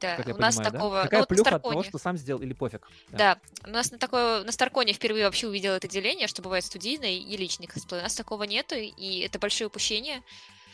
[0.00, 0.78] Да, как я у нас понимаю, да?
[0.78, 1.02] такого...
[1.02, 2.88] Какая ну, вот на плюха от того, что сам сделал, или пофиг?
[3.08, 7.16] Да, у нас на такое на Старконе впервые вообще увидела это деление, что бывает студийный
[7.16, 8.00] и личный косплей.
[8.00, 10.22] У нас такого нету, и это большое упущение.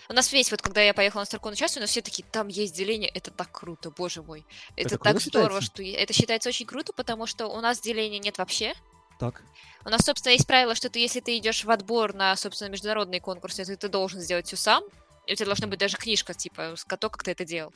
[0.08, 2.48] У нас весь, вот когда я поехала на Старкон участвовать, у нас все такие, там
[2.48, 4.44] есть деление, это так круто, боже мой.
[4.76, 5.92] Это, Это так здорово, считается?
[5.92, 6.02] что...
[6.02, 8.74] Это считается очень круто, потому что у нас деления нет вообще.
[9.18, 9.42] Так.
[9.84, 13.20] У нас, собственно, есть правило, что ты, если ты идешь в отбор на, собственно, международные
[13.20, 14.82] конкурсы, то ты должен сделать все сам.
[15.26, 17.72] И у тебя должна быть даже книжка, типа, с то, как ты это делал.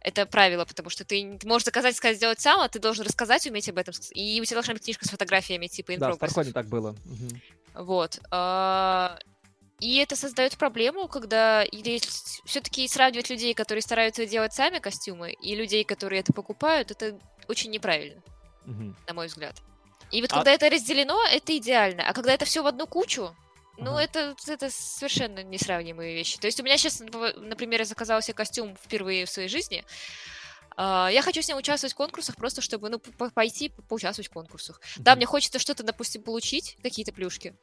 [0.00, 3.46] Это правило, потому что ты, ты можешь заказать, сказать, сделать сам, а ты должен рассказать,
[3.46, 3.92] уметь об этом.
[4.14, 6.14] И у тебя должна быть книжка с фотографиями, типа, in Да, в.
[6.14, 6.94] Старконе так было.
[7.04, 7.40] Мгм.
[7.74, 8.20] Вот.
[8.30, 9.18] а,
[9.80, 12.00] И это создает проблему, когда или
[12.44, 17.16] все-таки сравнивать людей, которые стараются делать сами костюмы, и людей, которые это покупают, это
[17.48, 18.20] очень неправильно
[18.66, 18.96] Мгм.
[19.06, 19.54] на мой взгляд.
[20.10, 22.08] И вот А- когда это разделено, это идеально.
[22.08, 23.34] А когда это все в одну кучу,
[23.78, 24.02] ну, Ага.
[24.02, 26.38] это, это совершенно несравнимые вещи.
[26.38, 29.84] То есть у меня сейчас, например, я заказала себе костюм впервые в своей жизни.
[30.80, 34.28] А, Я хочу с ним участвовать в конкурсах, просто чтобы, ну, по- пойти по- поучаствовать
[34.28, 34.80] в конкурсах.
[34.98, 35.18] Да, Мгм.
[35.18, 37.54] мне хочется что-то, допустим, получить, какие-то плюшки,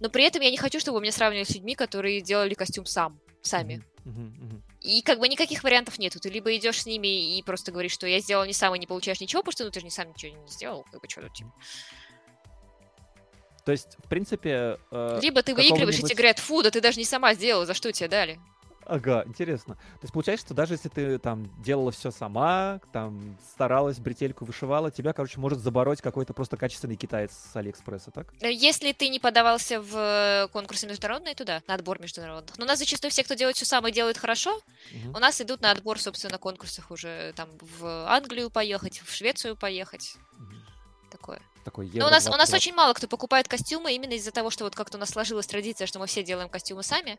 [0.00, 3.20] но при этом я не хочу, чтобы меня сравнивали с людьми, которые делали костюм сам,
[3.42, 3.82] сами.
[4.04, 4.62] Мгм.
[4.80, 6.20] И как бы никаких вариантов нету.
[6.20, 8.86] Ты либо идешь с ними и просто говоришь, что я сделал не сам и не
[8.86, 11.22] получаешь ничего, потому что ну, ты же не сам ничего не сделал, как бы что
[11.22, 11.52] тут типа.
[13.68, 14.78] То есть, в принципе...
[14.90, 17.66] э, Либо ты выигрываешь, и какого-нибудь- тебе говорят, фу, да ты даже не сама сделала,
[17.66, 18.40] за что тебе дали?
[18.86, 19.74] Ага, интересно.
[19.74, 24.90] То есть получается, что даже если ты там делала все сама, там старалась, бретельку вышивала,
[24.90, 28.32] тебя, короче, может забороть какой-то просто качественный китаец с Алиэкспресса, так?
[28.40, 32.56] Э, Если ты не подавался в э, конкурсы международные, то да, на отбор международных.
[32.56, 34.58] Но у нас зачастую все, кто делает все сам и делает хорошо,
[34.92, 35.14] Мгм.
[35.14, 39.56] у нас идут на отбор, собственно, на конкурсах уже там в Англию поехать, в Швецию
[39.56, 40.14] поехать.
[40.38, 40.62] Мгм.
[41.10, 41.42] Такое.
[41.68, 42.54] Такой Но у нас, у нас 20.
[42.54, 45.86] очень мало кто покупает костюмы именно из-за того, что вот как-то у нас сложилась традиция,
[45.86, 47.18] что мы все делаем костюмы сами,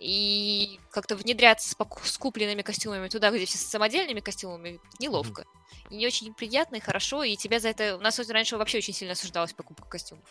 [0.00, 5.44] и как-то внедряться с, поку- с купленными костюмами туда, где все с самодельными костюмами, неловко.
[5.90, 7.96] И не очень приятно, и хорошо, и тебя за это...
[7.98, 10.24] У нас раньше вообще очень сильно осуждалась покупка костюмов.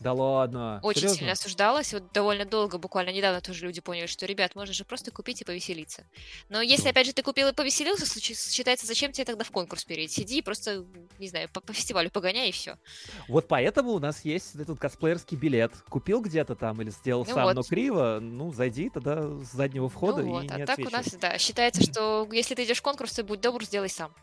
[0.00, 0.80] Да ладно.
[0.82, 1.18] Очень Серьезно?
[1.18, 1.92] сильно осуждалось.
[1.92, 5.44] Вот довольно долго, буквально недавно тоже люди поняли, что, ребят, можно же просто купить и
[5.44, 6.06] повеселиться.
[6.48, 6.90] Но если, Да.
[6.90, 10.22] опять же, ты купил и повеселился, считается, зачем тебе тогда в конкурс перейти?
[10.22, 10.86] Сиди и просто,
[11.18, 12.78] не знаю, по, по фестивалю погоняй и все.
[13.28, 15.72] Вот поэтому у нас есть этот косплеерский билет.
[15.90, 17.56] Купил где-то там или сделал Ну сам, вот.
[17.56, 20.88] но криво, ну, зайди тогда с заднего входа ну и вот, не а так у
[20.90, 24.14] нас, да, считается, что если ты идешь в конкурс, то будь добр, сделай сам.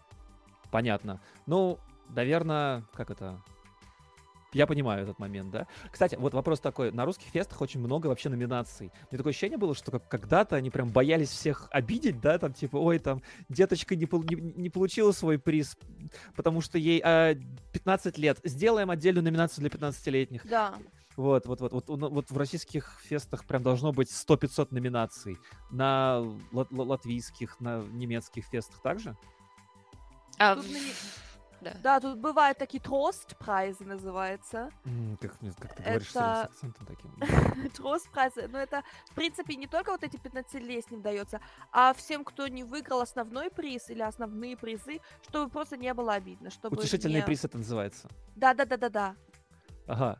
[0.71, 1.21] Понятно.
[1.45, 1.77] Ну,
[2.09, 3.43] наверное, как это...
[4.57, 5.67] Я понимаю этот момент, да.
[5.91, 6.91] Кстати, вот вопрос такой.
[6.91, 8.91] На русских фестах очень много вообще номинаций.
[9.11, 12.77] Мне такое ощущение было, что как когда-то они прям боялись всех обидеть, да, там типа,
[12.77, 15.77] ой, там, деточка не, пол- не, не получила свой приз,
[16.35, 17.35] потому что ей а,
[17.73, 18.39] 15 лет.
[18.43, 20.47] Сделаем отдельную номинацию для 15-летних.
[20.47, 20.73] Да.
[21.15, 25.37] Вот, вот, вот, вот, вот в российских фестах прям должно быть 100-500 номинаций.
[25.71, 29.15] На лат- ла- латвийских, на немецких фестах также?
[30.39, 30.65] А, Тут
[31.61, 31.73] да.
[31.83, 34.69] Да, тут бывают такие тростпрайзы называется.
[35.19, 37.69] Как, как ты говоришь, Это- с акцентом таким.
[37.71, 41.39] Тростпрайзы, но это, в принципе, не только вот эти 15-летним дается,
[41.71, 46.49] а всем, кто не выиграл основной приз или основные призы, чтобы просто не было обидно,
[46.49, 48.07] чтобы Утешительный не- приз это называется.
[48.35, 49.15] Да-да-да-да-да.
[49.87, 50.19] Ага.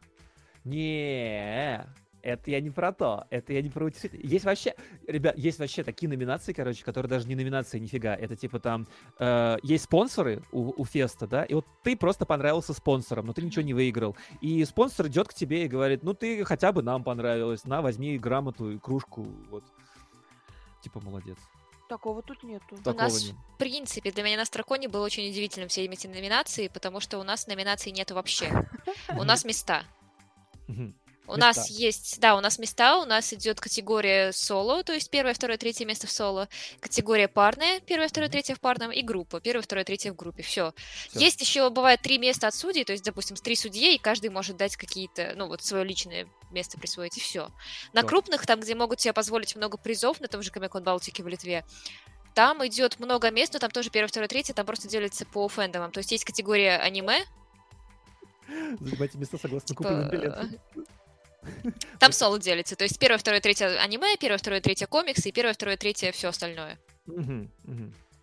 [0.64, 1.86] Не,
[2.28, 3.26] это я не про то.
[3.30, 4.28] Это я не про утешительный.
[4.28, 4.76] Есть вообще,
[5.08, 8.16] ребят, есть вообще такие номинации, короче, которые даже не номинации нифига.
[8.16, 8.86] Это типа там
[9.18, 13.42] э, есть спонсоры у, у феста, да, и вот ты просто понравился спонсором, но ты
[13.42, 14.18] ничего не выиграл.
[14.42, 18.18] И спонсор идет к тебе и говорит, ну ты хотя бы нам понравилось, на, возьми
[18.18, 19.64] грамоту и кружку, вот.
[20.84, 21.38] Типа молодец.
[21.88, 22.76] Такого тут нету.
[22.84, 26.68] Такого нас не- В принципе, для меня на Страконе было очень удивительным все эти номинации,
[26.68, 28.68] потому что у нас номинаций нету вообще.
[29.18, 29.84] У нас места.
[31.28, 31.46] У Места.
[31.46, 35.58] нас есть, да, у нас места, у нас идет категория соло, то есть первое, второе,
[35.58, 36.48] третье место в соло,
[36.80, 40.74] категория парная, первое, второе, третье в парном, и группа, первое, второе, третье в группе, все.
[41.12, 44.56] Есть еще, бывает, три места от судей, то есть, допустим, три судьи, и каждый может
[44.56, 47.50] дать какие-то, ну, вот свое личное место присвоить, и все.
[47.92, 48.08] На Да.
[48.08, 51.66] крупных, там, где могут себе позволить много призов, на том же Комикон Балтике в Литве,
[52.36, 55.92] там идет много мест, но там тоже первое, второе, третье, там просто делится по фэндомам.
[55.92, 57.26] То есть есть категория аниме,
[58.80, 60.52] Занимайте места согласно типа, купленным билетам.
[62.00, 62.76] Там соло делится.
[62.76, 66.30] То есть первое, второе, третье аниме, первое, второе, третье комиксы и первое, второе, третье все
[66.30, 66.78] остальное.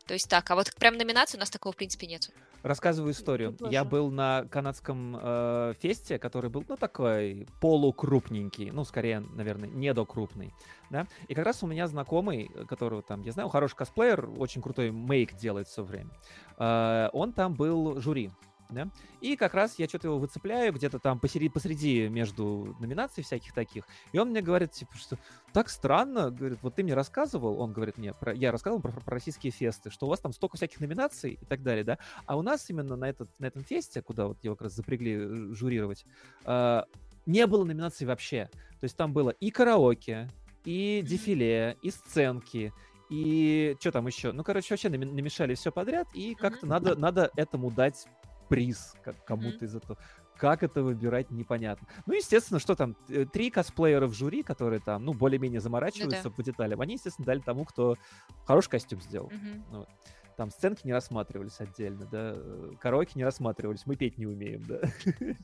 [0.07, 0.51] То есть так.
[0.51, 2.31] А вот прям номинации у нас такого в принципе нет.
[2.63, 3.57] Рассказываю историю.
[3.61, 3.91] Я тоже.
[3.91, 10.55] был на канадском э, фесте, который был, ну, такой полукрупненький, ну, скорее, наверное, недокрупный,
[10.89, 11.07] да.
[11.29, 15.35] И как раз у меня знакомый, которого там, я знаю, хороший косплеер, очень крутой мейк
[15.35, 16.11] делает все время.
[16.59, 18.31] Э, он там был жюри,
[18.75, 18.89] да.
[19.21, 23.87] И как раз я что-то его выцепляю где-то там посреди, посреди между номинаций всяких таких.
[24.13, 25.17] И он мне говорит, типа, что
[25.53, 29.15] так странно, говорит, вот ты мне рассказывал, он говорит мне, про, я рассказывал про, про
[29.15, 32.43] российские фесты, что у вас там столько всяких номинаций и так далее, да, а у
[32.43, 36.05] нас именно на, этот, на этом фесте, куда вот его как раз запрягли э, журировать,
[36.45, 36.83] э,
[37.27, 38.51] не было номинаций вообще.
[38.81, 40.29] То есть там было и караоке,
[40.65, 42.73] и дефиле, и сценки,
[43.11, 44.33] и что там еще?
[44.33, 48.07] Ну, короче, вообще намешали все подряд, и как-то надо, надо этому дать
[48.49, 49.99] приз как кому-то из этого.
[50.37, 51.87] Как это выбирать, непонятно.
[52.07, 56.43] Ну, естественно, что там, э, три косплеера в жюри, которые там, ну, более-менее заморачиваются по
[56.43, 57.97] деталям, они, естественно, дали тому, кто
[58.45, 59.31] хороший костюм сделал.
[59.71, 59.89] Ну, вот.
[60.37, 64.81] Там сценки не рассматривались отдельно, да, э, караоке не рассматривались, мы петь не умеем, да.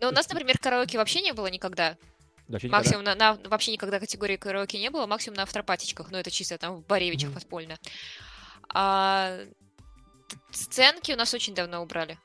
[0.00, 1.96] Но у нас, например, караоке вообще не было никогда.
[2.48, 2.68] Вообще.
[2.68, 6.58] Максимум на, на- вообще никогда категории караоке не было, максимум на афтепатичках, но это чисто
[6.58, 7.34] там в Боревичах Мгм.
[7.38, 7.78] подпольно.
[8.74, 9.38] А
[10.50, 12.18] сценки у нас очень давно убрали.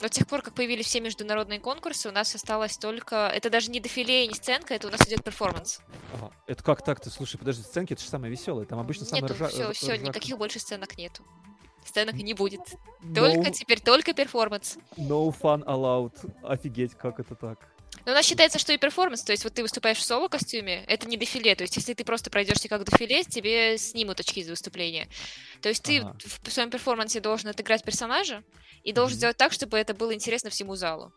[0.00, 3.26] Но с тех пор, как появились все международные конкурсы, у нас осталось только...
[3.28, 5.80] Это даже не дефиле и не сценка, это у нас идет перформанс.
[6.14, 6.32] Ага.
[6.46, 7.10] Это как так-то?
[7.10, 8.64] Слушай, подожди, сценки это же самое веселое.
[8.64, 9.48] Там обычно самое Нету, ржа...
[9.48, 11.22] все, все, никаких больше сценок нету.
[11.84, 12.60] Сценок не будет.
[13.02, 14.78] No- Только теперь только перформанс.
[14.96, 16.14] No fun allowed.
[16.42, 17.58] Офигеть, как это так?
[18.06, 21.06] Но у нас считается, что и перформанс, то есть вот ты выступаешь в соло-костюме, это
[21.08, 25.08] не дефиле, то есть если ты просто пройдешься как дефиле, тебе снимут очки за выступление.
[25.60, 26.16] То есть ты Ага.
[26.44, 28.42] в своем перформансе должен отыграть персонажа
[28.84, 29.18] и должен Мгм.
[29.18, 31.12] сделать так, чтобы это было интересно всему залу.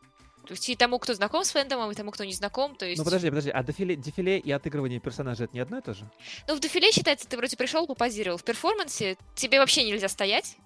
[0.46, 2.98] То есть и тому, кто знаком с фэндомом, и тому, кто не знаком, то есть...
[2.98, 6.06] Ну подожди, подожди, а дефиле, дефиле и отыгрывание персонажа это не одно и то же?
[6.50, 8.38] Ну, в дефиле считается, ты вроде пришел, попозировал.
[8.38, 10.58] В перформансе тебе вообще нельзя стоять.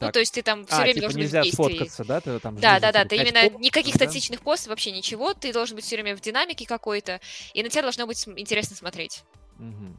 [0.00, 0.12] Ну, Так.
[0.14, 1.64] то есть ты там все а, время типа должен быть нельзя в действии.
[1.64, 2.20] сфоткаться, да?
[2.20, 4.04] Ты там Да, да, да, ты именно поп- никаких да?
[4.04, 7.20] статичных постов, вообще ничего, ты должен быть все время в динамике какой-то,
[7.52, 9.24] и на тебя должно быть интересно смотреть.
[9.58, 9.98] Мгм.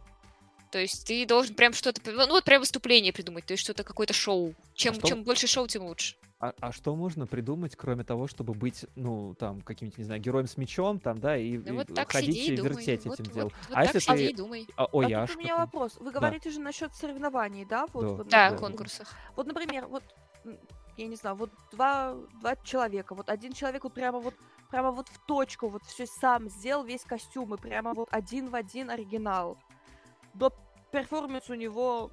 [0.72, 4.14] То есть ты должен прям что-то, ну вот прям выступление придумать, то есть что-то какое-то
[4.14, 4.54] шоу.
[4.76, 6.16] Чем, что- чем больше шоу, тем лучше.
[6.42, 10.48] А, а что можно придумать, кроме того, чтобы быть, ну, там, каким-нибудь, не знаю, героем
[10.48, 12.72] с мечом, там, да, и, Ну и вот так ходить сиди и и думай.
[12.72, 13.52] вертеть вот, этим вот- делом.
[13.68, 14.32] вот а так если сиди ты...
[14.32, 14.68] и думай.
[14.78, 15.98] А, ой, а я тут у меня вопрос.
[16.00, 17.88] Вы говорите же насчет соревнований, да?
[17.92, 18.08] Вот, Да.
[18.10, 18.68] вот, Да, да, в да.
[18.68, 19.14] конкурсах.
[19.36, 20.04] Вот, например, вот,
[20.96, 23.16] я не знаю, вот два, два человека.
[23.16, 24.34] Вот один человек вот прямо вот
[24.70, 28.56] прямо вот в точку, вот все сам сделал весь костюм, и прямо вот один в
[28.56, 29.58] один оригинал.
[30.40, 30.54] До
[30.92, 32.12] перформанс у него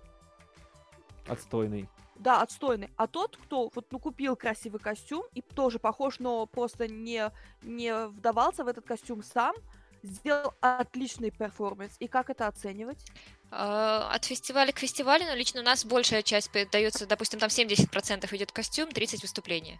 [1.28, 1.88] Отстойный.
[2.16, 2.88] Да, отстойный.
[2.96, 7.30] А тот, кто вот ну купил красивый костюм и тоже похож, но просто не,
[7.62, 9.54] не вдавался в этот костюм сам,
[10.02, 11.96] сделал отличный перформанс.
[11.98, 13.04] И как это оценивать?
[13.50, 18.34] А, От фестиваля к фестивалю, но лично у нас большая часть дается, допустим, там 70%
[18.34, 19.78] идет костюм, 30 выступления.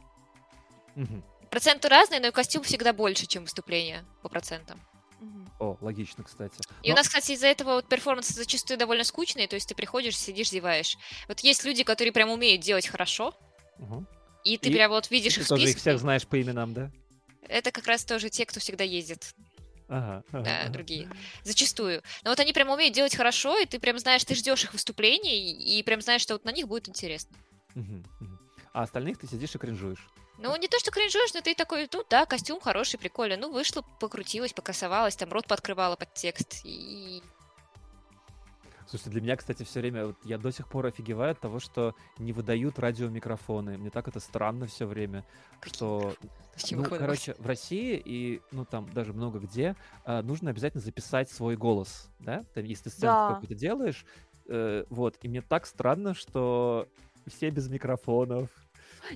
[0.94, 1.22] Мгм.
[1.50, 4.80] Проценты разные, но и костюм всегда больше, чем выступление по процентам.
[5.58, 6.54] О, логично, кстати.
[6.82, 9.74] И у Но- нас, кстати, из-за этого вот перформансы зачастую довольно скучные, то есть ты
[9.74, 10.96] приходишь, сидишь, зеваешь.
[11.28, 13.34] Вот есть люди, которые прям умеют делать хорошо,
[13.78, 14.06] Мгм.
[14.44, 16.90] и ты И прям вот видишь Ты их тоже их всех знаешь по именам, да?
[17.48, 19.34] Это как раз тоже те, кто всегда ездит,
[19.88, 20.22] Ага.
[20.32, 20.72] ага, да, ага.
[20.72, 21.08] другие.
[21.44, 22.02] Зачастую.
[22.22, 25.52] Но вот они прям умеют делать хорошо, и ты прям знаешь, ты ждешь их выступлений,
[25.52, 27.34] и прям знаешь, что вот на них будет интересно.
[27.74, 28.38] Мгм, мгм.
[28.72, 30.06] А остальных ты сидишь и кринжуешь.
[30.38, 33.36] Ну, не то, что кринжуешь, но ты такой, ну да, костюм хороший, прикольно.
[33.36, 36.60] Ну, вышла, покрутилась, покрасовалась, там рот подкрывала под текст.
[36.64, 37.22] И
[38.88, 41.94] Слушайте, для меня, кстати, все время, вот я до сих пор офигеваю от того, что
[42.18, 43.78] не выдают радиомикрофоны.
[43.78, 45.24] Мне так это странно все время,
[45.60, 46.14] Какие что,
[46.56, 51.28] Зачем ну, короче, в России и, ну, там даже много где а, нужно обязательно записать
[51.30, 52.44] свой голос, да?
[52.54, 53.34] Там, если ты сценку Да.
[53.34, 54.06] какую-то делаешь,
[54.48, 56.88] э, вот, и мне так странно, что
[57.26, 58.48] все без микрофонов.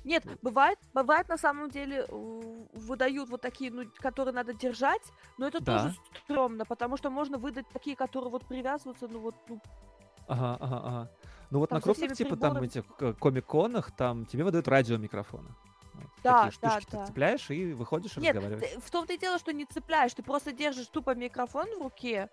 [0.05, 5.03] Нет, бывает, бывает на самом деле выдают вот такие, ну, которые надо держать,
[5.39, 5.79] но это Да.
[5.79, 5.95] тоже
[6.25, 9.61] стрёмно, потому что можно выдать такие, которые вот привязываются, ну вот, ну,
[10.29, 11.11] Ага, ага, ага.
[11.51, 12.67] Ну вот Там на крупных, типа, там приборами.
[12.67, 15.49] этих э, комик-конах, там тебе выдают радиомикрофоны.
[16.23, 17.07] Да, Такие да, штучки ты да.
[17.07, 18.71] цепляешь и выходишь и Нет, разговариваешь.
[18.75, 22.29] ты- в том-то и дело, что не цепляешь, ты просто держишь тупо микрофон в руке.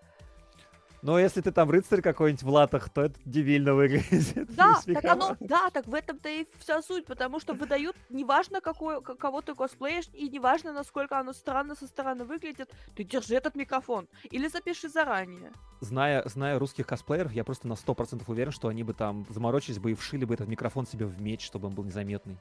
[1.08, 4.54] Но если ты там рыцарь какой-нибудь в латах, то это дебильно выглядит.
[4.54, 9.02] Да, так оно, да, так в этом-то и вся суть, потому что выдают, неважно, какой,
[9.02, 14.10] кого ты косплеишь, и неважно, насколько оно странно со стороны выглядит, ты держи этот микрофон.
[14.26, 15.54] Или запиши заранее.
[15.80, 19.92] Зная, зная русских косплееров, я просто на 100% уверен, что они бы там заморочились бы
[19.92, 22.38] и вшили бы этот микрофон себе в меч, чтобы он был незаметный.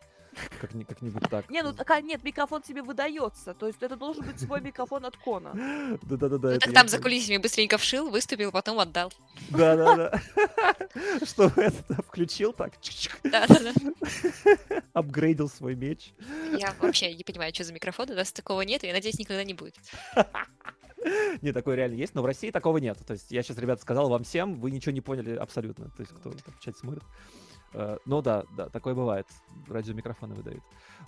[0.60, 1.48] Как, ни- как-нибудь так.
[1.50, 5.04] Не, ну так, а, нет, микрофон тебе выдается, то есть это должен быть свой микрофон
[5.04, 5.52] от Кона.
[6.02, 6.38] Да-да-да.
[6.38, 9.12] Ну, это так я там за кулисами быстренько вшил, выступил, потом отдал.
[9.50, 10.20] Да-да-да.
[11.24, 12.74] Чтобы это включил так,
[13.24, 13.72] Да-да-да.
[14.92, 16.12] апгрейдил свой меч.
[16.56, 19.54] Я вообще не понимаю, что за микрофон, у нас такого нет, и, надеюсь, никогда не
[19.54, 19.76] будет.
[21.40, 22.98] Не, такое реально есть, но в России такого нет.
[23.06, 25.90] То есть я сейчас, ребята, сказал вам всем, вы ничего не поняли абсолютно.
[25.90, 27.04] То есть кто там в чате смотрит.
[27.72, 29.26] Э, Ну да, да, такое бывает.
[29.68, 30.62] Радиомикрофоны выдают.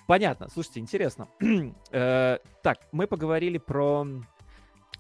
[0.07, 0.49] Понятно.
[0.49, 1.29] Слушайте, интересно.
[1.91, 4.07] Э, Так, мы поговорили про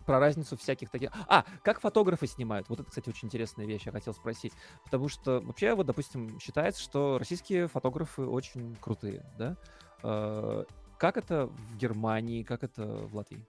[0.06, 1.10] про разницу всяких таких...
[1.26, 2.70] А, как фотографы снимают?
[2.70, 4.54] Вот это, кстати, очень интересная вещь, я хотел спросить.
[4.84, 9.58] Потому что вообще, вот, допустим, считается, что российские фотографы очень крутые, да?
[10.02, 10.64] Э,
[10.96, 13.44] Как это в Германии, как это в Латвии?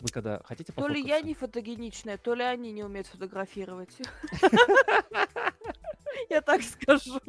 [0.00, 3.96] Вы когда хотите То ли я не фотогеничная, то ли они не умеют фотографировать.
[6.30, 7.20] Я так скажу.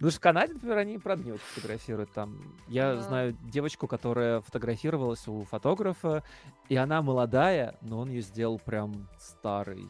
[0.00, 2.12] Ну, в Канаде, например, они, правда, не очень фотографируют.
[2.12, 3.02] Там, я Да.
[3.02, 6.22] знаю девочку, которая фотографировалась у фотографа,
[6.68, 9.88] и она молодая, но он ее сделал прям старый.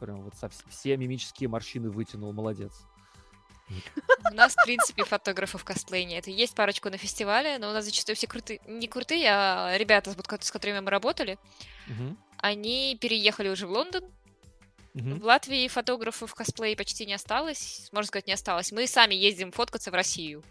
[0.00, 2.72] Прям вот со вс- все мимические морщины вытянул, молодец.
[4.30, 6.26] У нас, в принципе, фотографов косплей нет.
[6.26, 10.50] Есть парочку на фестивале, но у нас зачастую все крутые, не крутые, а ребята, с
[10.50, 11.38] которыми мы работали,
[12.38, 14.02] они переехали уже в Лондон.
[14.94, 17.88] В Латвии фотографов косплей почти не осталось.
[17.92, 18.72] Можно сказать, не осталось.
[18.72, 20.42] Мы сами ездим фоткаться в Россию.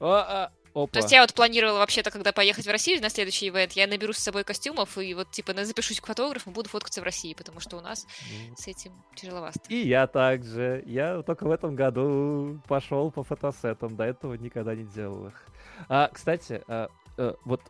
[0.00, 0.92] А, а, опа.
[0.92, 4.12] То есть я вот планировала вообще-то, когда поехать в Россию на следующий ивент, я наберу
[4.12, 7.76] с собой костюмов и вот типа запишусь к фотографу, буду фоткаться в России, потому что
[7.78, 8.06] у нас
[8.48, 9.60] Ну, с этим тяжеловато.
[9.68, 10.82] И я также.
[10.86, 13.96] Я только в этом году пошел по фотосетам.
[13.96, 15.46] До этого никогда не делал их.
[15.88, 17.62] А, кстати, а, э, вот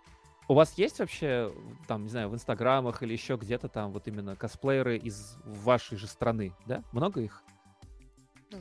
[0.49, 1.53] у вас есть вообще,
[1.87, 6.07] там, не знаю, в инстаграмах или еще где-то там вот именно косплееры из вашей же
[6.07, 6.83] страны, да?
[6.93, 7.43] Много их?
[8.51, 8.59] Ну,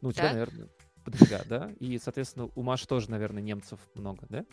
[0.00, 0.32] Ну, у тебя, да.
[0.32, 0.68] наверное,
[1.04, 1.70] подофига, да?
[1.78, 4.44] И, соответственно, у Маши тоже, наверное, немцев много, да?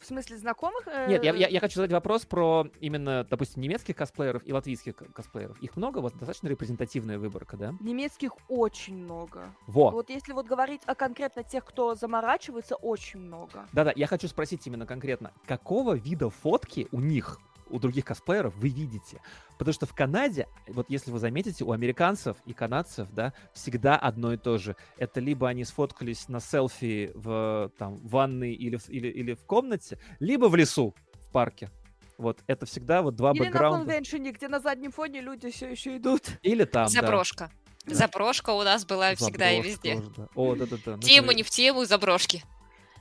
[0.00, 0.86] В смысле, знакомых?
[0.86, 4.94] Нет, я, я, Э, я хочу задать вопрос про именно, допустим, немецких косплееров и латвийских
[4.96, 5.60] ко- косплееров.
[5.62, 5.98] Их много?
[5.98, 7.74] Вот достаточно репрезентативная выборка, да?
[7.80, 9.44] Немецких очень много.
[9.66, 9.90] Во!
[9.90, 13.66] Вот если вот говорить о конкретно тех, кто заморачивается, очень много.
[13.72, 17.38] Да-да, я хочу спросить именно конкретно, какого вида фотки у них,
[17.70, 19.20] у других косплееров вы видите?
[19.58, 24.32] Потому что в Канаде, вот если вы заметите, у американцев и канадцев, да, всегда одно
[24.32, 24.76] и то же.
[24.98, 29.98] Это либо они сфоткались на селфи в там, ванной или, в- или, или в комнате,
[30.20, 31.70] либо в лесу, в парке.
[32.18, 33.84] Вот, это всегда вот два Или на бэкграунда.
[33.84, 36.22] конвеншене, где на заднем фоне люди все еще идут.
[36.42, 36.90] Или там, да.
[37.02, 37.50] Заброшка.
[37.84, 37.94] Да.
[37.94, 39.96] Заброшка у нас была всегда и везде.
[39.96, 40.28] тоже, да.
[40.34, 40.96] О, да-да-да.
[40.96, 42.42] ну Тему это не в тему, заброшки.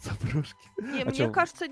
[0.04, 0.54] Заброшки.
[0.78, 1.66] Не, А мне кажется,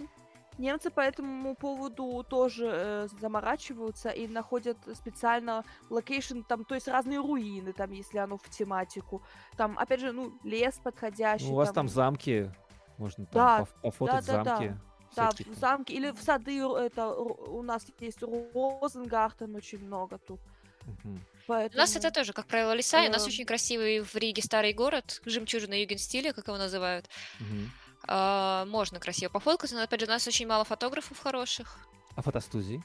[0.57, 7.19] Немцы по этому поводу тоже э, заморачиваются и находят специально location, там, то есть разные
[7.19, 9.23] руины, там, если оно в тематику.
[9.57, 11.47] Там, опять же, ну, лес подходящий.
[11.47, 12.51] Ну, у вас там замки,
[12.97, 14.55] можно там Да, поф- пофотать да, да, да.
[14.57, 14.77] замки.
[15.15, 15.69] Да, всякие в там.
[15.77, 20.39] замке или в сады, р- это у нас есть Розенгартен очень много тут.
[20.85, 21.15] Мгм.
[21.15, 21.80] У Поэтому...
[21.80, 23.27] нас это тоже, как правило, леса, и у нас Эм.
[23.30, 27.09] очень красивый в Риге старый город, жемчужина юген-стиля, как его называют.
[27.39, 27.71] Мгм.
[28.07, 31.77] А, можно красиво пофоткаться, но, опять же, у нас очень мало фотографов хороших.
[32.15, 32.84] А фотостудии?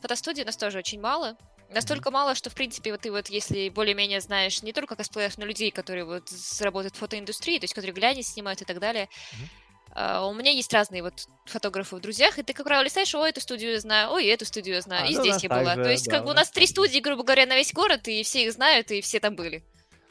[0.00, 1.36] Фотостудий у нас тоже очень мало.
[1.72, 5.44] Настолько мало, что, в принципе, вот ты вот, если более-менее знаешь не только косплееров, но
[5.44, 6.24] людей, которые вот
[6.60, 9.48] работают в фотоиндустрии, то есть которые глянец снимают и так далее, Мгм.
[9.92, 13.30] а, у меня есть разные вот фотографы в друзьях, и ты, как правило, листаешь, ой,
[13.30, 15.76] эту студию я знаю, ой, эту студию я знаю, А, и ну, здесь я была.
[15.76, 18.08] же, то есть, да, как бы у нас три студии, грубо говоря, на весь город,
[18.08, 19.62] и все их знают, и все там были.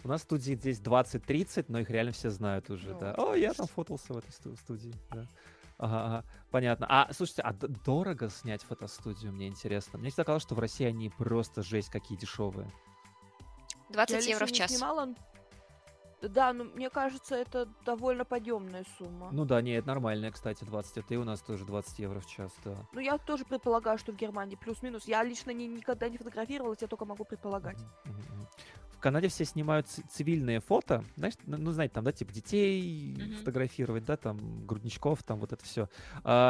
[0.04, 3.14] У нас студий здесь 20-30, но их реально все знают уже, Ну да.
[3.16, 5.26] О, я там фотался в этой сту- студии, да.
[5.78, 6.86] Ага, ага, понятно.
[6.90, 9.98] А, слушайте, а дорого снять фотостудию, мне интересно.
[9.98, 12.70] Мне всегда казалось, что в России они просто жесть какие дешевые.
[13.90, 14.72] 20 Я евро в не час.
[14.72, 15.14] снимала.
[16.22, 19.30] Да, но мне кажется, это довольно подъемная сумма.
[19.32, 20.98] Ну да, не, это нормальная, кстати, 20.
[20.98, 22.76] Это и у нас тоже 20 евро в час, да.
[22.92, 25.06] Ну, я тоже предполагаю, что в Германии плюс-минус.
[25.08, 27.78] Я лично ни- никогда не фотографировалась, я только могу предполагать.
[28.04, 28.48] Мгм.
[29.00, 33.36] В Канаде все снимают цивильные фото, знаешь, ну, знаете, там, да, типа детей Мгм.
[33.36, 35.88] фотографировать, да, там, грудничков, там, вот это все.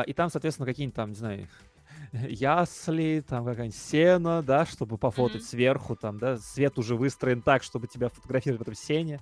[0.08, 1.48] и там, соответственно, какие-нибудь там, не знаю,
[2.12, 5.48] ясли, там какая-нибудь сено, да, чтобы пофотать Мгм.
[5.48, 9.22] сверху, там, да, свет уже выстроен так, чтобы тебя фотографировать в этом сене.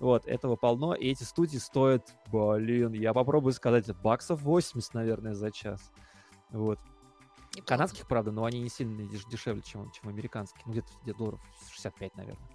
[0.00, 5.52] Вот, этого полно, и эти студии стоят, блин, я попробую сказать, баксов 80, наверное, за
[5.52, 5.92] час.
[6.50, 6.80] Вот.
[7.54, 7.68] Неплохо.
[7.68, 10.64] Канадских, правда, но они не сильно деш- дешевле, чем, чем американские.
[10.66, 11.40] Ну, где-то где долларов
[11.70, 12.48] 65, наверное,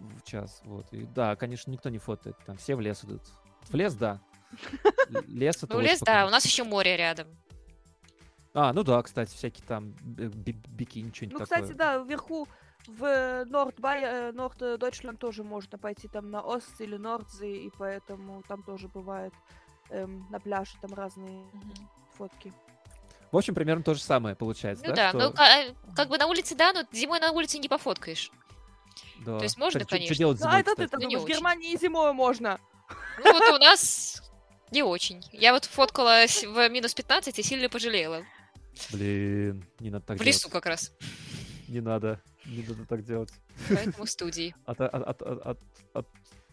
[0.00, 0.60] в, час.
[0.64, 0.86] Вот.
[0.92, 2.36] И да, конечно, никто не фотает.
[2.46, 3.22] Там все в лес идут.
[3.68, 4.20] В лес, да.
[5.26, 7.26] Лес это Ну, лес, да, у нас еще море рядом.
[8.54, 12.48] А, ну да, кстати, всякие там би- бикини, что-нибудь Ну, кстати, да, вверху
[12.86, 18.62] в Норд Норд Дойчланд тоже можно пойти там на Ост или Нордзи, и поэтому там
[18.62, 19.34] тоже бывает
[19.90, 21.74] эм, на пляже там разные Мгм.
[22.16, 22.52] фотки.
[23.32, 25.12] В общем, примерно то же самое получается, Ну да?
[25.12, 27.68] да, ну что- ка- э, как бы на улице, да, но зимой на улице не
[27.68, 28.30] пофоткаешь.
[29.24, 29.38] Да.
[29.38, 30.14] то есть можно, чё конечно.
[30.16, 31.26] делать Ну, зимой, а это ты думаешь, в.
[31.26, 32.58] Германии и зимой можно.
[33.24, 34.22] Ну вот у нас
[34.70, 35.22] не очень.
[35.32, 38.22] Я вот фоткала с- в минус 15 и сильно пожалела.
[38.92, 40.52] Блин, не надо так В лесу делать.
[40.52, 40.92] как раз.
[41.68, 43.30] Не надо, не надо так делать.
[43.68, 44.54] Поэтому в студии.
[44.66, 45.58] от, от, от, от-
[45.94, 46.06] от-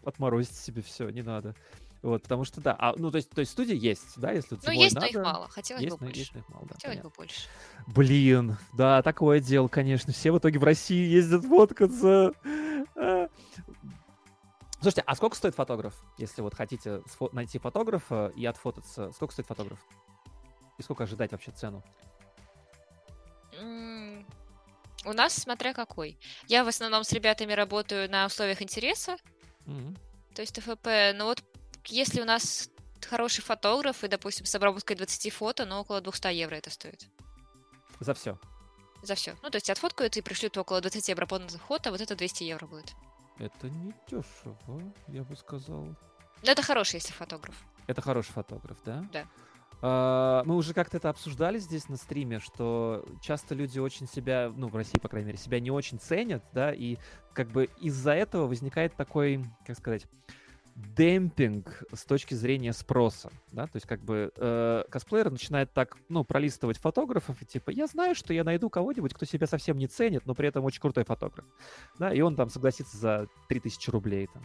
[0.06, 1.56] отморозить себе все, не надо.
[2.03, 4.71] Вот, потому что да, а, ну то есть, то есть студия есть, да, если Ну,
[4.71, 5.47] есть, но их надо, мало.
[5.47, 6.19] Хотелось есть, бы больше.
[6.19, 7.09] есть, но их мало, да, Хотелось понятно.
[7.09, 7.41] бы больше.
[7.88, 10.11] Блин, да, такое дело, конечно.
[10.11, 12.34] Все в итоге в России ездят фоткаться.
[12.97, 13.30] А.
[14.81, 15.95] Слушайте, а сколько стоит фотограф?
[16.17, 17.01] Если вот хотите
[17.31, 19.80] найти фотографа и отфотаться, сколько стоит фотограф?
[20.77, 21.81] И сколько ожидать вообще цену?
[25.05, 26.17] У нас смотря какой.
[26.47, 29.15] Я в основном с ребятами работаю на условиях интереса,
[29.65, 29.95] Мгм.
[30.34, 30.85] то есть ТФП.
[31.15, 31.41] Но вот
[31.88, 32.69] если у нас
[33.05, 37.07] хороший фотограф и, допустим, с обработкой 20 фото, ну, около 200 евро это стоит.
[37.99, 38.39] За все.
[39.01, 39.35] За все.
[39.41, 42.93] Ну, то есть отфоткают и пришлют около 20 обработанных фото, вот это 200 евро будет.
[43.38, 45.85] Это не дешево, я бы сказал.
[46.43, 47.55] Но это хороший, если фотограф.
[47.88, 49.05] Это хороший фотограф, да?
[49.11, 49.26] Да.
[49.81, 54.69] А, мы уже как-то это обсуждали здесь на стриме, что часто люди очень себя, ну,
[54.69, 56.97] в России, по крайней мере, себя не очень ценят, да, и
[57.34, 60.05] как бы из-за этого возникает такой, как сказать,
[60.76, 66.24] демпинг с точки зрения спроса, да, то есть как бы э, косплеер начинает так, ну,
[66.24, 70.26] пролистывать фотографов, и типа, я знаю, что я найду кого-нибудь, кто себя совсем не ценит,
[70.26, 71.45] но при этом очень крутой фотограф,
[72.00, 74.44] да, и он там согласится за 3000 рублей, там,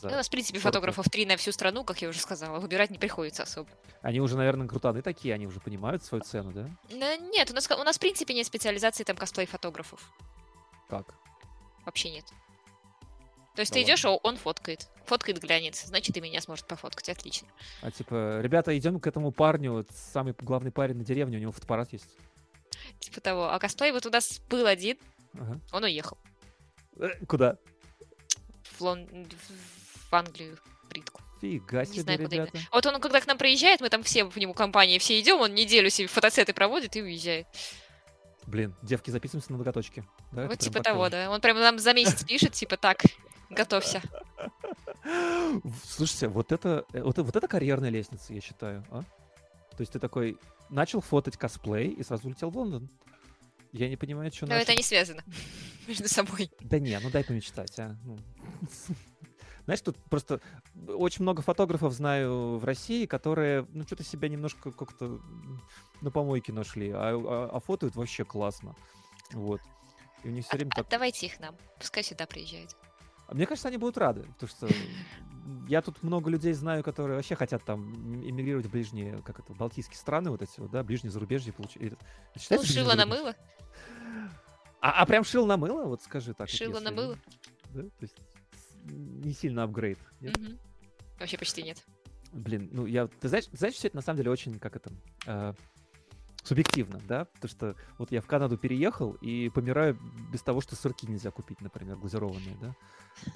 [0.00, 2.18] за Ну, у нас, в принципе, 40 фотографов три на всю страну, как я уже
[2.18, 2.58] сказала.
[2.58, 3.68] Выбирать не приходится особо.
[4.02, 6.68] Они уже, наверное, крутаны такие, они уже понимают свою цену, да?
[6.90, 10.00] Ну, Нет, у нас, у нас, в принципе, нет специализации там косплей-фотографов.
[10.88, 11.14] Как?
[11.86, 12.24] Вообще нет.
[13.54, 13.92] То есть Да ты ладно.
[13.92, 14.88] идешь, а он фоткает.
[15.06, 17.08] Фоткает глянец, значит, и меня сможет пофоткать.
[17.10, 17.48] Отлично.
[17.82, 21.92] А типа, ребята, идем к этому парню, самый главный парень на деревне, у него фотоаппарат
[21.92, 22.08] есть.
[23.00, 23.50] Типа того.
[23.50, 24.96] А косплей вот у нас был один,
[25.34, 25.60] Ага.
[25.72, 26.16] он уехал.
[26.98, 27.58] Э, Куда?
[28.62, 29.06] В, Лон...
[29.06, 31.20] в Англию, в Бритку.
[31.40, 32.50] Фига Не себе, знаю, куда ребята.
[32.54, 32.68] именно.
[32.72, 35.54] Вот он, когда к нам приезжает, мы там все в нему компании все идем, он
[35.54, 37.46] неделю себе фотосеты проводит и уезжает.
[38.46, 40.04] Блин, девки, записываемся на ноготочки.
[40.32, 41.30] Да, вот типа того, да.
[41.30, 43.02] Он прям нам за месяц пишет, типа так,
[43.50, 44.02] готовься.
[45.84, 49.02] Слушайте, вот это, э, вот, вот это карьерная лестница, я считаю, а?
[49.70, 50.38] То есть ты такой
[50.70, 52.88] начал фотать косплей и сразу улетел в Лондон.
[53.72, 55.24] Я не понимаю, что Но это не связано
[55.88, 56.50] между собой.
[56.60, 57.96] Да не, ну дай помечтать, а.
[58.04, 58.18] Ну.
[59.64, 60.40] Знаешь, тут просто
[60.86, 65.20] очень много фотографов знаю в России, которые, ну, что-то себя немножко как-то
[66.02, 68.76] на помойке нашли, а, а, а фотоют вообще классно.
[69.32, 69.60] Вот.
[70.22, 70.86] И у них все время так...
[70.90, 72.76] Давайте их нам, пускай сюда приезжают.
[73.26, 74.68] А мне кажется, они будут рады, потому что
[75.68, 77.92] я тут много людей знаю, которые вообще хотят там
[78.22, 81.94] эмигрировать в ближние, как это, балтийские страны, вот эти вот, да, ближние зарубежье получить.
[82.50, 83.34] Ну, шило на мыло.
[84.80, 85.84] А, а прям шил на мыло?
[85.84, 86.48] Вот скажи так.
[86.48, 87.18] Шило вот, на мыло.
[87.72, 87.82] Да?
[87.82, 88.16] То есть
[88.84, 89.98] не сильно апгрейд.
[90.20, 90.36] Нет?
[90.36, 90.58] Угу.
[91.20, 91.82] Вообще почти нет.
[92.32, 94.90] Блин, ну я, ты знаешь, знаешь, все это на самом деле очень, как это,
[95.26, 95.54] э,
[96.44, 99.98] субъективно, да, потому что вот я в Канаду переехал и помираю
[100.30, 102.74] без того, что сырки нельзя купить, например, глазированные, да.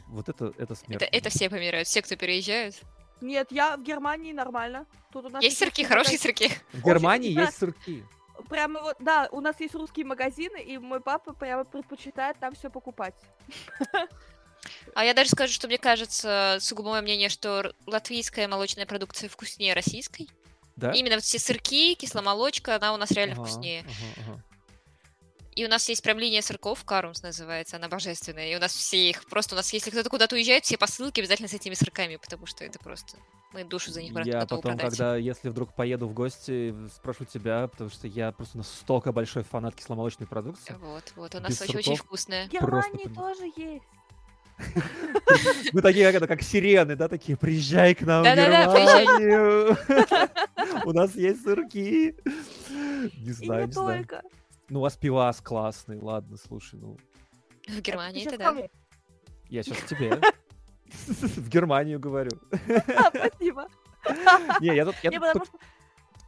[0.09, 1.03] Вот это, это смерть.
[1.03, 2.77] Это, это все помирают, все, кто переезжают.
[3.21, 4.87] Нет, я в Германии нормально.
[5.13, 6.51] Тут у нас есть сырки, хорошие сырки.
[6.73, 8.05] В Германии есть сырки.
[8.49, 12.71] Прямо вот, да, у нас есть русские магазины, и мой папа прямо предпочитает там все
[12.71, 13.15] покупать.
[14.95, 19.75] А я даже скажу, что мне кажется, сугубо мое мнение, что латвийская молочная продукция вкуснее
[19.75, 20.29] российской.
[20.79, 20.93] Да?
[20.93, 23.81] Именно вот все сырки, кисломолочка, она у нас реально ага, вкуснее.
[23.81, 24.45] Ага, ага.
[25.57, 28.53] И у нас есть прям линия сырков, Карумс называется, она божественная.
[28.53, 31.49] И у нас все их, просто у нас, если кто-то куда-то уезжает, все посылки обязательно
[31.49, 33.19] с этими сырками, потому что это просто...
[33.53, 34.91] Мы душу за них Я потом, продать.
[34.91, 39.75] когда, если вдруг поеду в гости, спрошу тебя, потому что я просто настолько большой фанат
[39.75, 40.77] кисломолочной продукции.
[40.79, 42.47] Вот, вот, у нас очень-очень вкусная.
[42.47, 43.85] В Германии тоже есть.
[45.73, 49.77] Мы такие, как это, как сирены, да, такие, приезжай к нам в Германию.
[50.85, 52.17] У нас есть сырки.
[53.19, 54.07] Не знаю, не знаю.
[54.69, 56.99] Ну, у вас пивас классный, ладно, слушай, ну.
[57.67, 58.55] В Германии это да.
[59.49, 60.21] Я сейчас тебе.
[61.07, 62.31] В Германию говорю.
[63.15, 63.69] Спасибо.
[64.61, 64.95] Не, я тут...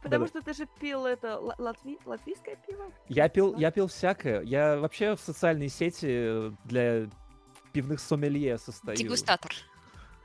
[0.01, 1.99] Потому что ты же пил это латви...
[2.05, 2.91] латвийское пиво?
[3.07, 4.41] Я пил, я пил всякое.
[4.41, 7.07] Я вообще в социальные сети для
[7.71, 8.97] пивных сомелье состою.
[8.97, 9.51] Дегустатор.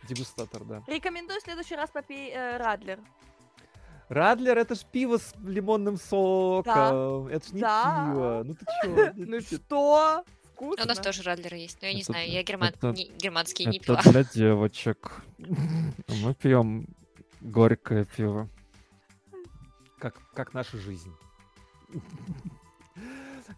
[0.09, 0.83] Дегустатор, да.
[0.87, 3.01] Рекомендую в следующий раз попей э, Радлер.
[4.09, 7.27] Радлер это ж пиво с лимонным соком.
[7.27, 7.35] Да.
[7.35, 8.07] Это ж не да.
[8.13, 8.43] пиво.
[8.45, 9.13] Ну ты чё?
[9.17, 10.25] Ну что?
[10.53, 10.85] Вкусно.
[10.85, 14.01] У нас тоже Радлер есть, но я не знаю, я германский не пила.
[14.01, 15.23] Это для девочек.
[15.39, 16.87] Мы пьем
[17.41, 18.49] горькое пиво.
[19.99, 21.13] Как, как наша жизнь.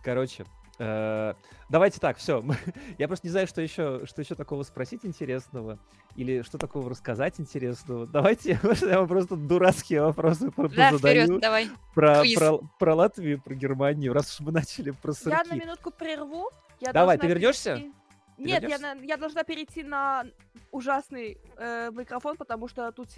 [0.03, 0.45] Короче,
[0.79, 2.45] давайте так, все.
[2.99, 5.79] Я просто не знаю, что еще, что еще такого спросить интересного
[6.17, 8.07] или что такого рассказать интересного.
[8.07, 11.25] Давайте я вам просто дурацкие вопросы да, задаю.
[11.25, 11.71] Вперед, давай.
[11.95, 15.37] Про, про, про Латвию, про Германию, раз уж мы начали про сырки.
[15.37, 16.51] Я на минутку прерву.
[16.81, 17.77] Я давай, ты вернешься?
[17.77, 17.93] Перейти...
[18.39, 20.25] Нет, я, на, я должна перейти на
[20.71, 23.09] ужасный э, микрофон, потому что тут...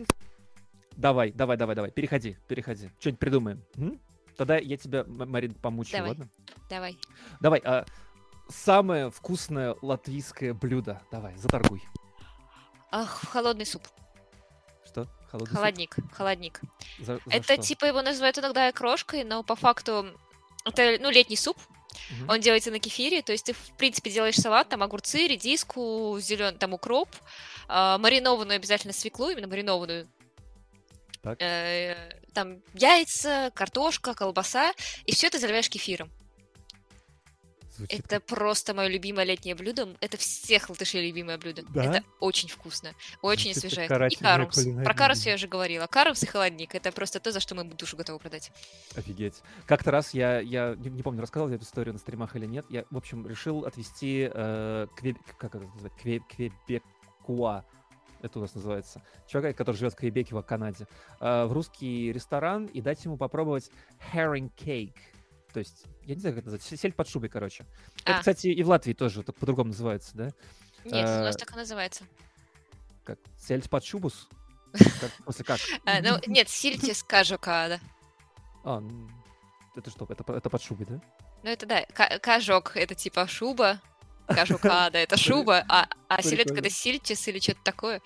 [0.96, 2.90] Давай, давай, давай, давай, переходи, переходи.
[2.98, 3.62] Что-нибудь придумаем.
[3.76, 4.00] М?
[4.36, 6.08] Тогда я тебя, Марин, помучу, Давай.
[6.10, 6.28] ладно?
[6.68, 6.98] Давай.
[7.40, 7.84] Давай, а,
[8.48, 11.02] самое вкусное латвийское блюдо.
[11.10, 11.82] Давай, заторгуй.
[12.90, 13.82] Ах, холодный суп.
[14.84, 15.06] Что?
[15.30, 16.12] Холодный холодник, суп?
[16.12, 16.60] холодник.
[16.98, 17.62] За, за это что?
[17.62, 20.06] типа его называют иногда крошкой, но по факту
[20.64, 21.56] это ну летний суп.
[22.22, 22.32] Угу.
[22.32, 26.58] Он делается на кефире, то есть ты в принципе делаешь салат, там огурцы, редиску, зеленый
[26.58, 27.08] там укроп,
[27.68, 30.08] э, маринованную обязательно свеклу, именно маринованную
[31.22, 31.40] так.
[31.42, 34.72] Э, там яйца, картошка, колбаса,
[35.04, 36.10] и все это заливаешь кефиром.
[37.80, 39.88] Звучит это просто мое любимое летнее блюдо.
[40.00, 41.62] Это всех латышей любимое блюдо.
[41.70, 41.84] Да?
[41.84, 42.92] Это очень вкусно,
[43.22, 44.12] очень Звучит освежает.
[44.12, 44.66] И карумс.
[44.84, 45.86] Про карумс я уже говорила.
[45.86, 46.74] Карумс и холодник.
[46.74, 48.52] Это просто то, за что мы душу готовы продать.
[48.96, 49.40] Офигеть.
[49.66, 52.66] Как-то раз я, я не, не помню, рассказывал я эту историю на стримах или нет.
[52.68, 55.16] Я, в общем, решил отвезти э, квеб...
[55.38, 55.98] как это называется?
[56.02, 56.22] Квеб...
[56.28, 57.64] Квебекуа
[58.22, 60.86] это у нас называется, человека, который живет в Квебеке в Канаде,
[61.20, 63.70] э, в русский ресторан и дать ему попробовать
[64.12, 64.96] herring cake.
[65.52, 67.66] То есть, я не знаю, как это называется, сель под шубой, короче.
[68.04, 68.10] А.
[68.10, 70.30] Это, кстати, и в Латвии тоже так по-другому называется, да?
[70.84, 72.04] Нет, у нас так и называется.
[73.04, 73.18] Как?
[73.38, 74.28] Сель под шубус?
[75.24, 75.58] После как?
[75.84, 77.80] А, ну, нет, сильтис кажока, да.
[78.64, 78.82] А,
[79.74, 81.00] это что, это, это под шубой, да?
[81.42, 81.84] Ну, это да,
[82.18, 83.80] кажок, это типа шуба,
[84.34, 88.00] кажука, да, это шуба, а, а селедка это сильтис или что-то такое.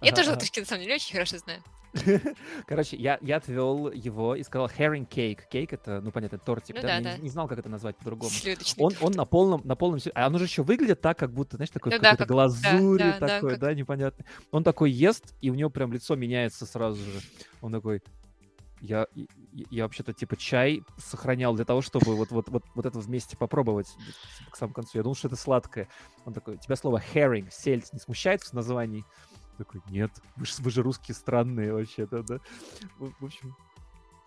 [0.00, 1.62] Я тоже латышки на самом деле очень хорошо знаю.
[2.66, 5.40] Короче, я, я отвел его и сказал herring cake.
[5.50, 6.76] Кейк это, ну понятно, тортик.
[6.76, 8.30] Ну, да, да, не, не знал, как это назвать по-другому.
[8.78, 10.00] Он, он на полном, на полном...
[10.14, 13.18] А оно же еще выглядит так, как будто, знаешь, такой ну, да, как, глазури да,
[13.18, 13.60] да, такой, да, как...
[13.60, 14.24] да, непонятно.
[14.50, 17.20] Он такой ест, и у него прям лицо меняется сразу же.
[17.60, 18.02] Он такой,
[18.86, 19.06] я,
[19.70, 23.88] я, вообще-то типа чай сохранял для того, чтобы вот, вот, вот, вот это вместе попробовать
[24.50, 24.92] к самому концу.
[24.94, 25.88] Я думал, что это сладкое.
[26.24, 29.04] Он такой, тебя слово herring, сельдь не смущает в названии?
[29.56, 32.38] такой, нет, вы же, вы же русские странные вообще-то, да?
[32.98, 33.56] В, в общем,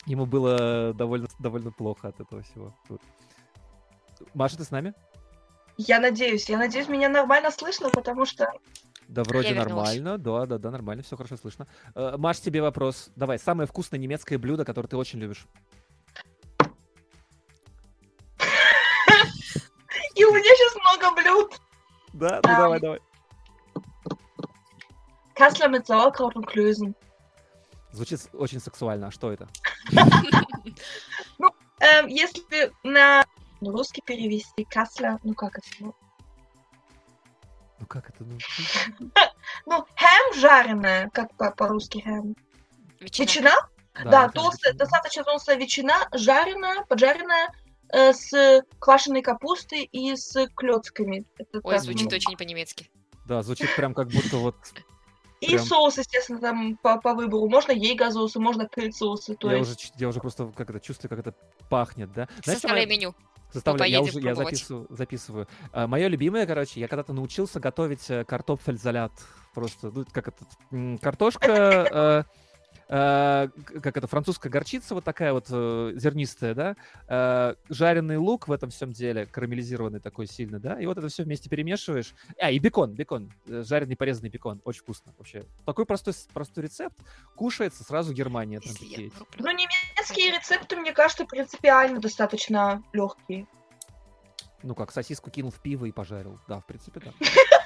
[0.06, 2.74] ему было довольно, довольно плохо от этого всего.
[2.90, 3.02] Вот.
[4.34, 4.94] Маша, ты с нами?
[5.78, 8.52] Я надеюсь, я надеюсь, меня нормально слышно, потому что
[9.10, 10.20] Да, вроде нормально.
[10.20, 11.68] Да, да, да, нормально, все хорошо слышно.
[11.96, 13.10] Э, Маш, тебе вопрос.
[13.16, 15.48] Давай, самое вкусное немецкое блюдо, которое ты очень любишь.
[20.14, 21.60] И у меня сейчас много блюд.
[22.14, 23.00] Да, ну давай, давай.
[25.36, 26.94] Kassler mit Sauerkraut und Klößen.
[27.92, 29.08] Звучит очень сексуально.
[29.08, 29.48] А что это?
[31.80, 33.26] Ähm, если на
[33.62, 35.94] русский перевести Kassler, ну как это?
[37.80, 38.24] Ну, Ну как это?
[38.24, 38.38] Ну,
[39.66, 42.36] ну, хэм жареная, как по- по-русски хэм.
[43.00, 43.26] Ветчина.
[43.26, 43.52] Ветчина?
[44.04, 44.86] Да, толстая, ветчина.
[44.86, 47.50] достаточно толстая ветчина, жареная, поджаренная,
[47.94, 51.26] э, с квашеной капустой и с клетками.
[51.38, 52.90] Это Ой, так, звучит ну, очень по-немецки.
[53.26, 54.56] Да, звучит прям как будто вот...
[55.42, 57.48] И прям- соус, естественно, там по, по выбору.
[57.48, 59.36] Можно ейга-соусы, можно пыль-соусы.
[59.36, 59.72] То Я есть...
[59.72, 61.34] уже, я уже просто как это чувствую, как это
[61.70, 62.28] пахнет, да?
[62.44, 63.16] Знаешь, Составляй моя- меню.
[63.52, 65.48] Составляю, я уже я записываю, записываю.
[65.74, 69.12] Мое любимое, короче, я когда-то научился готовить э, картофель-залят.
[69.54, 72.26] Просто, ну, как это, картошка,
[72.90, 73.48] э,
[73.82, 76.76] как это, французская горчица вот такая вот э, зернистая, да,
[77.08, 81.24] э, жареный лук в этом всем деле, карамелизированный такой сильно, да, и вот это все
[81.24, 82.14] вместе перемешиваешь.
[82.40, 85.44] А, и бекон, бекон, э, жареный порезанный бекон, очень вкусно вообще.
[85.66, 86.98] Такой простой, простой рецепт,
[87.36, 88.60] кушается сразу Германия.
[88.60, 89.12] Там такие.
[89.38, 93.48] Ну, немецкие рецепты, мне кажется, принципиально достаточно легкие.
[94.62, 96.38] Ну как, сосиску кинул в пиво и пожарил.
[96.48, 97.14] Да, в принципе, да.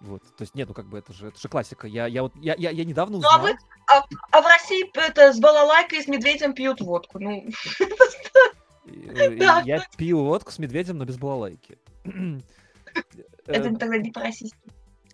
[0.00, 1.86] Вот, то есть, нет, ну как бы это же, это же классика.
[1.86, 3.52] Я, я вот, я, я, я недавно Ну, а узнал.
[3.52, 7.18] вы- А в России это с балалайкой и с медведем пьют водку.
[7.18, 7.46] Ну,
[8.86, 9.38] э.
[9.64, 11.78] Я пью водку с медведем, но без балалайки.
[12.04, 14.58] это Э, тогда не по-российски.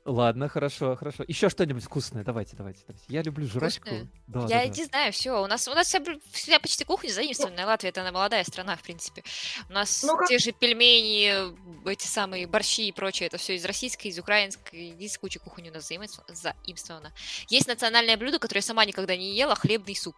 [0.07, 1.25] Ладно, хорошо, хорошо.
[1.29, 3.05] Еще что-нибудь вкусное, давайте, давайте, давайте.
[3.09, 3.87] Я люблю жрачку.
[3.87, 4.09] Вкусное?
[4.27, 4.67] Да, Я да, да.
[4.69, 5.43] не знаю, все.
[5.43, 5.95] У нас у нас
[6.33, 7.67] вся, почти кухня заимствованная.
[7.67, 9.23] Латвия это она молодая страна, в принципе.
[9.69, 11.53] У нас Ну, как- те же пельмени,
[11.89, 15.73] эти самые борщи и прочее, это все из российской, из украинской, из кучи кухонь у
[15.73, 17.13] нас заимство- заимствовано.
[17.49, 20.17] Есть национальное блюдо, которое я сама никогда не ела, хлебный суп.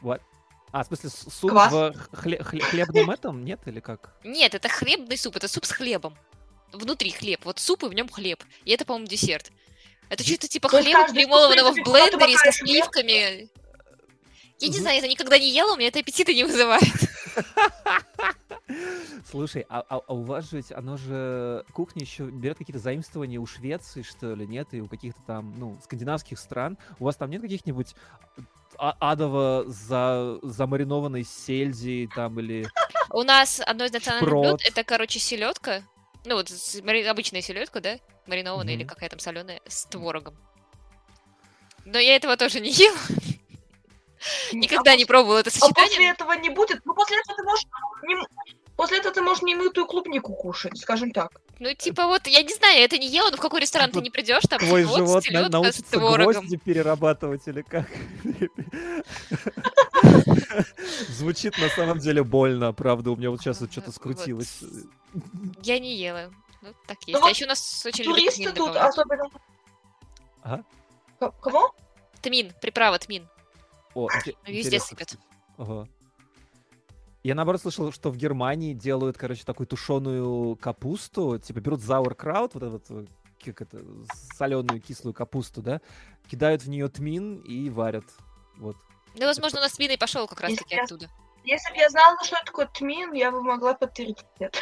[0.00, 0.20] What?
[0.70, 1.72] А, в смысле, суп Квас?
[1.72, 4.14] в хле- хле- хлебном этом, нет, или как?
[4.24, 6.16] Нет, это хлебный суп, это суп с хлебом.
[6.74, 7.40] Внутри хлеб.
[7.44, 8.42] Вот суп и в нем хлеб.
[8.64, 9.50] И это, по-моему, десерт.
[10.08, 12.84] Это что-то типа То хлеба, перемолотого в блендере со хлеб?
[12.84, 13.48] сливками.
[14.60, 16.84] Я не знаю, я это никогда не ела, у меня это аппетита не вызывает.
[19.30, 23.38] Слушай, а, а- а у вас же ведь оно же кухня еще берет какие-то заимствования
[23.40, 24.68] у Швеции, что ли, нет?
[24.72, 26.78] И у каких-то там, ну, скандинавских стран.
[26.98, 27.94] У вас там нет каких-нибудь
[28.78, 32.66] а- адово за, замаринованной сельди там или...
[33.10, 35.82] У нас одно из национальных блюд это, короче, селедка.
[36.24, 36.50] Ну, вот
[37.06, 37.98] обычная селедка, да?
[38.26, 38.88] Маринованная или Мгм.
[38.88, 40.36] какая там соленая с творогом.
[41.84, 42.96] Но я этого тоже не ела.
[44.52, 46.12] Никогда а не пробовала это пос- А после сочетание.
[46.12, 46.80] этого не будет.
[46.86, 47.64] Ну, после этого ты можешь...
[48.04, 48.16] не
[48.76, 51.40] После этого ты можешь немытую клубнику кушать, скажем так.
[51.60, 54.00] Ну, типа вот, я не знаю, я это не ела, но в какой ресторан ты
[54.00, 56.32] не придешь, там Твой вот живот на- с научится творогом.
[56.42, 57.86] гвозди перерабатывать или как?
[61.08, 63.10] Звучит на самом деле больно, правда.
[63.10, 64.60] У меня вот сейчас вот что-то скрутилось.
[65.62, 66.30] Я не ела.
[66.62, 67.18] Ну, так есть.
[67.18, 69.24] Ну а еще у нас очень Туристы тут особенно...
[70.42, 70.64] Ага.
[71.20, 71.74] К- Кого?
[72.22, 73.28] Тмин, приправа тмин.
[73.94, 74.08] О,
[74.46, 75.14] везде сыпят.
[75.58, 75.86] Ага.
[77.24, 82.62] Я наоборот слышал, что в Германии делают, короче, такую тушеную капусту, типа берут зауэркраут, вот
[82.62, 83.10] этот,
[83.42, 83.82] как это,
[84.36, 85.80] соленую кислую капусту, да,
[86.30, 88.04] кидают в нее тмин и варят.
[88.58, 88.76] Вот.
[89.16, 91.08] Ну, возможно, у нас тмин и пошел как раз-таки оттуда.
[91.44, 94.58] Если бы я знала, что такое тмин, я бы могла подтвердить это.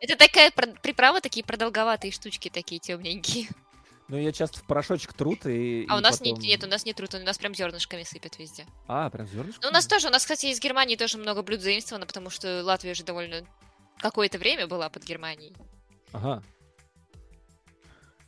[0.00, 3.48] Это такая приправа, такие продолговатые штучки такие темненькие.
[4.12, 5.86] Но ее часто в порошочек трут и.
[5.88, 8.02] А и у нас потом- нет, нет, у нас не трут, у нас прям зернышками
[8.02, 8.66] сыпят везде.
[8.86, 9.58] А, прям зернышко?
[9.62, 12.62] Ну, у нас тоже, у нас, кстати, из Германии тоже много блюд заимствовано, потому что
[12.62, 13.40] Латвия же довольно
[14.00, 15.56] какое-то время была под Германией.
[16.12, 16.42] Ага.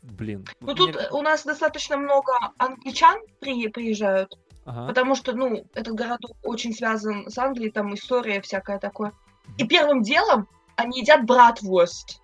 [0.00, 0.46] Блин.
[0.60, 4.32] Ну, тут мне- э, у нас достаточно много англичан при- приезжают,
[4.64, 4.86] Ага.
[4.88, 9.12] потому что, ну, этот городок очень связан с Англией, там история всякая такое.
[9.58, 12.22] И первым делом они едят братвурст.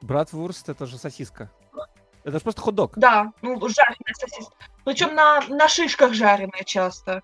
[0.00, 1.50] Братвурст это же сосиска.
[2.28, 2.98] Это же просто хот-дог.
[2.98, 4.54] Да, ну, жареная сосиска.
[4.84, 7.22] Причем на, на шишках жареная часто.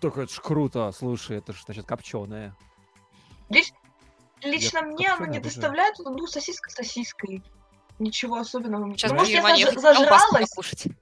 [0.00, 0.92] Так это ж круто.
[0.92, 2.54] Слушай, это же, значит, копченая.
[3.48, 7.42] Лично Я мне оно копченое не доставляет, ну, сосиска сосиской.
[7.98, 8.92] Ничего особенного.
[8.92, 10.54] Сейчас ну, может, я заж- зажралась.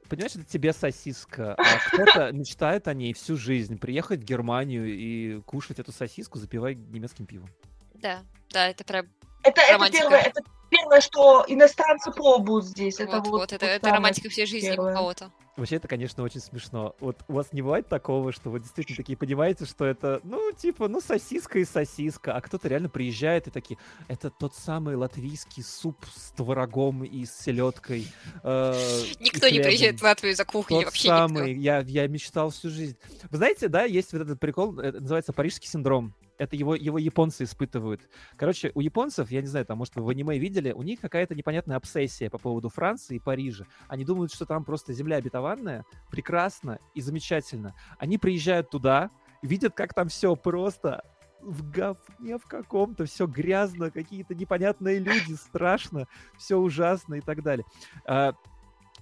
[0.08, 3.76] Понимаешь, это тебе сосиска, а кто-то мечтает о ней всю жизнь.
[3.76, 7.50] Приехать в Германию и кушать эту сосиску, запивая немецким пивом.
[7.94, 9.06] Да, да, это прям...
[9.42, 10.02] Это, это Романтика.
[10.02, 10.42] первое, это
[10.78, 13.00] первое, что иностранцы пробуют здесь.
[13.00, 14.94] Это Вот, вот, вот, это, вот это самое романтика всей жизни у первое.
[14.94, 15.30] кого-то.
[15.56, 16.94] Вообще, это, конечно, очень смешно.
[17.00, 20.86] Вот у вас не бывает такого, что вы действительно такие понимаете, что это, ну, типа,
[20.86, 26.04] ну, сосиска и сосиска, а кто-то реально приезжает и такие, это тот самый латвийский суп
[26.14, 28.06] с творогом и с селедкой.
[28.42, 28.74] э,
[29.20, 29.64] Никто не хлебом».
[29.68, 31.62] приезжает в Латвию за кухней, Тот вообще самый, никто.
[31.62, 32.98] я, я мечтал всю жизнь.
[33.30, 36.14] Вы знаете, да, есть вот этот прикол, это называется парижский синдром.
[36.38, 38.08] Это его, его японцы испытывают.
[38.36, 41.34] Короче, у японцев, я не знаю, там, может, вы в аниме видели, у них какая-то
[41.34, 43.64] непонятная обсессия по поводу Франции и Парижа.
[43.88, 47.74] Они думают, что там просто земля обетованная, прекрасно и замечательно.
[47.98, 49.10] Они приезжают туда,
[49.42, 51.02] видят, как там все просто
[51.40, 56.06] в говне в каком-то, все грязно, какие-то непонятные люди, страшно,
[56.36, 57.64] все ужасно и так далее.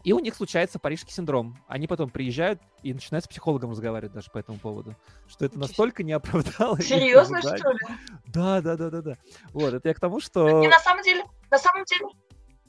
[0.05, 1.57] И у них случается парижский синдром.
[1.67, 4.95] Они потом приезжают и начинают с психологом разговаривать даже по этому поводу.
[5.27, 6.81] Что это настолько не оправдало.
[6.81, 7.79] Серьезно, что ли?
[8.27, 9.17] Да, да, да, да, да.
[9.53, 10.63] Вот, это я к тому, что...
[10.63, 12.07] И на самом деле, на самом деле,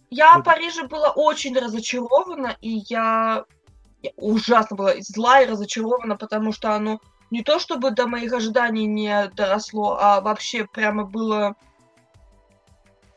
[0.10, 3.44] я в Париже была очень разочарована, и я,
[4.02, 7.02] я ужасно была зла и разочарована, потому что оно
[7.32, 11.56] не то чтобы до моих ожиданий не доросло, а вообще прямо было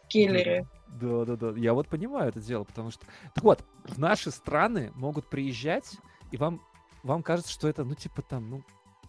[0.03, 0.67] в Келлере.
[1.01, 1.59] Да, да, да.
[1.59, 3.07] Я вот понимаю это дело, потому что...
[3.35, 5.97] Так вот, в наши страны могут приезжать,
[6.31, 6.61] и вам,
[7.03, 8.65] вам кажется, что это, ну, типа там, ну,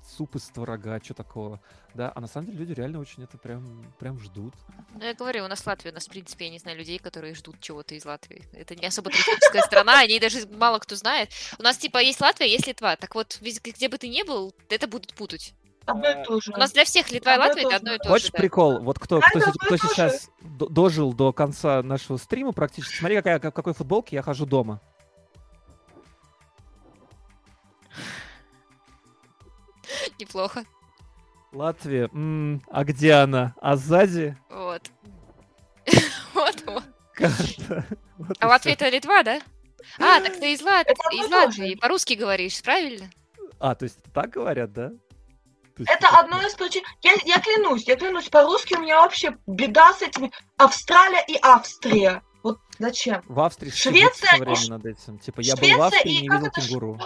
[0.10, 1.62] суп из творога, что такого,
[1.94, 2.12] да?
[2.16, 4.54] А на самом деле люди реально очень это прям, прям ждут.
[4.94, 7.36] Ну, я говорю, у нас Латвия, у нас, в принципе, я не знаю людей, которые
[7.36, 8.44] ждут чего-то из Латвии.
[8.54, 11.32] Это не особо туристическая страна, о ней даже мало кто знает.
[11.58, 12.96] У нас, типа, есть Латвия, есть Литва.
[12.96, 15.54] Так вот, где бы ты ни был, это будут путать.
[15.92, 16.52] Одно и то же.
[16.54, 18.32] У нас для всех Литва и Латвия это одно и то Хочешь же.
[18.34, 18.40] да.
[18.40, 18.80] прикол?
[18.80, 23.56] Вот кто, кто, кто сейчас дожил до конца нашего стрима практически, смотри, какая, как- в
[23.56, 24.82] какой футболке я хожу дома.
[30.20, 30.64] Неплохо.
[31.52, 33.56] Латвия, м, а где она?
[33.62, 34.90] А сзади Вот.
[36.34, 36.84] Вот, вот.
[37.14, 37.86] карта.
[38.18, 39.42] Вот А Латвия это Литва, да?
[39.98, 40.88] А, так ты из, Лат...
[41.12, 43.10] Из Латвии, по-русски говоришь, правильно?
[43.60, 44.92] А, то есть так говорят, да?
[45.88, 46.84] Это одно из причин.
[47.02, 52.22] Я, я клянусь, я клянусь, по-русски у меня вообще беда с этими Австралия и Австрия.
[52.44, 53.22] Вот зачем?
[53.28, 55.20] В Австрии Швеция все и время Ш- над этим.
[55.20, 57.00] Типа, я был в Швеция Австрии и и не как видел это ш- кенгуру.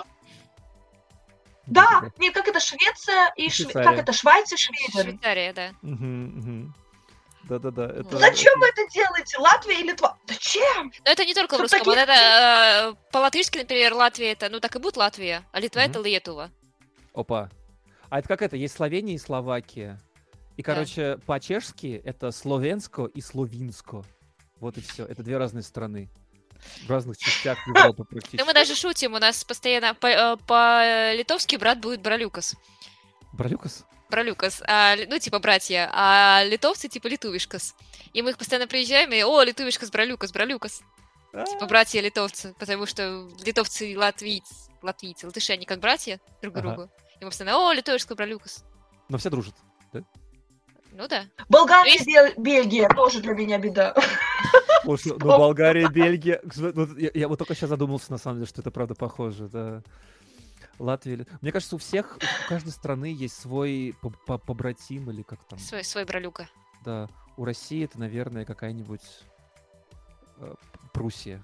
[1.65, 3.85] Да, нет, как это Швеция и Шве- Швейцария.
[3.85, 5.01] как это Швайц и Шведен.
[5.03, 5.71] Швейцария, да.
[5.81, 6.75] Мгм, мгм.
[7.43, 7.85] Да-да-да.
[7.85, 9.37] это- Ну, Зачем вы это- это делаете?
[9.37, 10.17] Латвия и Литва?
[10.27, 10.91] Зачем?
[11.05, 11.79] Но это не только в Тут русском.
[11.79, 15.81] таких Вот это э, по-латышски, например, Латвия это, ну так и будет Латвия, а Литва
[15.83, 15.91] Мгм.
[15.91, 16.51] это Летува.
[17.13, 17.49] Опа.
[18.13, 18.55] А это как это?
[18.55, 19.99] Есть Словения и Словакия.
[20.55, 20.73] И, Да.
[20.73, 24.03] короче, по-чешски это словенско и словинско.
[24.59, 25.03] Вот и все.
[25.05, 26.09] Это две разные страны.
[26.85, 28.35] В разных частях Европы практически.
[28.37, 32.55] Ну мы даже шутим, у нас постоянно по- э, по-литовски брат будет Бралюкас.
[33.31, 33.83] Бралюкас?
[34.11, 37.73] Бралюкас, а, ну типа братья, а литовцы типа Литувишкас.
[38.13, 40.83] И мы их постоянно приезжаем и, о, Литувишкас, Бралюкас, Бралюкас.
[41.31, 44.53] Типа А, братья литовцы, потому что литовцы и латвийцы,
[44.83, 46.61] латвийцы, латыши, они как братья друг Ага.
[46.75, 46.91] другу.
[47.23, 48.65] Мы постоянно, о, Литовишкас, Бралюкас.
[49.09, 49.55] Но все дружат.
[50.95, 51.25] Ну да.
[51.49, 53.95] Болгария и Есть- Бел- Бельгия тоже для меня беда.
[54.83, 56.39] Слушай, ну Болгария, Бельгия.
[56.55, 59.81] ну, я, я вот только сейчас задумался, на самом деле, что это правда похоже, да.
[60.77, 61.25] Латвия.
[61.41, 65.57] Мне кажется, у всех, у каждой страны есть свой по- по- побратим или как там.
[65.57, 66.47] Свой, свой Бралюка.
[66.85, 67.07] Да.
[67.37, 69.01] У России это, наверное, какая-нибудь
[70.37, 70.53] э,
[70.91, 71.43] Пруссия.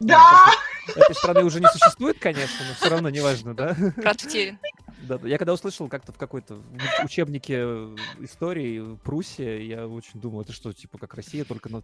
[0.00, 0.46] Да!
[0.94, 3.74] Этой страны уже не существует, конечно, но все равно неважно, да?
[3.96, 4.58] Брат утерян.
[5.02, 5.28] Да, да.
[5.28, 6.62] Я когда услышал как-то в какой-то
[7.02, 11.82] учебнике э, истории Пруссия, я очень думал, это что, типа, как Россия, только на,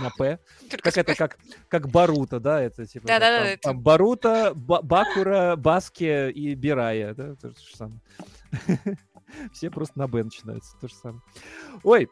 [0.00, 0.38] на П.
[0.70, 4.82] Только Как это, как, как Барута, да, это типа Да-да-да, там- это- там Барута, Ба-
[4.82, 8.00] Бакура, Баске и Бирая, да, то же самое.
[9.52, 11.20] Все просто на Б начинаются, то же самое.
[11.82, 12.08] Ой,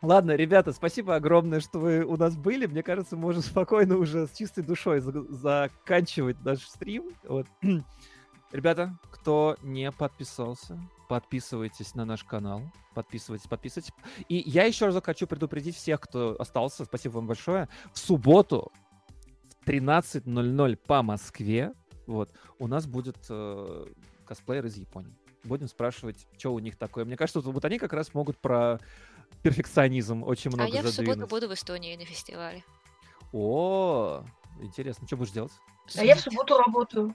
[0.00, 2.66] ладно, ребята, спасибо огромное, что вы у нас были.
[2.66, 7.10] Мне кажется, можно спокойно уже с чистой душой за- заканчивать наш стрим.
[7.24, 7.46] Вот.
[8.52, 10.78] Ребята, кто не подписался,
[11.08, 12.62] подписывайтесь на наш канал.
[12.94, 13.92] Подписывайтесь, подписывайтесь.
[14.28, 16.84] И я еще раз хочу предупредить всех, кто остался.
[16.84, 17.68] Спасибо вам большое.
[17.92, 18.70] В субботу
[19.60, 21.72] в 13.00 по Москве
[22.06, 23.86] вот, у нас будет э,
[24.26, 25.16] косплеер из Японии.
[25.44, 27.04] Будем спрашивать, что у них такое.
[27.04, 28.78] Мне кажется, вот они как раз могут про
[29.42, 32.64] перфекционизм очень А много я в субботу буду в Эстонии на фестивале.
[33.32, 34.24] О,
[34.60, 35.06] интересно.
[35.06, 35.52] Что будешь делать?
[35.96, 37.14] А я в субботу работаю.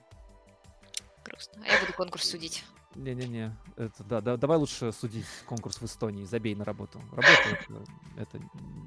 [1.24, 1.64] Грустно.
[1.66, 2.64] А я буду конкурс судить.
[2.96, 7.00] Не-не-не, это да, да, давай лучше судить конкурс в Эстонии, забей на работу.
[7.12, 7.84] Работа это,
[8.18, 8.40] это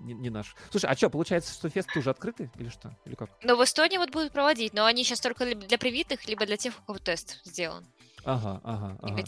[0.02, 0.56] не, не наш.
[0.70, 2.96] Слушай, а что, получается, что фесты уже открыты или что?
[3.04, 3.30] Или как?
[3.44, 6.74] Но в Эстонии вот будут проводить, но они сейчас только для привитых, либо для тех,
[6.80, 7.86] у кого тест сделан
[8.24, 9.24] Ага, ага, ага.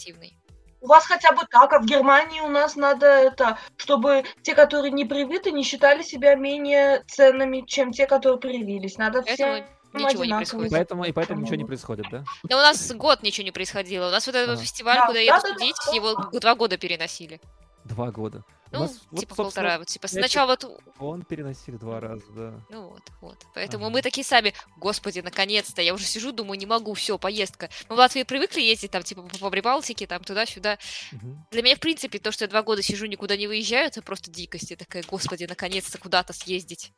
[0.82, 4.90] У вас хотя бы так, а в Германии у нас надо это, чтобы те, которые
[4.90, 8.98] не привиты, не считали себя менее ценными, чем те, которые привились.
[8.98, 9.64] Надо Поэтому все
[9.94, 10.70] ничего не происходит.
[10.72, 12.24] Поэтому, и поэтому ничего не происходит, да?
[12.50, 14.08] Но у нас год ничего не происходило.
[14.08, 14.62] У нас вот этот Ага.
[14.62, 15.92] фестиваль, Да, куда да, едут да, да, судить, да.
[15.92, 17.40] его два года переносили.
[17.84, 18.44] Два года.
[18.72, 19.78] Ну, нас вот, типа собственно, полтора.
[19.78, 22.60] Вот, типа сначала вот Он переносили два раза, да.
[22.70, 23.38] Ну вот, вот.
[23.54, 23.92] Поэтому Ага.
[23.92, 27.68] мы такие сами, господи, наконец-то, я уже сижу, думаю, не могу, все, поездка.
[27.88, 30.78] Мы в Латвии привыкли ездить там, типа, по, Прибалтике, там, туда-сюда.
[31.12, 31.46] Мгм.
[31.50, 34.30] Для меня, в принципе, то, что я два года сижу, никуда не выезжаю, это просто
[34.30, 34.70] дикость.
[34.70, 36.92] Я такая, господи, наконец-то куда-то съездить.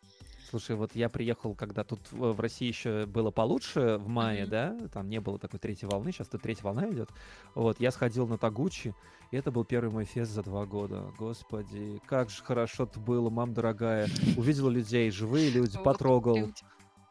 [0.55, 4.51] Слушай, вот я приехал, когда тут в России еще было получше, в мае, Мгм.
[4.51, 7.11] да, там не было такой третьей волны, сейчас тут третья волна идет.
[7.57, 8.95] Вот, я сходил на Тагучи,
[9.33, 11.13] и это был первый мой фест за два года.
[11.19, 14.07] Господи, как же хорошо-то было, мам дорогая.
[14.37, 16.39] Увидел людей, живые люди, потрогал.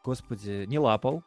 [0.02, 1.22] Господи, не лапал,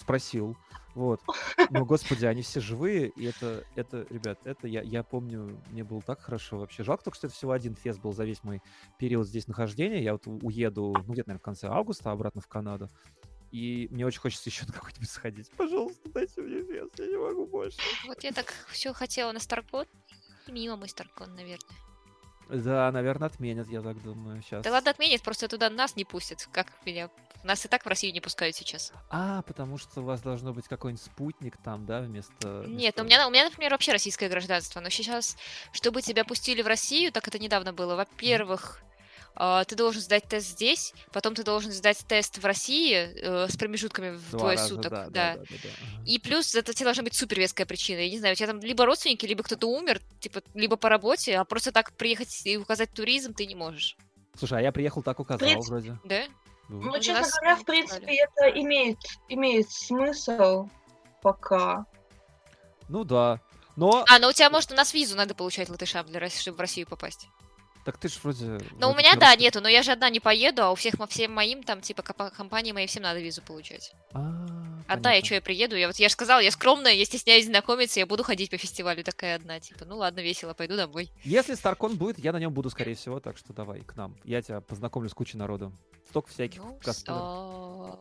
[0.00, 0.56] спросил.
[0.98, 1.20] Вот.
[1.70, 6.02] Но, господи, они все живые, и это, это, ребят, это я, я помню, мне было
[6.02, 6.82] так хорошо вообще.
[6.82, 8.60] Жалко только, что это всего один фест был за весь мой
[8.98, 10.02] период здесь нахождения.
[10.02, 12.90] Я вот уеду, ну, где-то, наверное, в конце августа обратно в Канаду.
[13.52, 15.52] И мне очень хочется еще на какой-нибудь сходить.
[15.56, 17.78] Пожалуйста, дайте мне фест, я не могу больше.
[18.08, 19.86] Вот я так все хотела на Старкон,
[20.48, 21.87] и мимо мой Старкон, наверное.
[22.48, 24.64] Да, наверное, отменят, я так думаю, сейчас.
[24.64, 27.10] Да ладно, отменят, просто туда нас не пустят, как меня.
[27.44, 28.92] Нас и так в Россию не пускают сейчас.
[29.10, 32.64] А, потому что у вас должно быть какой-нибудь спутник там, да, вместо...
[32.66, 35.36] Нет, вместо- у меня, у меня, например, вообще российское гражданство, но сейчас,
[35.72, 37.94] чтобы тебя пустили в Россию, так это недавно было.
[37.94, 38.82] Во-первых,
[39.66, 44.16] ты должен сдать тест здесь, потом ты должен сдать тест в России э, с промежутками
[44.16, 44.90] в Два двое раза, суток.
[44.90, 45.36] да, да.
[45.36, 46.02] да, да, да.
[46.04, 48.00] И плюс это тебе должна быть супер веская причина.
[48.00, 51.36] Я не знаю, у тебя там либо родственники, либо кто-то умер, типа, либо по работе,
[51.36, 53.96] а просто так приехать и указать туризм ты не можешь.
[54.36, 55.98] Слушай, а я приехал так указал принципе, вроде.
[56.04, 56.24] Да?
[56.68, 58.98] Ну, Ну, Вот у честно говоря, в принципе, это имеет,
[59.28, 60.68] имеет смысл
[61.22, 61.86] пока.
[62.88, 63.40] Ну да.
[63.76, 66.56] Но, А, ну у тебя, может, у нас визу надо получать латышам, для, Рос- чтобы
[66.56, 67.28] в Россию попасть.
[67.88, 68.44] Так ты ж вроде...
[68.78, 70.96] Но у вроде меня, да, нету, но я же одна не поеду, а у всех
[71.08, 73.92] всем моим, там, типа, компа- компании моей всем надо визу получать.
[74.12, 74.46] А,
[74.86, 77.98] Одна я что, я приеду, я вот, я же сказала, я скромная, я стесняюсь знакомиться,
[77.98, 81.10] я буду ходить по фестивалю такая одна, типа, ну ладно, весело, пойду домой.
[81.24, 84.18] Если Старкон будет, я на нем буду, скорее всего, так что давай к нам.
[84.22, 85.72] Я тебя познакомлю с кучей народу.
[86.10, 86.60] Столько всяких
[87.06, 87.98] Ну.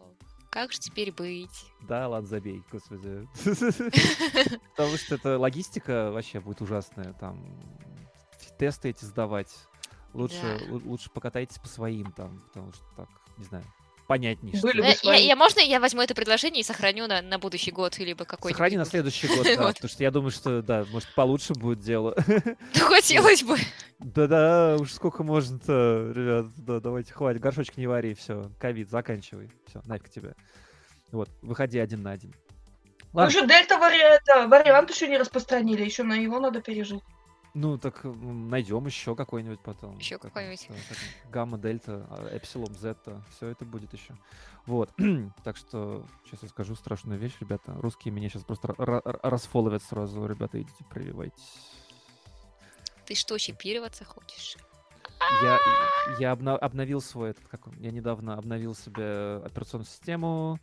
[0.49, 1.65] Как же теперь быть?
[1.87, 3.25] Да, ладно, забей, господи.
[4.75, 7.13] Потому что это логистика вообще будет ужасная.
[7.13, 7.57] Там
[8.57, 9.53] тесты эти сдавать.
[10.17, 10.65] Лучше, Да.
[10.65, 13.07] лу- лучше покатайтесь по своим там, потому что так,
[13.37, 13.63] не знаю,
[14.07, 14.57] понятнее.
[14.57, 14.81] что Были ли.
[14.81, 15.25] бы Э, Я, свои.
[15.27, 18.55] я- можно я возьму это предложение и сохраню на, на будущий год, либо какой-нибудь?
[18.57, 22.15] Сохрани на следующий год, да, потому что я думаю, что, да, может, получше будет дело.
[22.73, 23.57] Да хотелось бы.
[23.99, 29.81] Да-да, уж сколько можно-то, ребят, да, давайте, хватит, горшочек не вари, все, ковид, заканчивай, все,
[29.85, 30.33] нафиг тебя.
[31.11, 32.33] Вот, выходи один на один.
[33.13, 37.01] Ладно, же дельта вариант еще не распространили, еще на его надо пережить.
[37.57, 39.99] Ну так найдем еще какой-нибудь потом.
[39.99, 40.69] Как какой-нибудь.
[41.31, 44.15] Гамма, дельта, а, эпсилон, зетта, все это будет еще.
[44.65, 44.91] Вот,
[45.43, 47.73] так что сейчас я скажу страшную вещь, ребята.
[47.79, 51.71] Русские меня сейчас просто ра- ра- расфолловят сразу, ребята, идите прививайтесь.
[53.05, 54.57] Ты что, чипироваться хочешь?
[55.41, 55.57] Я,
[56.19, 60.59] я обна- обновил свой, этот, как он, я недавно обновил себе операционную систему,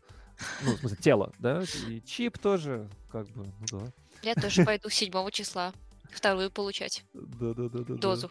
[0.63, 3.93] ну, в смысле, тело, да, и чип тоже, как бы, ну да.
[4.23, 5.73] Я тоже пойду 7 числа
[6.15, 7.95] вторую получать Да-да-да-да.
[7.95, 8.31] дозу.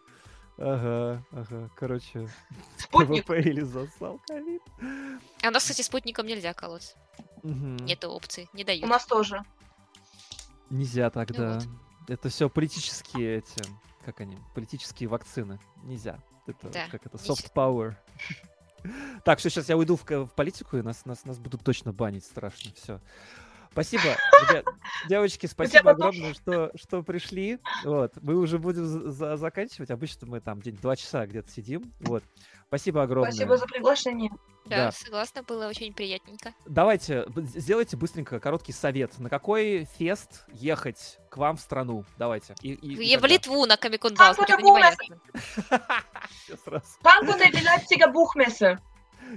[0.57, 2.30] Ага, ага, короче,
[2.77, 3.26] Спутник.
[3.26, 4.61] ПВП или зассал ковид.
[5.43, 6.95] А у нас, кстати, спутником нельзя колоться.
[7.41, 7.77] Мгм.
[7.77, 8.88] Нету опции, не У дают.
[8.88, 9.41] нас тоже.
[10.69, 11.55] Нельзя тогда.
[11.60, 11.68] вот.
[12.07, 13.61] Это все политические эти,
[14.05, 15.60] как они, политические вакцины.
[15.84, 16.19] Нельзя.
[16.45, 17.95] Это Да, как это, soft power.
[19.23, 22.26] Так, что сейчас я уйду в, в политику, и нас, нас, нас будут точно банить
[22.26, 22.69] страшно.
[22.76, 22.99] Все.
[23.73, 24.03] Спасибо,
[24.49, 24.65] ребят,
[25.09, 27.59] девочки, спасибо огромное, что, что пришли.
[27.83, 29.89] Вот, мы уже будем за- за- заканчивать.
[29.89, 31.91] Обычно мы там день два часа где-то сидим.
[31.99, 32.23] Вот,
[32.67, 33.31] спасибо огромное.
[33.31, 34.29] Спасибо за приглашение.
[34.65, 34.91] Да, да.
[34.93, 36.53] согласна, было очень приятненько.
[36.65, 39.17] Давайте, сделайте быстренько короткий совет.
[39.19, 42.05] На какой фест ехать к вам в страну?
[42.17, 42.55] Давайте.
[42.61, 43.27] И, и- и в тогда.
[43.35, 45.19] Литву на А, это потому непонятно.
[46.45, 46.85] Всё сразу.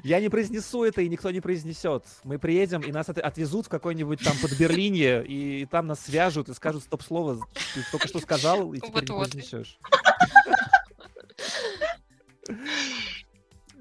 [0.02, 2.04] Я не произнесу это, и никто не произнесет.
[2.24, 6.48] Мы приедем, и нас от- отвезут в какой-нибудь там под Берлине, и там нас свяжут
[6.48, 7.46] и скажут стоп-слово.
[7.74, 9.78] Ты только что сказал, и теперь не произнесешь.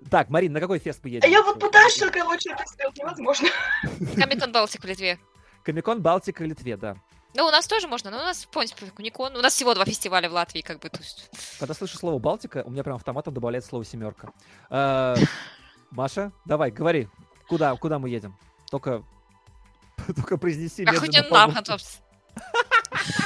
[0.10, 1.22] Так, Марин, на какой фест поедем?
[1.24, 3.50] А я вот пытаюсь, короче, это сделать невозможно.
[4.16, 5.20] Комикон Балтик в Литве.
[5.64, 6.96] Комикон Балтика, Литве, да.
[7.34, 10.30] Ну, у нас тоже можно, но у нас, помните, Комикон, у нас всего два фестиваля
[10.30, 11.30] в Латвии, как бы, то есть...
[11.60, 14.32] Когда слышу слово Балтика, у меня прям автоматом добавляется слово семерка.
[15.92, 17.08] Маша, давай, говори,
[17.48, 18.38] куда, куда мы едем?
[18.70, 19.04] Только,
[20.16, 20.98] только произнеси медленно.
[20.98, 21.16] Охуенно,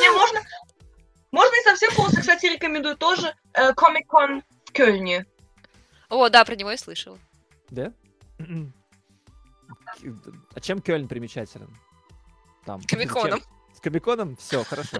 [0.00, 0.40] Не, можно...
[1.32, 5.26] Можно и совсем полностью, кстати, рекомендую тоже э, Комик-кон в Кёльне.
[6.08, 7.18] О, да, про него я слышал.
[7.68, 7.92] Да?
[10.54, 11.76] А чем Кёльн примечателен?
[12.64, 12.80] Там.
[12.82, 13.40] Комиконом.
[13.74, 14.36] С Комиконом?
[14.36, 14.98] Все, хорошо.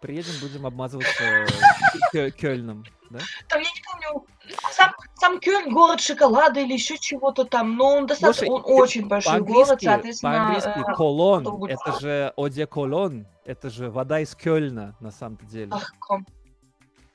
[0.00, 1.22] Приедем, будем обмазываться
[2.12, 3.18] Кё- Кёльном, да?
[3.48, 4.26] Там, я не помню,
[4.70, 9.08] сам, сам Кёльн город шоколада или еще чего-то там, но он достаточно, Слушай, он очень
[9.08, 10.32] большой город, соответственно...
[10.32, 15.72] по-английски э, колон, это же оде колон, это же вода из Кёльна, на самом-то деле.
[15.72, 16.24] Ах, ком.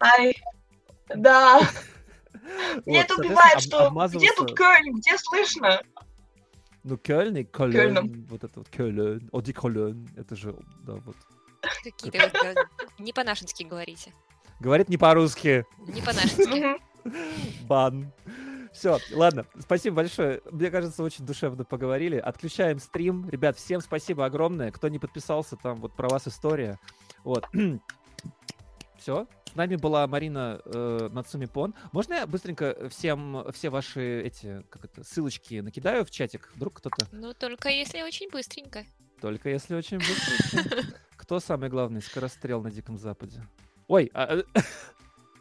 [0.01, 0.35] Ай,
[1.07, 1.61] да.
[2.85, 5.81] Меня Вот, это убивает, что где тут Кёльн, где слышно?
[6.83, 8.25] Ну, Кёльн и Кёльном.
[8.27, 10.53] вот это вот Кёльн, оди колон, это же,
[10.85, 11.15] да, вот.
[11.83, 12.55] Какие-то вот, э,
[12.99, 14.13] не по-нашенски говорите.
[14.59, 15.65] Говорит не по-русски.
[15.79, 16.81] Не по-нашенски.
[17.67, 18.11] Бан.
[18.73, 20.41] Все, ладно, спасибо большое.
[20.51, 22.17] Мне кажется, очень душевно поговорили.
[22.17, 23.29] Отключаем стрим.
[23.29, 24.71] Ребят, всем спасибо огромное.
[24.71, 26.79] Кто не подписался, там вот про вас история.
[27.23, 27.45] Вот.
[28.97, 29.27] Все.
[29.45, 31.75] С нами была Марина э, Нацуми Пон.
[31.91, 36.51] Можно я быстренько всем все ваши эти как это ссылочки накидаю в чатик?
[36.55, 37.07] Вдруг кто-то.
[37.11, 38.85] Ну, только если очень быстренько.
[39.21, 40.71] Только если очень быстро.
[41.23, 43.41] Кто самый главный скорострел на Диком Западе?
[43.87, 44.43] Ой, а, э,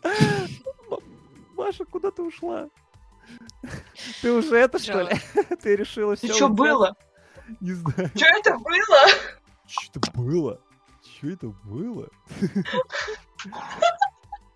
[1.56, 2.68] Маша, куда ты ушла?
[4.20, 5.16] Ты уже это, что ли?
[5.60, 6.32] Ты решила все?
[6.32, 6.94] Что было?
[7.60, 8.10] Не знаю.
[8.14, 9.08] Что это было?
[9.66, 10.60] Что это было?
[11.16, 12.08] Что это было?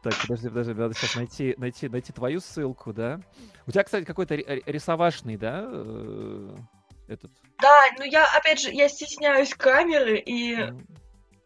[0.04, 3.20] Так, подожди, подожди, надо сейчас найти, найти, найти твою ссылку, да?
[3.66, 5.64] У тебя, кстати, какой-то ри- ри- рисовашный, да?
[5.66, 6.56] э,
[7.08, 7.32] Этот.
[7.60, 10.86] Да, ну я, опять же, я стесняюсь камеры, и м,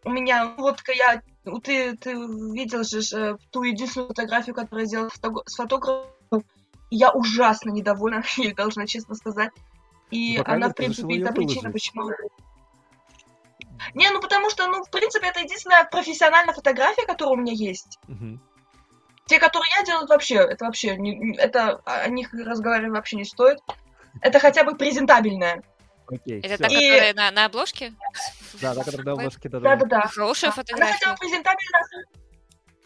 [0.04, 1.22] у меня, вот я,
[1.62, 6.44] ты, ты видел же э, ту единственную фотографию, которую я сделала с фотографом,
[6.90, 9.50] я ужасно недовольна, я должна честно сказать.
[10.10, 12.10] И Ну, она, в принципе, это причина, почему...
[13.94, 17.98] Не, ну потому что, ну, в принципе, это единственная профессиональная фотография, которая у меня есть.
[18.08, 18.40] мгм.
[19.26, 23.58] Те, которые я делаю, вообще, это вообще, не- это о них разговаривать вообще не стоит.
[24.20, 25.62] Это хотя бы презентабельная.
[26.10, 26.64] Окей, Это всё.
[26.64, 27.92] та, И- которая на, на обложке?
[28.60, 29.76] Да, да, который на обложке, да, да.
[29.76, 30.00] Да-да-да.
[30.08, 31.10] Хорошая Она хотя фотография.
[31.10, 32.04] бы презентабельная.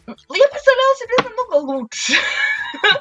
[0.06, 2.12] Ну, я представляла себе намного лучше.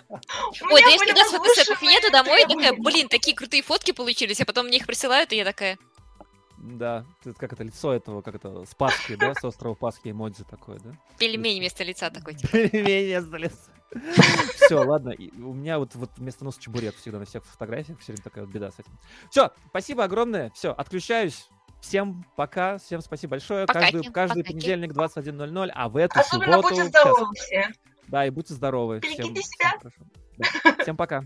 [0.72, 4.40] Ой, да я всегда сфотографирую возвышенные кабинету домой и такая, блин, такие крутые фотки получились,
[4.40, 5.78] а потом мне их присылают, и я такая,
[6.65, 10.45] Да, это как это лицо этого, как это, с Пасхи, да, с острова Пасхи эмодзи
[10.49, 10.91] такое, да?
[11.19, 12.35] пельмень вместо лица такой.
[12.35, 12.52] типа.
[12.69, 13.52] Пельмени остались.
[14.56, 15.10] Все, ладно.
[15.10, 17.99] и У меня вот, вот вместо носа чебурек всегда на всех фотографиях.
[17.99, 18.98] Все время такая вот беда с этим.
[19.30, 20.52] Все, спасибо огромное.
[20.52, 21.48] Все, отключаюсь.
[21.81, 23.65] Всем пока, всем спасибо большое.
[23.68, 24.53] Покаки, Каждый, каждый покаки.
[24.53, 26.69] понедельник 21.00, а в эту Особенно субботу...
[26.76, 27.68] будьте здоровы все.
[28.07, 28.99] Да, и будьте здоровы.
[28.99, 30.76] Берегите Всем- себя.
[30.81, 31.23] Всем пока.